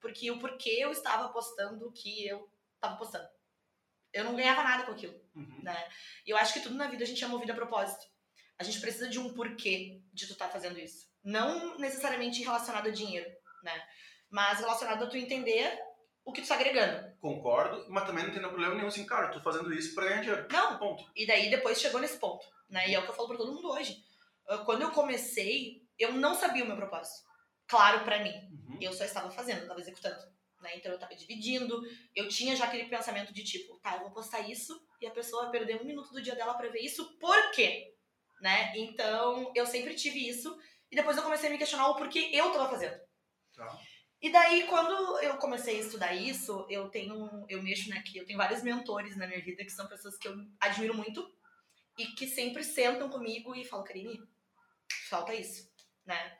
[0.00, 2.46] Porque o porquê eu estava postando o que eu
[2.78, 3.28] tava postando
[4.12, 5.62] eu não ganhava nada com aquilo, uhum.
[5.62, 5.88] né?
[6.26, 8.04] E eu acho que tudo na vida a gente é movido a propósito.
[8.58, 11.08] A gente precisa de um porquê de tu estar tá fazendo isso.
[11.22, 13.30] Não necessariamente relacionado a dinheiro,
[13.62, 13.82] né?
[14.30, 15.78] Mas relacionado a tu entender
[16.28, 17.16] o que tu tá agregando.
[17.20, 20.20] Concordo, mas também não tem problema nenhum assim, cara, eu tô fazendo isso pra ganhar
[20.20, 20.46] dinheiro.
[20.52, 20.78] Não.
[20.78, 21.10] Ponto.
[21.16, 22.88] E daí depois chegou nesse ponto, né?
[22.88, 23.96] E é o que eu falo pra todo mundo hoje.
[24.46, 27.26] Ah, quando eu comecei, eu não sabia o meu propósito.
[27.66, 28.32] Claro para mim.
[28.50, 28.78] Uhum.
[28.80, 30.20] Eu só estava fazendo, estava executando.
[30.60, 30.76] Né?
[30.76, 31.80] Então eu tava dividindo,
[32.14, 35.44] eu tinha já aquele pensamento de tipo, tá, eu vou postar isso e a pessoa
[35.44, 37.94] vai perder um minuto do dia dela para ver isso, por quê?
[38.40, 38.76] Né?
[38.76, 40.58] Então eu sempre tive isso
[40.90, 42.98] e depois eu comecei a me questionar o porquê eu tava fazendo.
[43.54, 43.78] Tá.
[44.20, 48.38] E daí, quando eu comecei a estudar isso, eu tenho, eu mexo, que eu tenho
[48.38, 51.32] vários mentores na minha vida que são pessoas que eu admiro muito
[51.96, 54.20] e que sempre sentam comigo e falam, Karine,
[55.08, 55.70] falta isso,
[56.04, 56.38] né?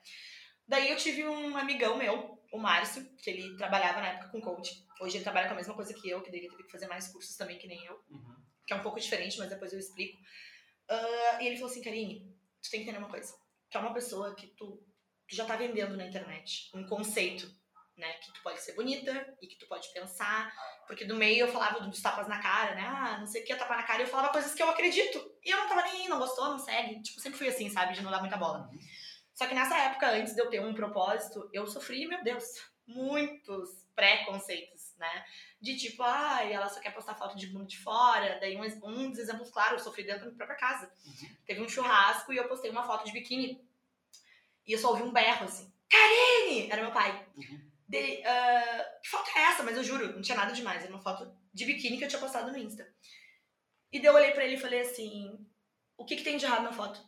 [0.67, 4.85] Daí eu tive um amigão meu, o Márcio, que ele trabalhava na época com coaching.
[5.01, 6.87] Hoje ele trabalha com a mesma coisa que eu, que daí ele teve que fazer
[6.87, 7.99] mais cursos também, que nem eu.
[8.09, 8.35] Uhum.
[8.67, 10.17] Que é um pouco diferente, mas depois eu explico.
[10.89, 13.33] Uh, e ele falou assim, Karine, tu tem que entender uma coisa.
[13.69, 14.83] Que é uma pessoa que tu,
[15.27, 16.69] tu já tá vendendo na internet.
[16.73, 17.49] Um conceito,
[17.99, 18.13] né?
[18.13, 20.51] Que tu pode ser bonita e que tu pode pensar.
[20.87, 22.83] Porque do meio eu falava dos tapas na cara, né?
[22.83, 24.01] Ah, não sei o que é tapar na cara.
[24.01, 25.19] E eu falava coisas que eu acredito.
[25.43, 27.01] E eu não tava nem, não gostou, não segue.
[27.01, 27.93] Tipo, sempre fui assim, sabe?
[27.93, 28.69] De não dar muita bola.
[28.71, 28.79] Uhum.
[29.33, 32.43] Só que nessa época, antes de eu ter um propósito, eu sofri, meu Deus,
[32.87, 35.25] muitos preconceitos, né?
[35.61, 38.37] De tipo, ai, ah, ela só quer postar foto de bunda de fora.
[38.39, 40.91] Daí um, um dos exemplos, claro, eu sofri dentro da minha própria casa.
[41.05, 41.29] Uhum.
[41.45, 43.61] Teve um churrasco e eu postei uma foto de biquíni.
[44.65, 45.71] E eu só ouvi um berro assim.
[45.89, 46.69] Karine!
[46.69, 47.25] Era meu pai.
[47.35, 47.68] Uhum.
[47.89, 49.63] Dele, ah, que foto é essa?
[49.63, 50.83] Mas eu juro, não tinha nada demais.
[50.83, 52.87] Era uma foto de biquíni que eu tinha postado no Insta.
[53.91, 55.43] E daí eu olhei pra ele e falei assim:
[55.97, 57.03] o que, que tem de errado na foto?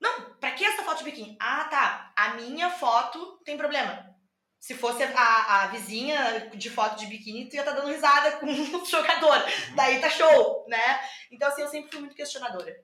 [0.00, 1.36] Não, pra que essa foto de biquíni?
[1.38, 2.12] Ah, tá.
[2.16, 4.14] A minha foto tem problema.
[4.58, 8.38] Se fosse a, a vizinha de foto de biquíni, tu ia estar tá dando risada
[8.38, 8.46] com
[8.80, 9.44] o jogador.
[9.76, 11.00] Daí tá show, né?
[11.30, 12.74] Então, assim, eu sempre fui muito questionadora.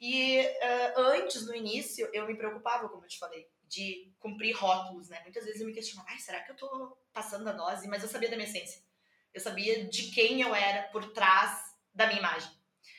[0.00, 5.08] E uh, antes, no início, eu me preocupava, como eu te falei, de cumprir rótulos,
[5.08, 5.20] né?
[5.22, 7.86] Muitas vezes eu me questionava, será que eu tô passando a dose?
[7.86, 8.82] Mas eu sabia da minha essência.
[9.32, 12.50] Eu sabia de quem eu era por trás da minha imagem.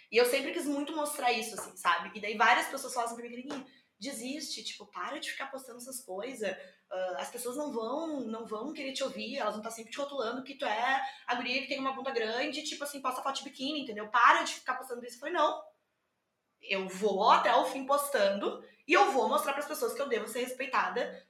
[0.09, 2.17] E eu sempre quis muito mostrar isso, assim, sabe?
[2.17, 3.65] E daí várias pessoas falam assim pra mim,
[3.99, 6.49] desiste, tipo, para de ficar postando essas coisas.
[6.49, 9.91] Uh, as pessoas não vão, não vão querer te ouvir, elas vão estar tá sempre
[9.91, 13.21] te rotulando que tu é a guria que tem uma bunda grande, tipo assim, posta
[13.21, 14.09] foto de biquíni, entendeu?
[14.09, 15.17] Para de ficar postando isso.
[15.17, 15.61] Eu falei, não.
[16.61, 20.09] Eu vou até o fim postando e eu vou mostrar para as pessoas que eu
[20.09, 21.25] devo ser respeitada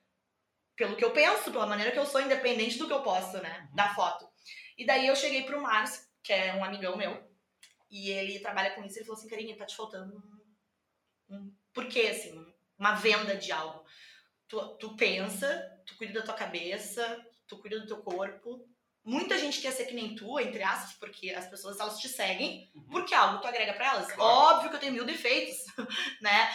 [0.76, 3.68] pelo que eu penso, pela maneira que eu sou, independente do que eu posto, né?
[3.70, 3.76] Uhum.
[3.76, 4.28] Da foto.
[4.76, 7.24] E daí eu cheguei pro Márcio, que é um amigão meu,
[7.88, 10.12] e ele trabalha com isso, ele falou assim, Carinha, tá te faltando
[11.30, 13.86] um, um porquê, assim, uma venda de algo.
[14.48, 18.68] Tu, tu pensa, tu cuida da tua cabeça, tu cuida do teu corpo.
[19.04, 22.72] Muita gente quer ser que nem tu, entre aspas, porque as pessoas elas te seguem,
[22.74, 22.88] uhum.
[22.88, 24.12] porque algo tu agrega para elas.
[24.12, 24.56] Claro.
[24.56, 25.64] Óbvio que eu tenho mil defeitos,
[26.20, 26.50] né?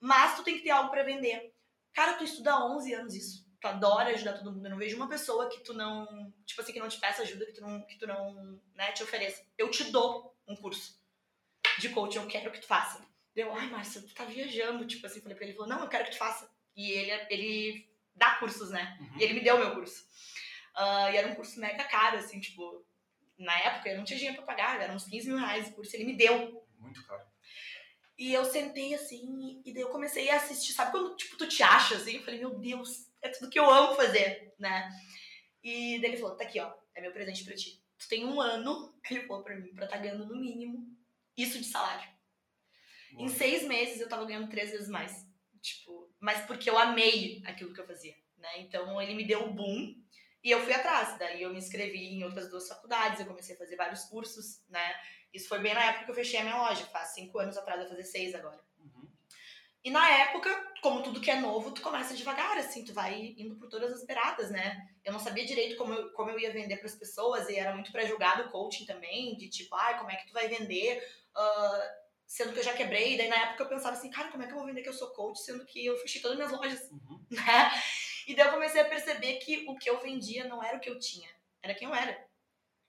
[0.00, 1.52] Mas tu tem que ter algo para vender.
[1.92, 3.50] Cara, tu estuda há 11 anos isso.
[3.60, 4.64] Tu adora ajudar todo mundo.
[4.64, 7.44] Eu não vejo uma pessoa que tu não, tipo assim, que não te peça ajuda,
[7.44, 9.44] que tu não, que tu não, né, te ofereça.
[9.58, 10.98] Eu te dou um curso
[11.78, 13.06] de coaching, eu quero que tu faça.
[13.34, 15.88] Deu, ai, Márcia, tu tá viajando, tipo assim, falei pra ele, ele falou, não, eu
[15.88, 16.50] quero que tu faça.
[16.74, 18.96] E ele, ele dá cursos, né?
[19.00, 19.18] Uhum.
[19.18, 20.04] E ele me deu o meu curso.
[20.76, 22.84] Uh, e era um curso mega caro, assim, tipo,
[23.38, 25.94] na época eu não tinha dinheiro pra pagar, era uns 15 mil reais o curso,
[25.94, 26.66] ele me deu.
[26.78, 27.29] Muito caro.
[28.20, 31.62] E eu sentei assim, e daí eu comecei a assistir, sabe quando, tipo, tu te
[31.62, 32.16] acha, assim?
[32.16, 34.90] Eu falei, meu Deus, é tudo que eu amo fazer, né?
[35.64, 37.82] E daí ele falou, tá aqui, ó, é meu presente pra ti.
[37.98, 40.94] Tu tem um ano, ele falou pra mim, pra tá ganhando no mínimo
[41.34, 42.06] isso de salário.
[43.18, 45.26] Em seis meses eu tava ganhando três vezes mais.
[45.62, 48.60] Tipo, mas porque eu amei aquilo que eu fazia, né?
[48.60, 49.96] Então ele me deu o boom
[50.44, 51.18] e eu fui atrás.
[51.18, 54.94] Daí eu me inscrevi em outras duas faculdades, eu comecei a fazer vários cursos, né?
[55.32, 57.80] Isso foi bem na época que eu fechei a minha loja, faz cinco anos atrás,
[57.80, 58.60] eu fazer seis agora.
[58.78, 59.08] Uhum.
[59.84, 60.50] E na época,
[60.82, 64.04] como tudo que é novo, tu começa devagar, assim, tu vai indo por todas as
[64.04, 64.88] beiradas, né?
[65.04, 67.74] Eu não sabia direito como eu, como eu ia vender para as pessoas e era
[67.74, 71.02] muito pré-julgado o coaching também, de tipo, ai, como é que tu vai vender?
[71.36, 74.42] Uh, sendo que eu já quebrei, e daí na época eu pensava assim, cara, como
[74.42, 76.46] é que eu vou vender que eu sou coach, sendo que eu fechei todas as
[76.46, 77.24] minhas lojas, uhum.
[77.30, 77.70] né?
[78.26, 80.90] E daí eu comecei a perceber que o que eu vendia não era o que
[80.90, 81.28] eu tinha,
[81.62, 82.24] era quem eu era.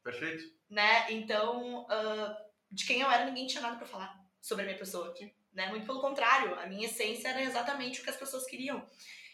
[0.03, 0.60] Perfeito.
[0.71, 1.11] Né?
[1.11, 2.35] Então, uh,
[2.71, 5.13] de quem eu era, ninguém tinha nada para falar sobre a minha pessoa.
[5.53, 5.67] Né?
[5.67, 8.87] Muito pelo contrário, a minha essência era exatamente o que as pessoas queriam.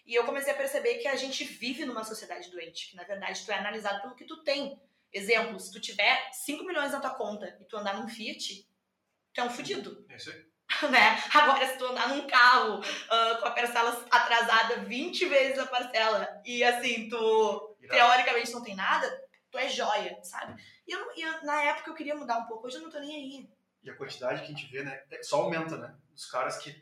[0.03, 3.45] E eu comecei a perceber que a gente vive numa sociedade doente, que na verdade
[3.45, 4.81] tu é analisado pelo que tu tem.
[5.13, 8.67] Exemplo, se tu tiver 5 milhões na tua conta e tu andar num Fiat,
[9.31, 10.05] tu é um fudido.
[10.09, 10.47] É isso aí.
[10.89, 11.21] né?
[11.33, 16.41] Agora, se tu andar num carro uh, com a parcela atrasada 20 vezes a parcela
[16.43, 17.95] e assim, tu Irado.
[17.95, 19.26] teoricamente não tem nada,
[19.57, 20.61] tu é joia, sabe?
[20.87, 23.15] E eu, eu, na época eu queria mudar um pouco, hoje eu não tô nem
[23.15, 23.49] aí.
[23.83, 25.03] E a quantidade que a gente vê, né?
[25.11, 25.95] É só aumenta, né?
[26.13, 26.75] Os caras que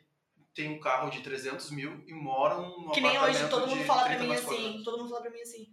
[0.54, 4.04] têm um carro de 300 mil e moram no Que nem hoje, todo mundo fala
[4.04, 5.64] pra mim assim, todo mundo fala pra mim assim,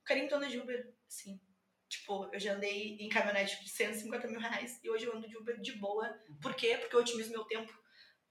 [0.00, 1.40] o carinho tô de Uber, assim.
[1.88, 5.36] Tipo, eu já andei em caminhonete de 150 mil reais e hoje eu ando de
[5.36, 6.08] Uber de boa.
[6.40, 6.78] Por quê?
[6.78, 7.72] Porque eu otimizo meu tempo.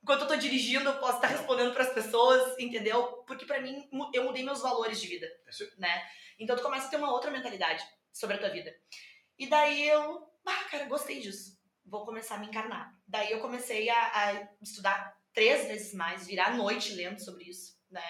[0.02, 3.24] Enquanto eu tô dirigindo, eu posso estar respondendo para as pessoas, entendeu?
[3.28, 6.04] Porque para mim, eu mudei meus valores de vida, é né?
[6.40, 8.74] Então tu começa a ter uma outra mentalidade sobre a tua vida.
[9.38, 11.60] E daí eu, ah, cara, gostei disso.
[11.86, 12.96] Vou começar a me encarnar.
[13.08, 18.04] Daí eu comecei a, a estudar três vezes mais, virar noite lendo sobre isso, né?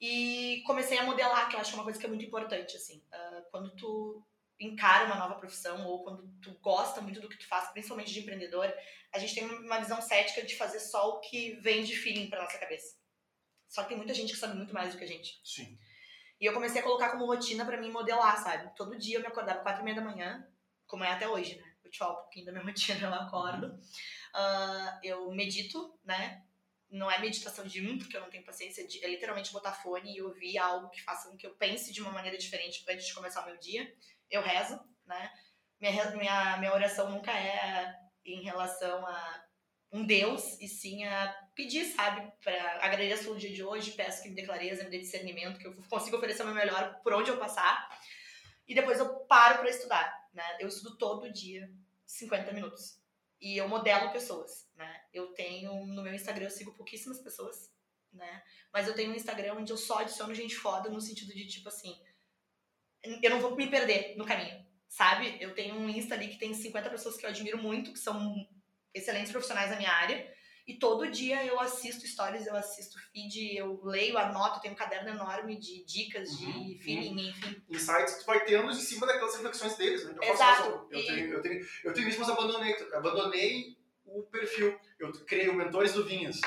[0.00, 2.76] E comecei a modelar, que eu acho que é uma coisa que é muito importante,
[2.76, 2.98] assim.
[2.98, 4.22] Uh, quando tu
[4.58, 8.20] encara uma nova profissão ou quando tu gosta muito do que tu faz, principalmente de
[8.20, 8.72] empreendedor,
[9.12, 12.42] a gente tem uma visão cética de fazer só o que vem de feeling pra
[12.42, 12.96] nossa cabeça.
[13.68, 15.40] Só que tem muita gente que sabe muito mais do que a gente.
[15.44, 15.78] Sim.
[16.40, 18.74] E eu comecei a colocar como rotina para mim modelar, sabe?
[18.76, 20.46] Todo dia eu me acordava quatro e meia da manhã,
[20.86, 21.72] como é até hoje, né?
[21.82, 23.68] Eu te um pouquinho da minha rotina, eu acordo.
[24.34, 26.42] Uh, eu medito, né?
[26.90, 30.16] Não é meditação de um, porque eu não tenho paciência, de, é literalmente botar fone
[30.16, 33.14] e ouvir algo que faça com que eu pense de uma maneira diferente antes de
[33.14, 33.92] começar o meu dia
[34.30, 35.30] eu rezo, né?
[35.80, 37.94] Minha, minha, minha oração nunca é
[38.24, 39.44] em relação a
[39.92, 42.30] um Deus, e sim a pedir, sabe?
[42.44, 45.66] Para agradecer o dia de hoje, peço que me dê clareza, me dê discernimento, que
[45.66, 47.88] eu consiga oferecer o meu melhor por onde eu passar.
[48.68, 50.44] E depois eu paro para estudar, né?
[50.60, 51.68] Eu estudo todo dia
[52.04, 53.00] 50 minutos.
[53.40, 55.02] E eu modelo pessoas, né?
[55.12, 57.72] Eu tenho no meu Instagram eu sigo pouquíssimas pessoas,
[58.12, 58.42] né?
[58.72, 61.68] Mas eu tenho um Instagram onde eu só adiciono gente foda no sentido de, tipo
[61.68, 61.98] assim,
[63.22, 65.38] eu não vou me perder no caminho, sabe?
[65.40, 68.46] Eu tenho um Insta ali que tem 50 pessoas que eu admiro muito, que são
[68.92, 70.35] excelentes profissionais da minha área.
[70.66, 75.10] E todo dia eu assisto stories, eu assisto feed, eu leio, anoto, tenho um caderno
[75.10, 77.28] enorme de dicas, de uhum, feeling, uhum.
[77.28, 77.62] enfim.
[77.70, 80.16] Insights que tu vai tendo em cima daquelas reflexões deles, né?
[80.20, 80.88] Eu Exato.
[80.90, 81.06] eu, e...
[81.06, 82.74] tenho, eu, tenho, eu tenho isso, mas abandonei.
[82.92, 84.76] Abandonei o perfil.
[84.98, 86.40] Eu criei o Mentores do Vinhas.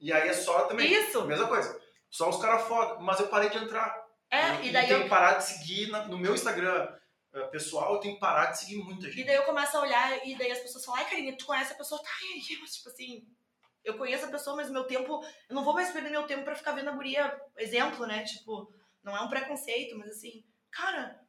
[0.00, 0.92] E aí é só também.
[0.92, 1.24] Isso!
[1.24, 1.80] Mesma coisa.
[2.10, 2.98] Só os caras foda.
[3.00, 3.94] Mas eu parei de entrar.
[4.28, 4.84] É, eu, e daí.
[4.84, 6.92] Eu tenho que parar de seguir na, no meu Instagram
[7.32, 9.20] uh, pessoal, eu tenho que parar de seguir muita gente.
[9.20, 11.72] E daí eu começo a olhar e daí as pessoas falam, ai, Karine, tu conhece
[11.72, 12.02] a pessoa?
[12.02, 13.24] Tá, e mas tipo assim
[13.84, 15.24] eu conheço a pessoa, mas meu tempo.
[15.48, 17.40] Eu não vou mais perder meu tempo pra ficar vendo a guria.
[17.58, 18.24] Exemplo, né?
[18.24, 18.72] Tipo,
[19.02, 21.20] não é um preconceito, mas assim, cara,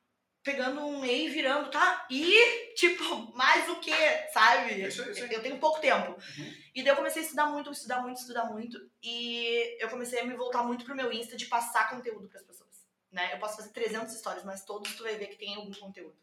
[0.44, 2.06] pegando um E e virando, tá?
[2.10, 3.04] E, tipo,
[3.36, 4.28] mais o quê?
[4.32, 4.86] Sabe?
[4.86, 5.26] Isso, isso.
[5.26, 6.12] Eu tenho pouco tempo.
[6.12, 6.54] Uhum.
[6.76, 8.78] E daí eu comecei a estudar muito, estudar muito, estudar muito.
[9.02, 12.86] E eu comecei a me voltar muito pro meu Insta de passar conteúdo pras pessoas.
[13.12, 13.34] Né?
[13.34, 16.18] Eu posso fazer 300 histórias, mas todos tu vai ver que tem algum conteúdo.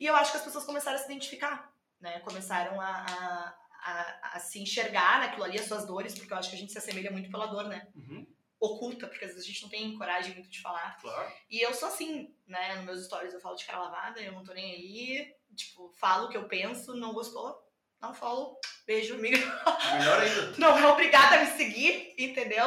[0.00, 2.20] E eu acho que as pessoas começaram a se identificar, né?
[2.20, 6.50] Começaram a, a a, a, se enxergar naquilo ali, as suas dores, porque eu acho
[6.50, 7.88] que a gente se assemelha muito pela dor, né?
[7.94, 8.26] Uhum.
[8.60, 10.98] Oculta, porque às vezes a gente não tem coragem muito de falar.
[11.00, 11.32] Claro.
[11.48, 12.76] E eu sou assim, né?
[12.76, 15.34] Nos meus stories eu falo de cara lavada, eu não tô nem aí.
[15.54, 17.56] Tipo, falo o que eu penso, não gostou,
[18.00, 19.38] não follow, beijo, amiga.
[19.38, 20.54] Melhor ainda.
[20.58, 22.66] não é obrigada a me seguir, entendeu?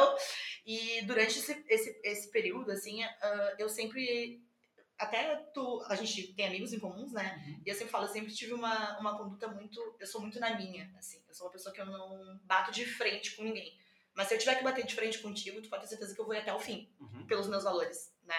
[0.64, 4.42] E durante esse, esse, esse período, assim, uh, eu sempre
[5.02, 7.42] até tu, a gente tem amigos em comuns, né?
[7.44, 7.62] Uhum.
[7.66, 10.56] E eu sempre falo, eu sempre tive uma, uma conduta muito, eu sou muito na
[10.56, 11.20] minha, assim.
[11.28, 13.76] Eu sou uma pessoa que eu não bato de frente com ninguém.
[14.14, 16.24] Mas se eu tiver que bater de frente contigo, tu pode ter certeza que eu
[16.24, 17.26] vou ir até o fim, uhum.
[17.26, 18.36] pelos meus valores, né?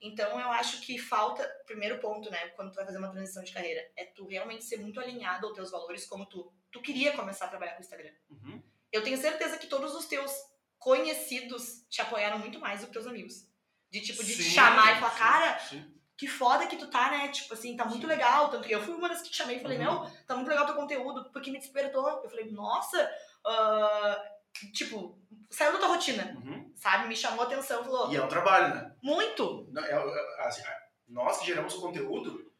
[0.00, 3.52] Então eu acho que falta, primeiro ponto, né, quando tu vai fazer uma transição de
[3.52, 7.46] carreira, é tu realmente ser muito alinhado aos teus valores como tu, tu queria começar
[7.46, 8.12] a trabalhar com o Instagram.
[8.30, 8.62] Uhum.
[8.92, 10.32] Eu tenho certeza que todos os teus
[10.78, 13.46] conhecidos te apoiaram muito mais do que teus amigos.
[13.90, 17.12] De tipo, de sim, te chamar e falar, cara, sim que foda que tu tá,
[17.12, 17.28] né?
[17.28, 18.50] Tipo assim, tá muito legal.
[18.50, 19.84] Tanto que eu fui uma das que te chamei e falei, uhum.
[19.84, 22.08] meu, tá muito legal teu conteúdo, porque me despertou.
[22.08, 23.08] Eu falei, nossa,
[23.46, 25.16] uh, tipo,
[25.48, 26.72] saiu da tua rotina, uhum.
[26.74, 27.06] sabe?
[27.06, 28.12] Me chamou a atenção, falou.
[28.12, 28.92] E é um trabalho, né?
[29.00, 29.70] Muito!
[29.76, 30.62] É, é, assim,
[31.06, 32.52] nós que geramos o conteúdo,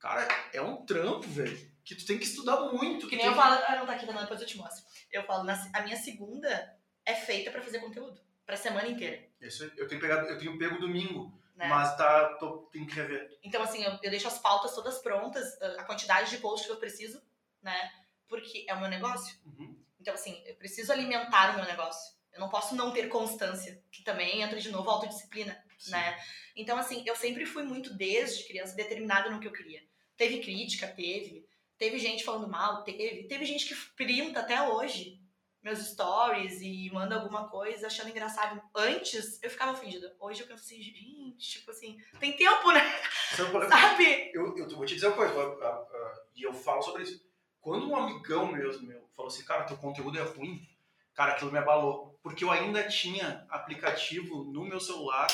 [0.00, 1.72] cara, é um trampo, velho.
[1.84, 3.06] Que tu tem que estudar muito.
[3.06, 4.84] Que nem eu falo, ah, não tá aqui, não, depois eu te mostro.
[5.12, 6.76] Eu falo, a minha segunda
[7.06, 8.20] é feita pra fazer conteúdo.
[8.44, 9.24] Pra semana inteira.
[9.40, 11.68] Isso, eu tenho pegado, eu tenho pego domingo né?
[11.68, 13.38] Mas tá, tô, tem que rever.
[13.42, 16.78] Então, assim, eu, eu deixo as pautas todas prontas, a quantidade de posts que eu
[16.78, 17.22] preciso,
[17.62, 17.90] né?
[18.28, 19.36] Porque é o meu negócio.
[19.46, 19.78] Uhum.
[20.00, 22.14] Então, assim, eu preciso alimentar o meu negócio.
[22.32, 25.92] Eu não posso não ter constância, que também entra de novo a autodisciplina, Sim.
[25.92, 26.20] né?
[26.56, 29.82] Então, assim, eu sempre fui muito, desde criança, determinada no que eu queria.
[30.16, 31.46] Teve crítica, teve.
[31.78, 33.24] Teve gente falando mal, teve.
[33.28, 35.20] Teve gente que printa até hoje
[35.64, 38.60] meus stories e manda alguma coisa achando engraçado.
[38.76, 40.14] Antes eu ficava ofendida.
[40.20, 42.80] Hoje eu penso assim, gente, tipo assim, tem tempo, né?
[43.68, 44.30] Sabe?
[44.34, 45.34] Eu, eu vou te dizer uma coisa,
[46.36, 47.24] e eu falo sobre isso.
[47.60, 50.60] Quando um amigão mesmo meu falou assim, cara, teu conteúdo é ruim,
[51.14, 52.18] cara, aquilo me abalou.
[52.22, 55.28] Porque eu ainda tinha aplicativo no meu celular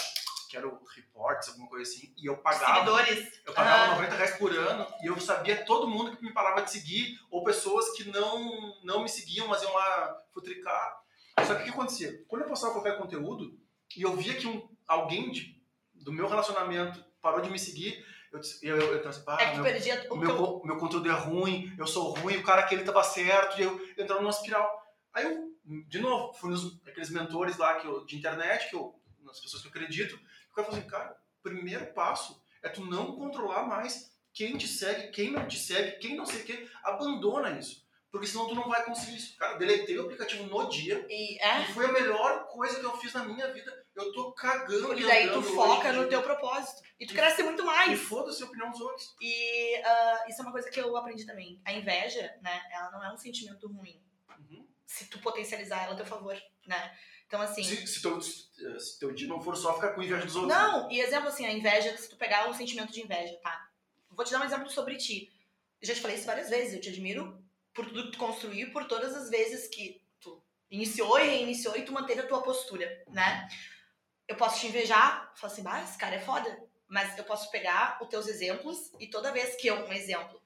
[0.51, 2.75] que era o Reports, alguma coisa assim, e eu pagava.
[2.75, 3.41] Seguidores.
[3.47, 3.95] Eu pagava ah.
[3.95, 7.45] 90 reais por ano e eu sabia todo mundo que me parava de seguir, ou
[7.45, 11.01] pessoas que não, não me seguiam, mas iam lá futricar.
[11.47, 12.25] Só que o que acontecia?
[12.27, 13.57] Quando eu postava qualquer conteúdo
[13.97, 15.57] e eu via que um, alguém de,
[15.95, 20.07] do meu relacionamento parou de me seguir, eu, eu, eu, eu ah, é meu, perdia
[20.11, 20.63] o meu, teu...
[20.65, 24.21] meu conteúdo é ruim, eu sou ruim, o cara aquele tava certo, e eu entrava
[24.21, 24.69] numa espiral.
[25.13, 25.49] Aí eu,
[25.87, 29.63] de novo, fui nos aqueles mentores lá que eu, de internet, que eu, nas pessoas
[29.63, 30.19] que eu acredito,
[30.51, 34.69] o cara falou assim, cara, o primeiro passo é tu não controlar mais quem te
[34.69, 37.89] segue, quem não te segue, quem não sei o que, abandona isso.
[38.11, 39.37] Porque senão tu não vai conseguir isso.
[39.37, 41.61] Cara, deletei o aplicativo no dia e, é?
[41.61, 43.87] e foi a melhor coisa que eu fiz na minha vida.
[43.95, 44.89] Eu tô cagando.
[44.89, 46.83] Porque daí tu foca no teu propósito.
[46.99, 47.93] E tu e, cresce muito mais.
[47.93, 49.15] E foda-se a opinião dos outros.
[49.21, 51.61] E uh, isso é uma coisa que eu aprendi também.
[51.65, 54.03] A inveja, né, ela não é um sentimento ruim.
[54.29, 54.67] Uhum.
[54.87, 56.37] Se tu potencializar ela a teu favor,
[56.67, 56.99] né?
[57.31, 57.63] Então, assim.
[57.63, 60.53] Se, se, teu, se teu dia não for só ficar com inveja dos outros.
[60.53, 63.71] Não, e exemplo assim, a inveja, se tu pegar um sentimento de inveja, tá?
[64.11, 65.33] Vou te dar um exemplo sobre ti.
[65.81, 67.41] Eu já te falei isso várias vezes, eu te admiro
[67.73, 71.85] por tudo que tu construiu, por todas as vezes que tu iniciou e reiniciou e
[71.85, 73.49] tu manteve a tua postura, né?
[74.27, 76.69] Eu posso te invejar, falar assim, bah, esse cara é foda.
[76.89, 80.43] Mas eu posso pegar os teus exemplos e toda vez que eu, um exemplo,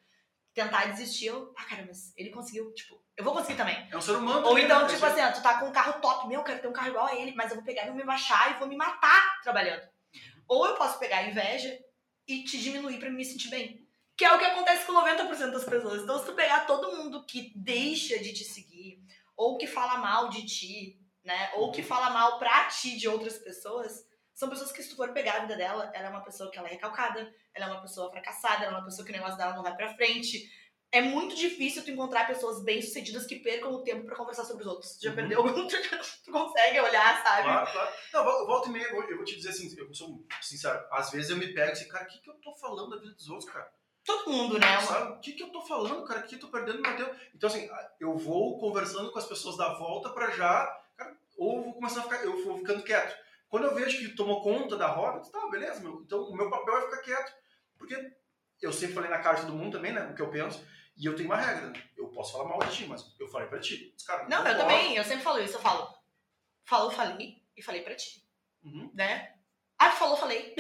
[0.53, 3.89] tentar desistir, eu, ah, cara, mas ele conseguiu, tipo, eu vou conseguir também.
[3.91, 4.47] É um ser humano.
[4.47, 6.69] Ou então, tipo assim, ó, tu tá com um carro top, meu, eu quero ter
[6.69, 8.69] um carro igual a ele, mas eu vou pegar e vou me baixar e vou
[8.69, 9.83] me matar trabalhando.
[9.83, 10.43] Uhum.
[10.49, 11.79] Ou eu posso pegar a inveja
[12.27, 13.87] e te diminuir para me sentir bem.
[14.17, 16.03] Que é o que acontece com 90% das pessoas.
[16.03, 19.03] Então, se tu pegar todo mundo que deixa de te seguir,
[19.37, 21.51] ou que fala mal de ti, né?
[21.55, 25.13] Ou que fala mal pra ti de outras pessoas, são pessoas que, se tu for
[25.13, 27.81] pegar a vida dela, ela é uma pessoa que ela é recalcada, ela é uma
[27.81, 30.49] pessoa fracassada, ela é uma pessoa que o negócio dela não vai pra frente.
[30.95, 34.69] É muito difícil tu encontrar pessoas bem-sucedidas que percam o tempo pra conversar sobre os
[34.69, 34.97] outros.
[34.97, 35.17] Tu já Uhum.
[35.17, 35.67] perdeu algum?
[36.25, 37.43] Tu consegue olhar, sabe?
[37.43, 37.95] Claro, claro.
[38.13, 41.31] Não, vol- volta e meia, eu vou te dizer assim, eu sou sincero, às vezes
[41.31, 43.51] eu me pego assim, cara, o que, que eu tô falando da vida dos outros,
[43.51, 43.71] cara?
[44.05, 44.81] Todo mundo, né?
[44.83, 45.13] Sabe?
[45.17, 46.21] O que, que eu tô falando, cara?
[46.21, 47.15] O que eu tô perdendo meu tempo?
[47.35, 47.69] Então, assim,
[47.99, 50.67] eu vou conversando com as pessoas da volta pra já.
[50.97, 52.23] Cara, ou vou começar a ficar.
[52.23, 53.17] Eu vou ficando quieto.
[53.49, 56.03] Quando eu vejo que tomou conta da roda, tá, beleza, meu.
[56.05, 57.33] Então o meu papel é ficar quieto.
[57.79, 58.13] Porque
[58.61, 60.07] eu sempre falei na cara de todo mundo também, né?
[60.11, 60.63] O que eu penso.
[60.97, 61.83] E eu tenho uma regra, né?
[61.97, 63.95] Eu posso falar mal de ti, mas eu falei pra ti.
[64.07, 65.93] Cara, Não, eu também, eu sempre falo isso, eu falo.
[66.65, 68.25] Falou, falei, e falei pra ti,
[68.63, 68.91] Uhum.
[68.95, 69.35] né?
[69.79, 70.55] Ah, falou, falei.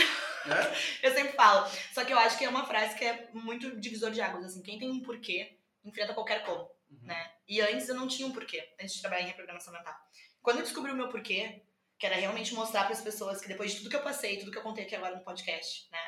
[0.45, 0.57] Né?
[1.03, 1.67] Eu sempre falo.
[1.95, 4.61] Só que eu acho que é uma frase que é muito divisor de águas, assim.
[4.63, 6.99] Quem tem um porquê, enfrenta qualquer como, Uhum.
[7.07, 7.33] né?
[7.49, 9.95] E antes eu não tinha um porquê, antes de trabalhar em reprogramação mental.
[10.43, 11.63] Quando eu descobri o meu porquê,
[11.99, 14.51] que era realmente mostrar para as pessoas que depois de tudo que eu passei, tudo
[14.51, 15.99] que eu contei aqui agora no podcast, né?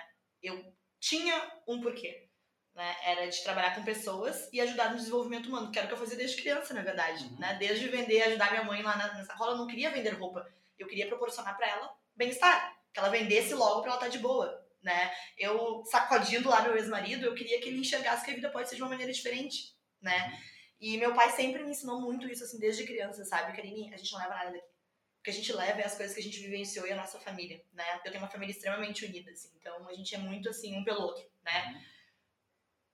[0.42, 2.25] Eu tinha um porquê,
[2.76, 2.94] né?
[3.02, 5.98] Era de trabalhar com pessoas e ajudar no desenvolvimento humano, que era o que eu
[5.98, 7.38] fazia desde criança, na verdade, Uhum.
[7.38, 7.56] né?
[7.58, 10.46] Desde vender, ajudar minha mãe lá na, nessa rola, eu não queria vender roupa.
[10.78, 14.62] Eu queria proporcionar para ela bem-estar, que ela vendesse logo para ela estar de boa,
[14.82, 15.10] né?
[15.38, 18.76] Eu sacodindo lá meu ex-marido, eu queria que ele enxergasse que a vida pode ser
[18.76, 20.38] de uma maneira diferente, né?
[20.78, 23.56] E meu pai sempre me ensinou muito isso, assim, desde criança, sabe?
[23.56, 24.66] Karine, a gente não leva nada daqui.
[25.18, 27.18] O que a gente leva é as coisas que a gente vivenciou e a nossa
[27.18, 27.84] família, né?
[28.04, 31.00] Eu tenho uma família extremamente unida, assim, então a gente é muito, assim, um pelo
[31.00, 31.82] outro, né?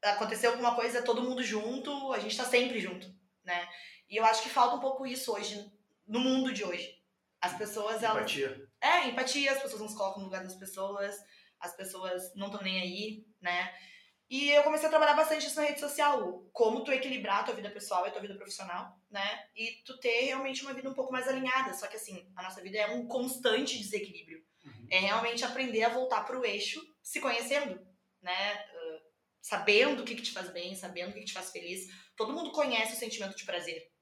[0.02, 3.06] Aconteceu alguma coisa, todo mundo junto, a gente tá sempre junto,
[3.44, 3.68] né?
[4.08, 5.64] E eu acho que falta um pouco isso hoje,
[6.06, 7.00] no mundo de hoje.
[7.40, 8.18] As pessoas, elas...
[8.18, 8.68] Empatia.
[8.80, 11.16] É, empatia, as pessoas não se colocam no lugar das pessoas,
[11.58, 13.72] as pessoas não estão nem aí, né?
[14.32, 17.54] E eu comecei a trabalhar bastante isso na rede social, como tu equilibrar a tua
[17.54, 19.46] vida pessoal e a tua vida profissional, né?
[19.54, 21.74] E tu ter realmente uma vida um pouco mais alinhada.
[21.74, 24.42] Só que assim, a nossa vida é um constante desequilíbrio.
[24.64, 24.86] Uhum.
[24.90, 27.78] É realmente aprender a voltar pro eixo, se conhecendo,
[28.22, 28.64] né?
[29.42, 31.88] Sabendo o que, que te faz bem, sabendo o que, que te faz feliz.
[32.16, 33.92] Todo mundo conhece o sentimento de prazer,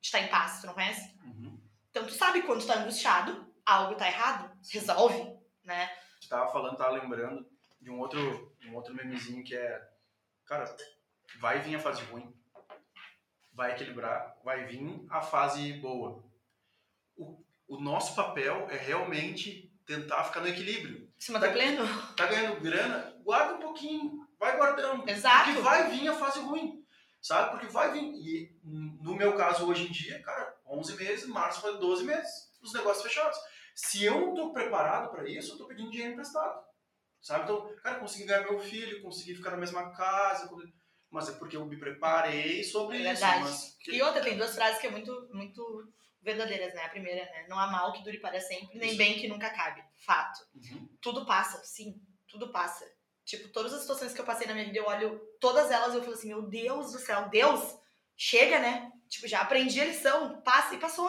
[0.00, 1.16] de estar em paz, tu não conhece?
[1.24, 1.58] Uhum.
[1.90, 5.90] Então tu sabe quando tu tá angustiado, algo tá errado, resolve, né?
[6.20, 7.48] Você tava falando, tava lembrando
[7.80, 9.88] de um outro, um outro memezinho que é,
[10.44, 10.64] cara,
[11.38, 12.32] vai vir a fase ruim,
[13.52, 16.22] vai equilibrar, vai vir a fase boa.
[17.16, 21.12] O, o nosso papel é realmente tentar ficar no equilíbrio.
[21.18, 21.84] Se manter pleno.
[22.16, 25.08] Tá ganhando grana, guarda um pouquinho, vai guardando.
[25.08, 25.44] Exato.
[25.44, 26.84] Porque vai vir a fase ruim,
[27.20, 27.50] sabe?
[27.50, 28.02] Porque vai vir.
[28.14, 32.72] E no meu caso, hoje em dia, cara, 11 meses, março faz 12 meses, os
[32.72, 33.38] negócios fechados.
[33.74, 36.64] Se eu não tô preparado para isso, eu tô pedindo dinheiro emprestado.
[37.20, 37.44] Sabe?
[37.44, 40.50] Então, cara, consegui ganhar meu filho, consegui ficar na mesma casa,
[41.10, 43.20] mas é porque eu me preparei sobre É isso.
[43.20, 43.44] verdade.
[43.44, 45.92] Mas E outra, tem duas frases que é muito, muito
[46.22, 46.84] verdadeiras, né?
[46.84, 47.46] A primeira, né?
[47.48, 48.96] Não há mal que dure para sempre, nem Isso.
[48.98, 49.82] bem que nunca acabe.
[49.98, 50.40] Fato.
[50.54, 50.88] Uhum.
[51.00, 52.00] Tudo passa, sim.
[52.26, 52.86] Tudo passa.
[53.30, 55.98] Tipo, todas as situações que eu passei na minha vida, eu olho todas elas e
[55.98, 57.78] eu falo assim, meu Deus do céu, Deus,
[58.16, 58.90] chega, né?
[59.08, 61.08] Tipo, já aprendi a lição, passa e passou,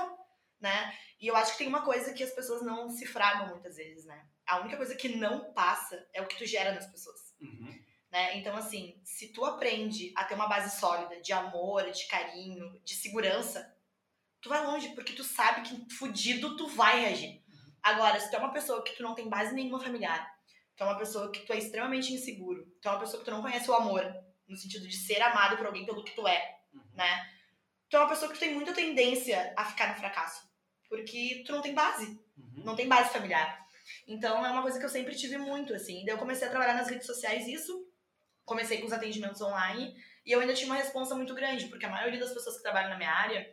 [0.60, 0.96] né?
[1.20, 4.06] E eu acho que tem uma coisa que as pessoas não se fragam muitas vezes,
[4.06, 4.24] né?
[4.46, 7.76] A única coisa que não passa é o que tu gera nas pessoas Uhum.
[8.12, 8.38] né?
[8.38, 12.94] Então, assim, se tu aprende a ter uma base sólida de amor, de carinho, de
[12.94, 13.76] segurança,
[14.40, 17.42] tu vai longe, porque tu sabe que fudido tu vai reagir.
[17.82, 20.31] Agora, se tu é uma pessoa que tu não tem base nenhuma familiar,
[20.82, 23.32] tu é uma pessoa que tu é extremamente inseguro, tu é uma pessoa que tu
[23.32, 24.04] não conhece o amor,
[24.48, 26.82] no sentido de ser amado por alguém pelo que tu é, Uhum.
[26.96, 27.30] né?
[27.88, 30.42] Tu é uma pessoa que tem muita tendência a ficar no fracasso,
[30.90, 32.64] porque tu não tem base Uhum.
[32.66, 33.64] não tem base familiar.
[34.08, 36.04] Então é uma coisa que eu sempre tive muito, assim.
[36.04, 37.86] Daí eu comecei a trabalhar nas redes sociais isso,
[38.44, 39.96] comecei com os atendimentos online,
[40.26, 42.90] e eu ainda tinha uma responsa muito grande, porque a maioria das pessoas que trabalham
[42.90, 43.48] na minha área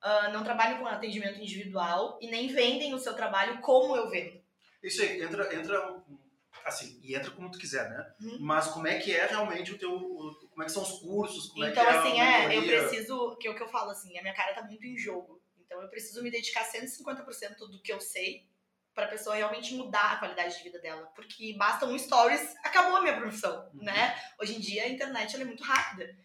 [0.00, 4.40] ah, não trabalham com atendimento individual e nem vendem o seu trabalho como eu vendo.
[4.80, 6.27] Isso aí, entra, entra um-
[6.64, 8.14] assim, e entra como tu quiser, né?
[8.20, 8.38] Uhum.
[8.40, 11.48] Mas como é que é realmente o teu, o- como é que são os cursos,
[11.50, 13.68] como então, é que é assim, a é, eu preciso, que é o que eu
[13.68, 15.40] falo, assim, a minha cara tá muito em jogo.
[15.58, 18.46] Então eu preciso me dedicar 150% do que eu sei
[18.94, 21.06] pra pessoa realmente mudar a qualidade de vida dela.
[21.14, 23.84] Porque basta um stories, acabou a minha profissão, Uhum.
[23.84, 24.14] né?
[24.40, 26.16] Hoje em dia a internet é muito rápida.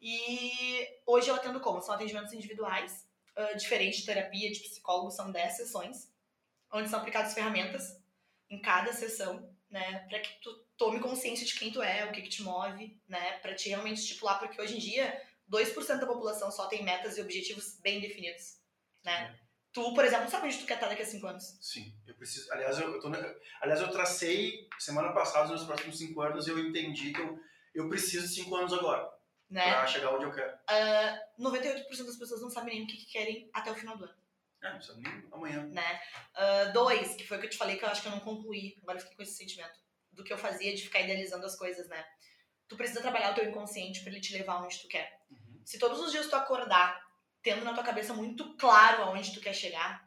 [0.00, 1.80] E hoje eu atendo como?
[1.80, 3.06] São atendimentos individuais,
[3.36, 6.10] ah, diferente de terapia, de psicólogo, são 10 sessões,
[6.72, 7.96] onde são aplicadas ferramentas
[8.50, 10.06] em cada sessão, né?
[10.08, 13.38] Pra que tu tome consciência de quem tu é, o que, que te move, né?
[13.38, 15.20] Pra te realmente estipular, porque hoje em dia
[15.50, 18.58] 2% da população só tem metas e objetivos bem definidos,
[19.04, 19.38] né?
[19.72, 21.58] Tu, por exemplo, sabe onde tu quer estar daqui a 5 anos?
[21.60, 22.50] Sim, eu preciso.
[22.52, 23.08] Aliás, eu, eu tô,
[23.60, 27.38] aliás, eu tracei semana passada os meus próximos cinco anos e eu entendi que eu,
[27.74, 29.06] eu preciso de cinco anos agora
[29.50, 29.62] Né?
[29.70, 30.56] pra chegar onde eu quero.
[31.38, 34.14] 98% das pessoas não sabem nem o que, que querem até o final do ano.
[34.66, 35.64] É, não precisa nem amanhã.
[35.66, 36.00] Né?
[36.34, 38.20] Uh, dois, que foi o que eu te falei que eu acho que eu não
[38.20, 38.76] concluí.
[38.82, 39.78] Agora eu fiquei com esse sentimento.
[40.12, 42.04] Do que eu fazia de ficar idealizando as coisas, né?
[42.68, 45.12] Tu precisa trabalhar o teu inconsciente para ele te levar onde tu quer.
[45.30, 45.60] Uhum.
[45.64, 47.00] Se todos os dias tu acordar
[47.42, 50.02] tendo na tua cabeça muito claro aonde tu quer chegar,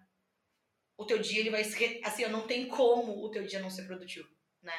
[0.98, 3.84] o teu dia ele vai ser assim, não tem como o teu dia não ser
[3.84, 4.27] produtivo,
[4.61, 4.76] né?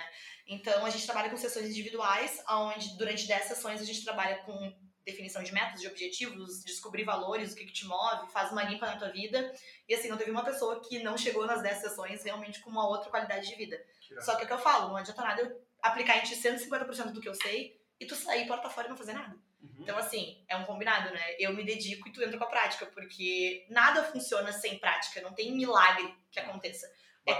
[0.47, 4.79] Então a gente trabalha com sessões individuais, onde durante 10 sessões a gente trabalha com
[5.05, 8.87] definição de metas, de objetivos, descobrir valores, o que, que te move, faz uma limpa
[8.87, 9.53] na tua vida.
[9.89, 12.87] E assim, não teve uma pessoa que não chegou nas 10 sessões realmente com uma
[12.87, 13.83] outra qualidade de vida.
[14.21, 17.13] Só que é o que eu falo, não adianta nada eu aplicar em ti 150%
[17.13, 19.37] do que eu sei e tu sair porta fora e não fazer nada.
[19.63, 19.77] Uhum.
[19.81, 21.37] Então, assim, é um combinado, né?
[21.39, 25.35] Eu me dedico e tu entra com a prática, porque nada funciona sem prática, não
[25.35, 26.91] tem milagre que aconteça.
[27.27, 27.33] É,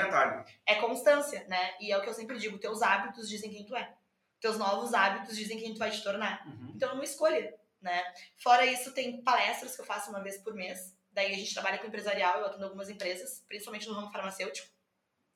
[0.00, 0.44] atalho.
[0.66, 1.74] é constância, né?
[1.80, 3.94] E é o que eu sempre digo: teus hábitos dizem quem tu é.
[4.40, 6.46] Teus novos hábitos dizem quem tu vai te tornar.
[6.46, 6.72] Uhum.
[6.74, 8.02] Então, não escolha, né?
[8.36, 10.96] Fora isso, tem palestras que eu faço uma vez por mês.
[11.10, 14.68] Daí a gente trabalha com empresarial, eu atendo algumas empresas, principalmente no ramo farmacêutico,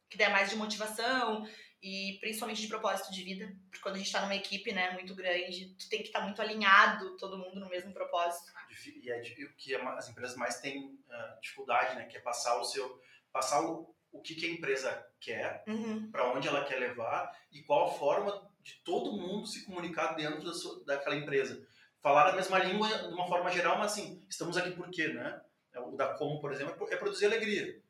[0.08, 1.46] que dá mais de motivação
[1.82, 5.14] e principalmente de propósito de vida, porque quando a gente está numa equipe, né, muito
[5.16, 8.52] grande, tu tem que estar tá muito alinhado, todo mundo no mesmo propósito.
[8.86, 12.64] E é o que as empresas mais têm uh, dificuldade, né, que é passar o
[12.64, 13.02] seu,
[13.32, 16.08] passar o, o que, que a empresa quer, uhum.
[16.12, 20.44] para onde ela quer levar e qual a forma de todo mundo se comunicar dentro
[20.44, 21.66] da sua, daquela empresa.
[22.00, 25.40] Falar a mesma língua de uma forma geral, mas assim, estamos aqui por quê, né?
[25.76, 27.80] O da Como, por exemplo, é produzir alegria.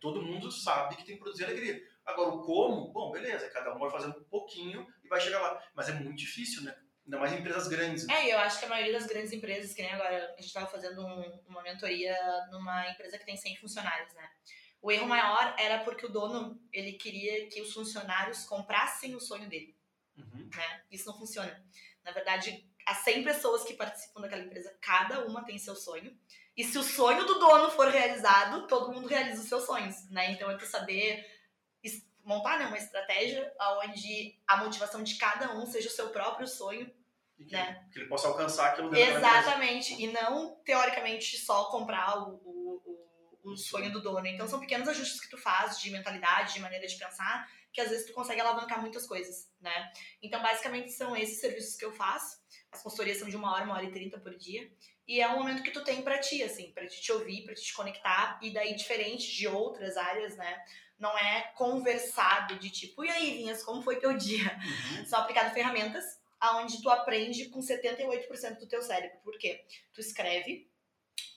[0.00, 3.78] Todo mundo sabe que tem que produzir alegria Agora, o como, bom, beleza, cada um
[3.78, 5.62] vai fazendo um pouquinho e vai chegar lá.
[5.74, 6.74] Mas é muito difícil, né?
[7.04, 8.06] Ainda mais em empresas grandes.
[8.06, 8.14] Né?
[8.14, 10.66] É, eu acho que a maioria das grandes empresas, que nem agora, a gente estava
[10.66, 12.16] fazendo um, uma mentoria
[12.50, 14.28] numa empresa que tem 100 funcionários, né?
[14.82, 19.48] O erro maior era porque o dono, ele queria que os funcionários comprassem o sonho
[19.48, 19.76] dele.
[20.20, 20.50] Uhum.
[20.54, 20.82] Né?
[20.90, 21.64] Isso não funciona.
[22.04, 26.16] Na verdade, as 100 pessoas que participam daquela empresa, cada uma tem seu sonho.
[26.56, 30.32] E se o sonho do dono for realizado, todo mundo realiza os seus sonhos, né?
[30.32, 31.24] Então é tu saber
[32.24, 33.52] montar né, uma estratégia
[33.84, 36.90] onde a motivação de cada um seja o seu próprio sonho.
[37.36, 37.88] Que, né?
[37.90, 40.00] que ele possa alcançar aquilo Exatamente.
[40.00, 43.08] E não, teoricamente, só comprar o, o,
[43.42, 44.26] o, o sonho do dono.
[44.26, 47.90] Então, são pequenos ajustes que tu faz de mentalidade, de maneira de pensar, que às
[47.90, 49.92] vezes tu consegue alavancar muitas coisas, né?
[50.22, 52.38] Então, basicamente, são esses serviços que eu faço.
[52.72, 54.70] As consultorias são de uma hora, uma hora e trinta por dia.
[55.06, 57.62] E é um momento que tu tem para ti, assim, para te, ouvir, para te,
[57.62, 58.38] te conectar.
[58.42, 60.64] E daí, diferente de outras áreas, né?
[61.00, 64.60] não é conversado de tipo, e aí, Vinhas, como foi teu dia?
[64.98, 65.06] Uhum.
[65.06, 66.04] São aplicadas ferramentas
[66.38, 69.18] aonde tu aprende com 78% do teu cérebro.
[69.24, 69.64] Por quê?
[69.94, 70.70] Tu escreve,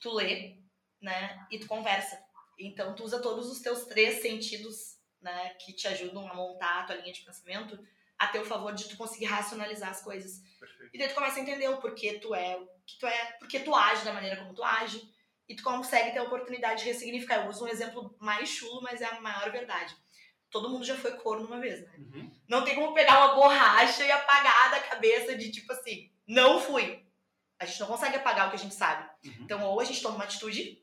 [0.00, 0.58] tu lê,
[1.00, 2.22] né, e tu conversa.
[2.58, 4.93] Então, tu usa todos os teus três sentidos,
[5.24, 7.78] né, que te ajudam a montar a tua linha de pensamento
[8.16, 10.40] a teu favor de tu conseguir racionalizar as coisas.
[10.58, 10.90] Perfeito.
[10.94, 13.60] E daí tu começa a entender o porquê tu é, o que tu é, porque
[13.60, 15.12] tu age da maneira como tu age,
[15.48, 17.44] e tu consegue ter a oportunidade de ressignificar.
[17.44, 19.94] Eu uso um exemplo mais chulo, mas é a maior verdade.
[20.50, 21.92] Todo mundo já foi corno uma vez, né?
[21.98, 22.32] Uhum.
[22.48, 27.04] Não tem como pegar uma borracha e apagar da cabeça de tipo assim, não fui.
[27.58, 29.08] A gente não consegue apagar o que a gente sabe.
[29.24, 29.34] Uhum.
[29.40, 30.82] Então, ou a gente toma uma atitude,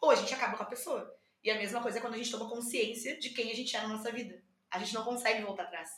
[0.00, 1.19] ou a gente acaba com a pessoa.
[1.42, 3.80] E a mesma coisa é quando a gente toma consciência de quem a gente é
[3.80, 4.42] na nossa vida.
[4.70, 5.90] A gente não consegue voltar atrás.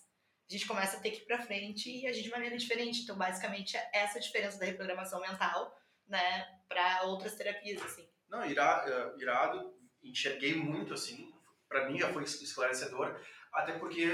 [0.49, 3.03] A gente começa a ter que ir pra frente e agir de maneira diferente.
[3.03, 8.09] Então, basicamente, é essa a diferença da reprogramação mental né, para outras terapias, assim.
[8.29, 11.33] Não, irado, eh, irado, enxerguei muito, assim,
[11.69, 13.19] para mim já foi esclarecedor,
[13.53, 14.11] até porque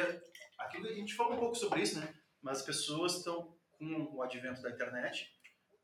[0.59, 4.15] aquilo que a gente falou um pouco sobre isso, né, mas as pessoas estão com
[4.15, 5.29] o advento da internet,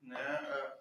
[0.02, 0.72] né, eh,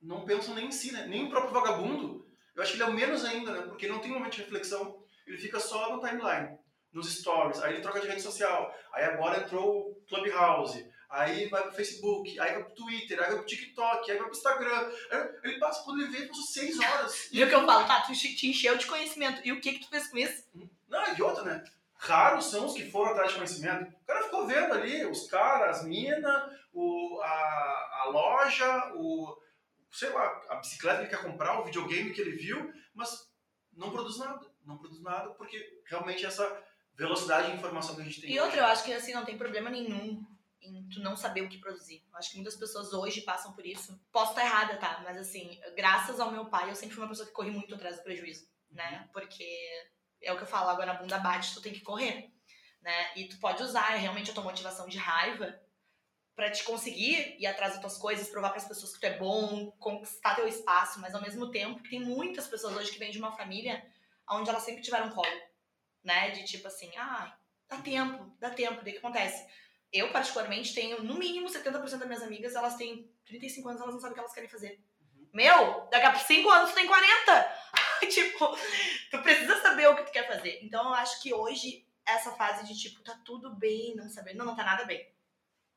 [0.00, 2.21] não pensam nem em si, né, nem o próprio vagabundo,
[2.54, 4.34] eu acho que ele é o menos ainda, né, porque ele não tem um momento
[4.34, 6.58] de reflexão, ele fica só no timeline,
[6.92, 11.62] nos stories, aí ele troca de rede social, aí agora entrou o Clubhouse, aí vai
[11.62, 14.90] pro Facebook, aí vai pro Twitter, aí vai pro TikTok, aí vai pro Instagram.
[15.42, 17.28] Ele passa por ele ver por seis horas.
[17.30, 19.40] E o que eu falo, tá, tu te encheu de conhecimento.
[19.44, 20.44] E o que que tu fez com isso?
[20.88, 21.64] Não, e outra, né?
[21.96, 23.94] Raros são os que foram atrás de conhecimento.
[24.02, 26.24] O cara ficou vendo ali os caras, as minas,
[27.22, 29.36] a, a loja, o,
[29.92, 33.30] sei lá, a bicicleta que ele quer comprar, o videogame que ele viu, mas
[33.72, 34.50] não produz nada.
[34.64, 36.64] Não produz nada porque realmente essa
[36.94, 38.30] velocidade de informação que a gente tem.
[38.30, 40.24] E outra, eu acho que assim, não tem problema nenhum
[40.60, 42.04] em tu não saber o que produzir.
[42.10, 44.00] Eu acho que muitas pessoas hoje passam por isso.
[44.12, 45.00] Posso estar errada, tá?
[45.04, 47.96] Mas assim, graças ao meu pai, eu sempre fui uma pessoa que corri muito atrás
[47.96, 49.08] do prejuízo, né?
[49.12, 49.44] Porque
[50.22, 52.32] é o que eu falo, agora a bunda bate, tu tem que correr,
[52.80, 53.12] né?
[53.16, 55.60] E tu pode usar realmente a tua motivação de raiva
[56.34, 59.18] para te conseguir ir atrás das tuas coisas, provar para as pessoas que tu é
[59.18, 63.18] bom, conquistar teu espaço, mas ao mesmo tempo tem muitas pessoas hoje que vêm de
[63.18, 63.84] uma família
[64.30, 65.40] onde elas sempre tiveram colo,
[66.02, 66.30] né?
[66.30, 67.36] De tipo assim, ah,
[67.68, 69.46] dá tempo, dá tempo, daí o que acontece?
[69.92, 74.00] eu, particularmente, tenho no mínimo 70% das minhas amigas, elas têm 35 anos, elas não
[74.00, 74.82] sabem o que elas querem fazer.
[75.02, 75.28] Uhum.
[75.34, 77.56] Meu, daqui a 5 anos tu tem 40.
[78.10, 78.56] tipo,
[79.10, 80.60] tu precisa saber o que tu quer fazer.
[80.62, 84.32] Então eu acho que hoje, essa fase de tipo, tá tudo bem, não saber.
[84.32, 85.06] Não, não tá nada bem.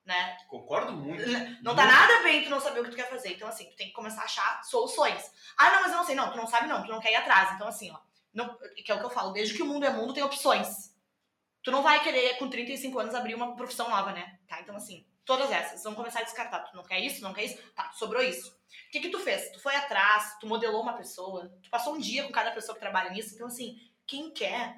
[0.06, 0.38] Né?
[0.48, 1.28] Concordo muito.
[1.64, 3.34] Não tá nada bem tu não saber o que tu quer fazer.
[3.34, 5.32] Então, assim, tu tem que começar a achar soluções.
[5.58, 6.16] Ah, não, mas eu não sei.
[6.16, 6.84] Não, tu não sabe, não.
[6.84, 7.54] Tu não quer ir atrás.
[7.54, 7.98] Então, assim, ó.
[8.32, 9.32] Não, que é o que eu falo.
[9.32, 10.94] Desde que o mundo é mundo, tem opções.
[11.64, 14.38] Tu não vai querer, com 35 anos, abrir uma profissão nova, né?
[14.48, 14.62] Tá?
[14.62, 15.82] Então, assim, todas essas.
[15.84, 16.60] Vamos começar a descartar.
[16.60, 17.24] Tu não quer isso?
[17.24, 17.58] Não quer isso?
[17.74, 18.52] Tá, sobrou isso.
[18.88, 19.52] O que que tu fez?
[19.52, 22.82] Tu foi atrás, tu modelou uma pessoa, tu passou um dia com cada pessoa que
[22.82, 23.34] trabalha nisso.
[23.34, 24.78] Então, assim, quem quer,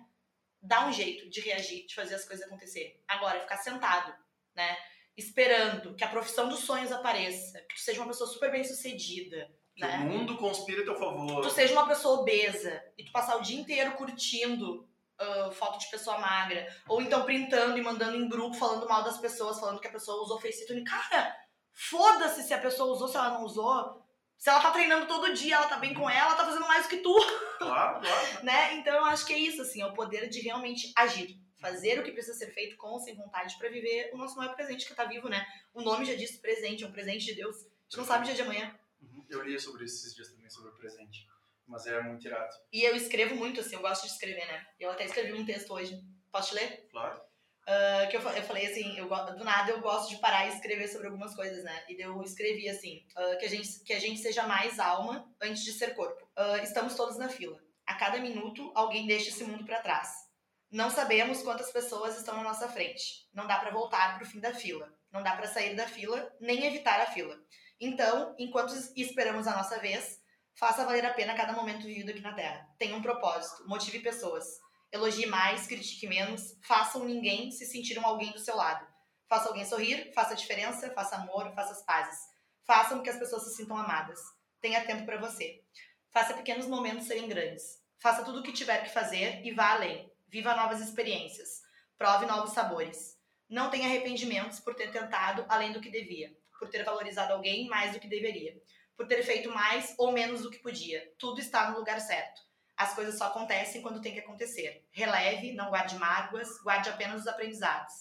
[0.62, 2.98] dá um jeito de reagir, de fazer as coisas acontecerem.
[3.08, 4.16] Agora, ficar sentado,
[4.56, 4.78] né?
[5.18, 9.50] Esperando que a profissão dos sonhos apareça, que tu seja uma pessoa super bem sucedida,
[9.76, 9.98] que né?
[9.98, 11.42] o mundo conspira a teu favor.
[11.42, 14.88] Tu seja uma pessoa obesa e tu passar o dia inteiro curtindo
[15.20, 16.68] uh, foto de pessoa magra.
[16.88, 20.22] Ou então printando e mandando em grupo, falando mal das pessoas, falando que a pessoa
[20.22, 20.84] usou FaceTune.
[20.84, 21.36] Cara,
[21.74, 24.06] foda-se se a pessoa usou, se ela não usou.
[24.38, 26.84] Se ela tá treinando todo dia, ela tá bem com ela, ela tá fazendo mais
[26.84, 27.16] do que tu.
[27.58, 28.28] Claro, claro.
[28.46, 28.76] né?
[28.76, 31.42] Então eu acho que é isso, assim, é o poder de realmente agir.
[31.60, 34.56] Fazer o que precisa ser feito com ou sem vontade para viver o nosso maior
[34.56, 35.46] presente que tá vivo, né?
[35.74, 37.56] O nome já diz presente, é um presente de Deus.
[37.56, 38.80] A gente não sabe o dia de amanhã.
[39.02, 39.26] Uhum.
[39.30, 41.28] Eu li sobre isso esses dias também, sobre o presente.
[41.66, 42.56] Mas é muito irado.
[42.72, 44.66] E eu escrevo muito, assim, eu gosto de escrever, né?
[44.80, 46.02] Eu até escrevi um texto hoje.
[46.32, 46.88] Posso te ler?
[46.90, 47.22] Claro.
[47.68, 50.88] Uh, que eu, eu falei assim, eu, do nada eu gosto de parar e escrever
[50.88, 51.84] sobre algumas coisas, né?
[51.90, 55.66] E eu escrevi assim, uh, que, a gente, que a gente seja mais alma antes
[55.66, 56.24] de ser corpo.
[56.38, 57.62] Uh, estamos todos na fila.
[57.86, 60.27] A cada minuto, alguém deixa esse mundo para trás.
[60.72, 63.28] Não sabemos quantas pessoas estão na nossa frente.
[63.34, 64.94] Não dá para voltar pro fim da fila.
[65.12, 67.38] Não dá para sair da fila, nem evitar a fila.
[67.80, 70.22] Então, enquanto esperamos a nossa vez,
[70.58, 72.68] Faça valer a pena cada momento vivido aqui na Terra.
[72.80, 74.60] Tenha um propósito, motive pessoas.
[74.92, 78.84] Elogie mais, critique menos, façam ninguém se sentir um alguém do seu lado.
[79.30, 82.20] Faça alguém sorrir, faça diferença, faça amor, faça as pazes.
[82.66, 84.20] Façam que as pessoas se sintam amadas.
[84.60, 85.64] Tenha tempo para você.
[86.12, 87.80] Faça pequenos momentos serem grandes.
[88.02, 90.12] Faça tudo o que tiver que fazer e vá além.
[90.28, 91.62] Viva novas experiências.
[91.98, 93.18] Prove novos sabores.
[93.50, 97.94] Não tenha arrependimentos por ter tentado além do que devia, por ter valorizado alguém mais
[97.94, 98.60] do que deveria
[98.98, 101.14] por ter feito mais ou menos do que podia.
[101.20, 102.42] Tudo está no lugar certo.
[102.76, 104.88] As coisas só acontecem quando tem que acontecer.
[104.92, 107.94] Releve, não guarde mágoas, guarde apenas os aprendizados.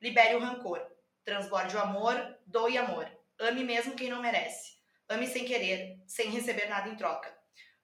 [0.00, 0.86] Libere o rancor.
[1.24, 3.10] Transborde o amor, doe amor.
[3.40, 4.76] Ame mesmo quem não merece.
[5.08, 7.34] Ame sem querer, sem receber nada em troca.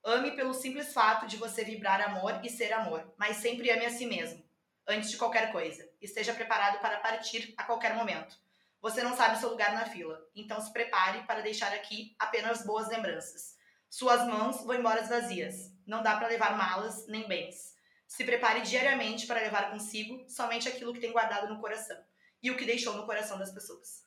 [0.07, 3.91] Ame pelo simples fato de você vibrar amor e ser amor, mas sempre ame a
[3.91, 4.45] si mesmo,
[4.87, 5.89] antes de qualquer coisa.
[5.99, 8.39] Esteja preparado para partir a qualquer momento.
[8.83, 12.89] Você não sabe seu lugar na fila, então se prepare para deixar aqui apenas boas
[12.91, 13.57] lembranças.
[13.89, 15.73] Suas mãos vão embora vazias.
[15.87, 17.75] Não dá para levar malas nem bens.
[18.07, 21.97] Se prepare diariamente para levar consigo somente aquilo que tem guardado no coração
[22.43, 24.04] e o que deixou no coração das pessoas.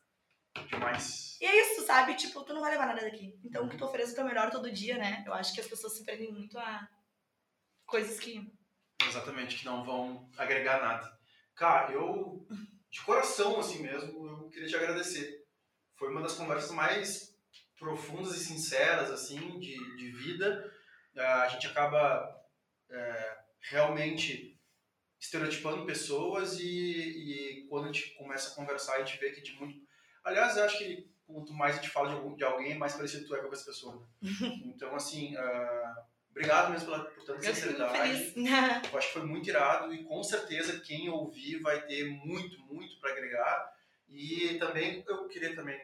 [0.66, 1.38] Demais.
[1.40, 2.16] E é isso, sabe?
[2.16, 3.40] Tipo, tu não vai levar nada daqui.
[3.44, 5.24] Então, o que tu oferece é o teu melhor todo dia, né?
[5.26, 6.88] Eu acho que as pessoas se prendem muito a
[7.86, 8.52] coisas que.
[9.08, 11.18] Exatamente, que não vão agregar nada.
[11.56, 12.46] Cara, eu
[12.90, 15.46] de coração, assim mesmo, eu queria te agradecer.
[15.96, 17.36] Foi uma das conversas mais
[17.78, 20.74] profundas e sinceras, assim, de, de vida.
[21.16, 22.28] A gente acaba
[22.90, 24.60] é, realmente
[25.20, 29.54] estereotipando pessoas e, e, quando a gente começa a conversar, a gente vê que de
[29.54, 29.86] muito...
[30.28, 33.36] Aliás, eu acho que quanto mais a gente fala de, de alguém, mais parecido tu
[33.36, 34.08] é com essa pessoa.
[34.66, 38.34] Então, assim, uh, Obrigado mesmo pela, por tanta sinceridade.
[38.91, 42.99] Eu acho que foi muito irado e com certeza quem ouvir vai ter muito, muito
[42.99, 43.74] para agregar.
[44.08, 45.78] E também eu queria também,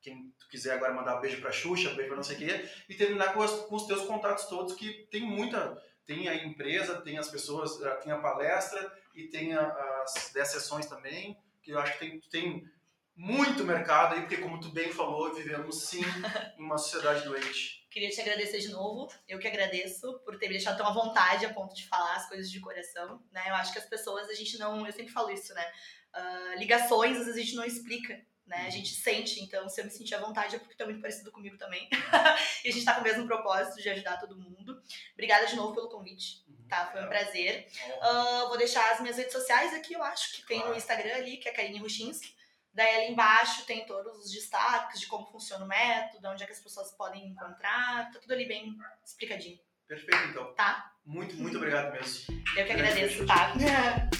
[0.00, 2.68] quem quiser agora mandar um beijo para Xuxa, um beijo para não sei o quê,
[2.88, 5.80] e terminar com, as, com, os teus contatos todos, que tem muita.
[6.06, 10.86] Tem a empresa, tem as pessoas, eh, tem a palestra e tem as 10 sessões
[10.86, 12.70] também, que eu acho que tem, tem
[13.16, 16.02] muito mercado aí, porque como tu bem falou, vivemos sim
[16.58, 17.86] em uma sociedade doente.
[17.90, 19.10] Queria te agradecer de novo.
[19.26, 22.28] Eu que agradeço por ter me deixado tão à vontade a ponto de falar as
[22.28, 23.42] coisas de coração, né?
[23.48, 24.86] Eu acho que as pessoas, a gente não...
[24.86, 25.72] Eu sempre falo isso, né?
[26.14, 28.66] Uh, ligações, às vezes a gente não explica, né?
[28.66, 29.42] A gente sente.
[29.42, 31.88] Então, se eu me sentir à vontade é porque tá muito parecido comigo também.
[32.62, 34.78] e a gente tá com o mesmo propósito de ajudar todo mundo.
[35.14, 36.44] Obrigada de novo pelo convite.
[36.46, 36.68] Uhum.
[36.68, 37.66] Tá, foi um prazer.
[37.96, 41.38] Uh, vou deixar as minhas redes sociais aqui, eu acho que tem no Instagram ali,
[41.38, 42.35] que é Karine Ruchinski.
[42.76, 46.52] Daí ali embaixo tem todos os destaques de como funciona o método, onde é que
[46.52, 49.58] as pessoas podem encontrar, tá tudo ali bem explicadinho.
[49.88, 50.52] Perfeito, então.
[50.52, 50.92] Tá?
[51.02, 52.34] Muito, muito obrigado mesmo.
[52.54, 53.54] Eu que agradeço, tá?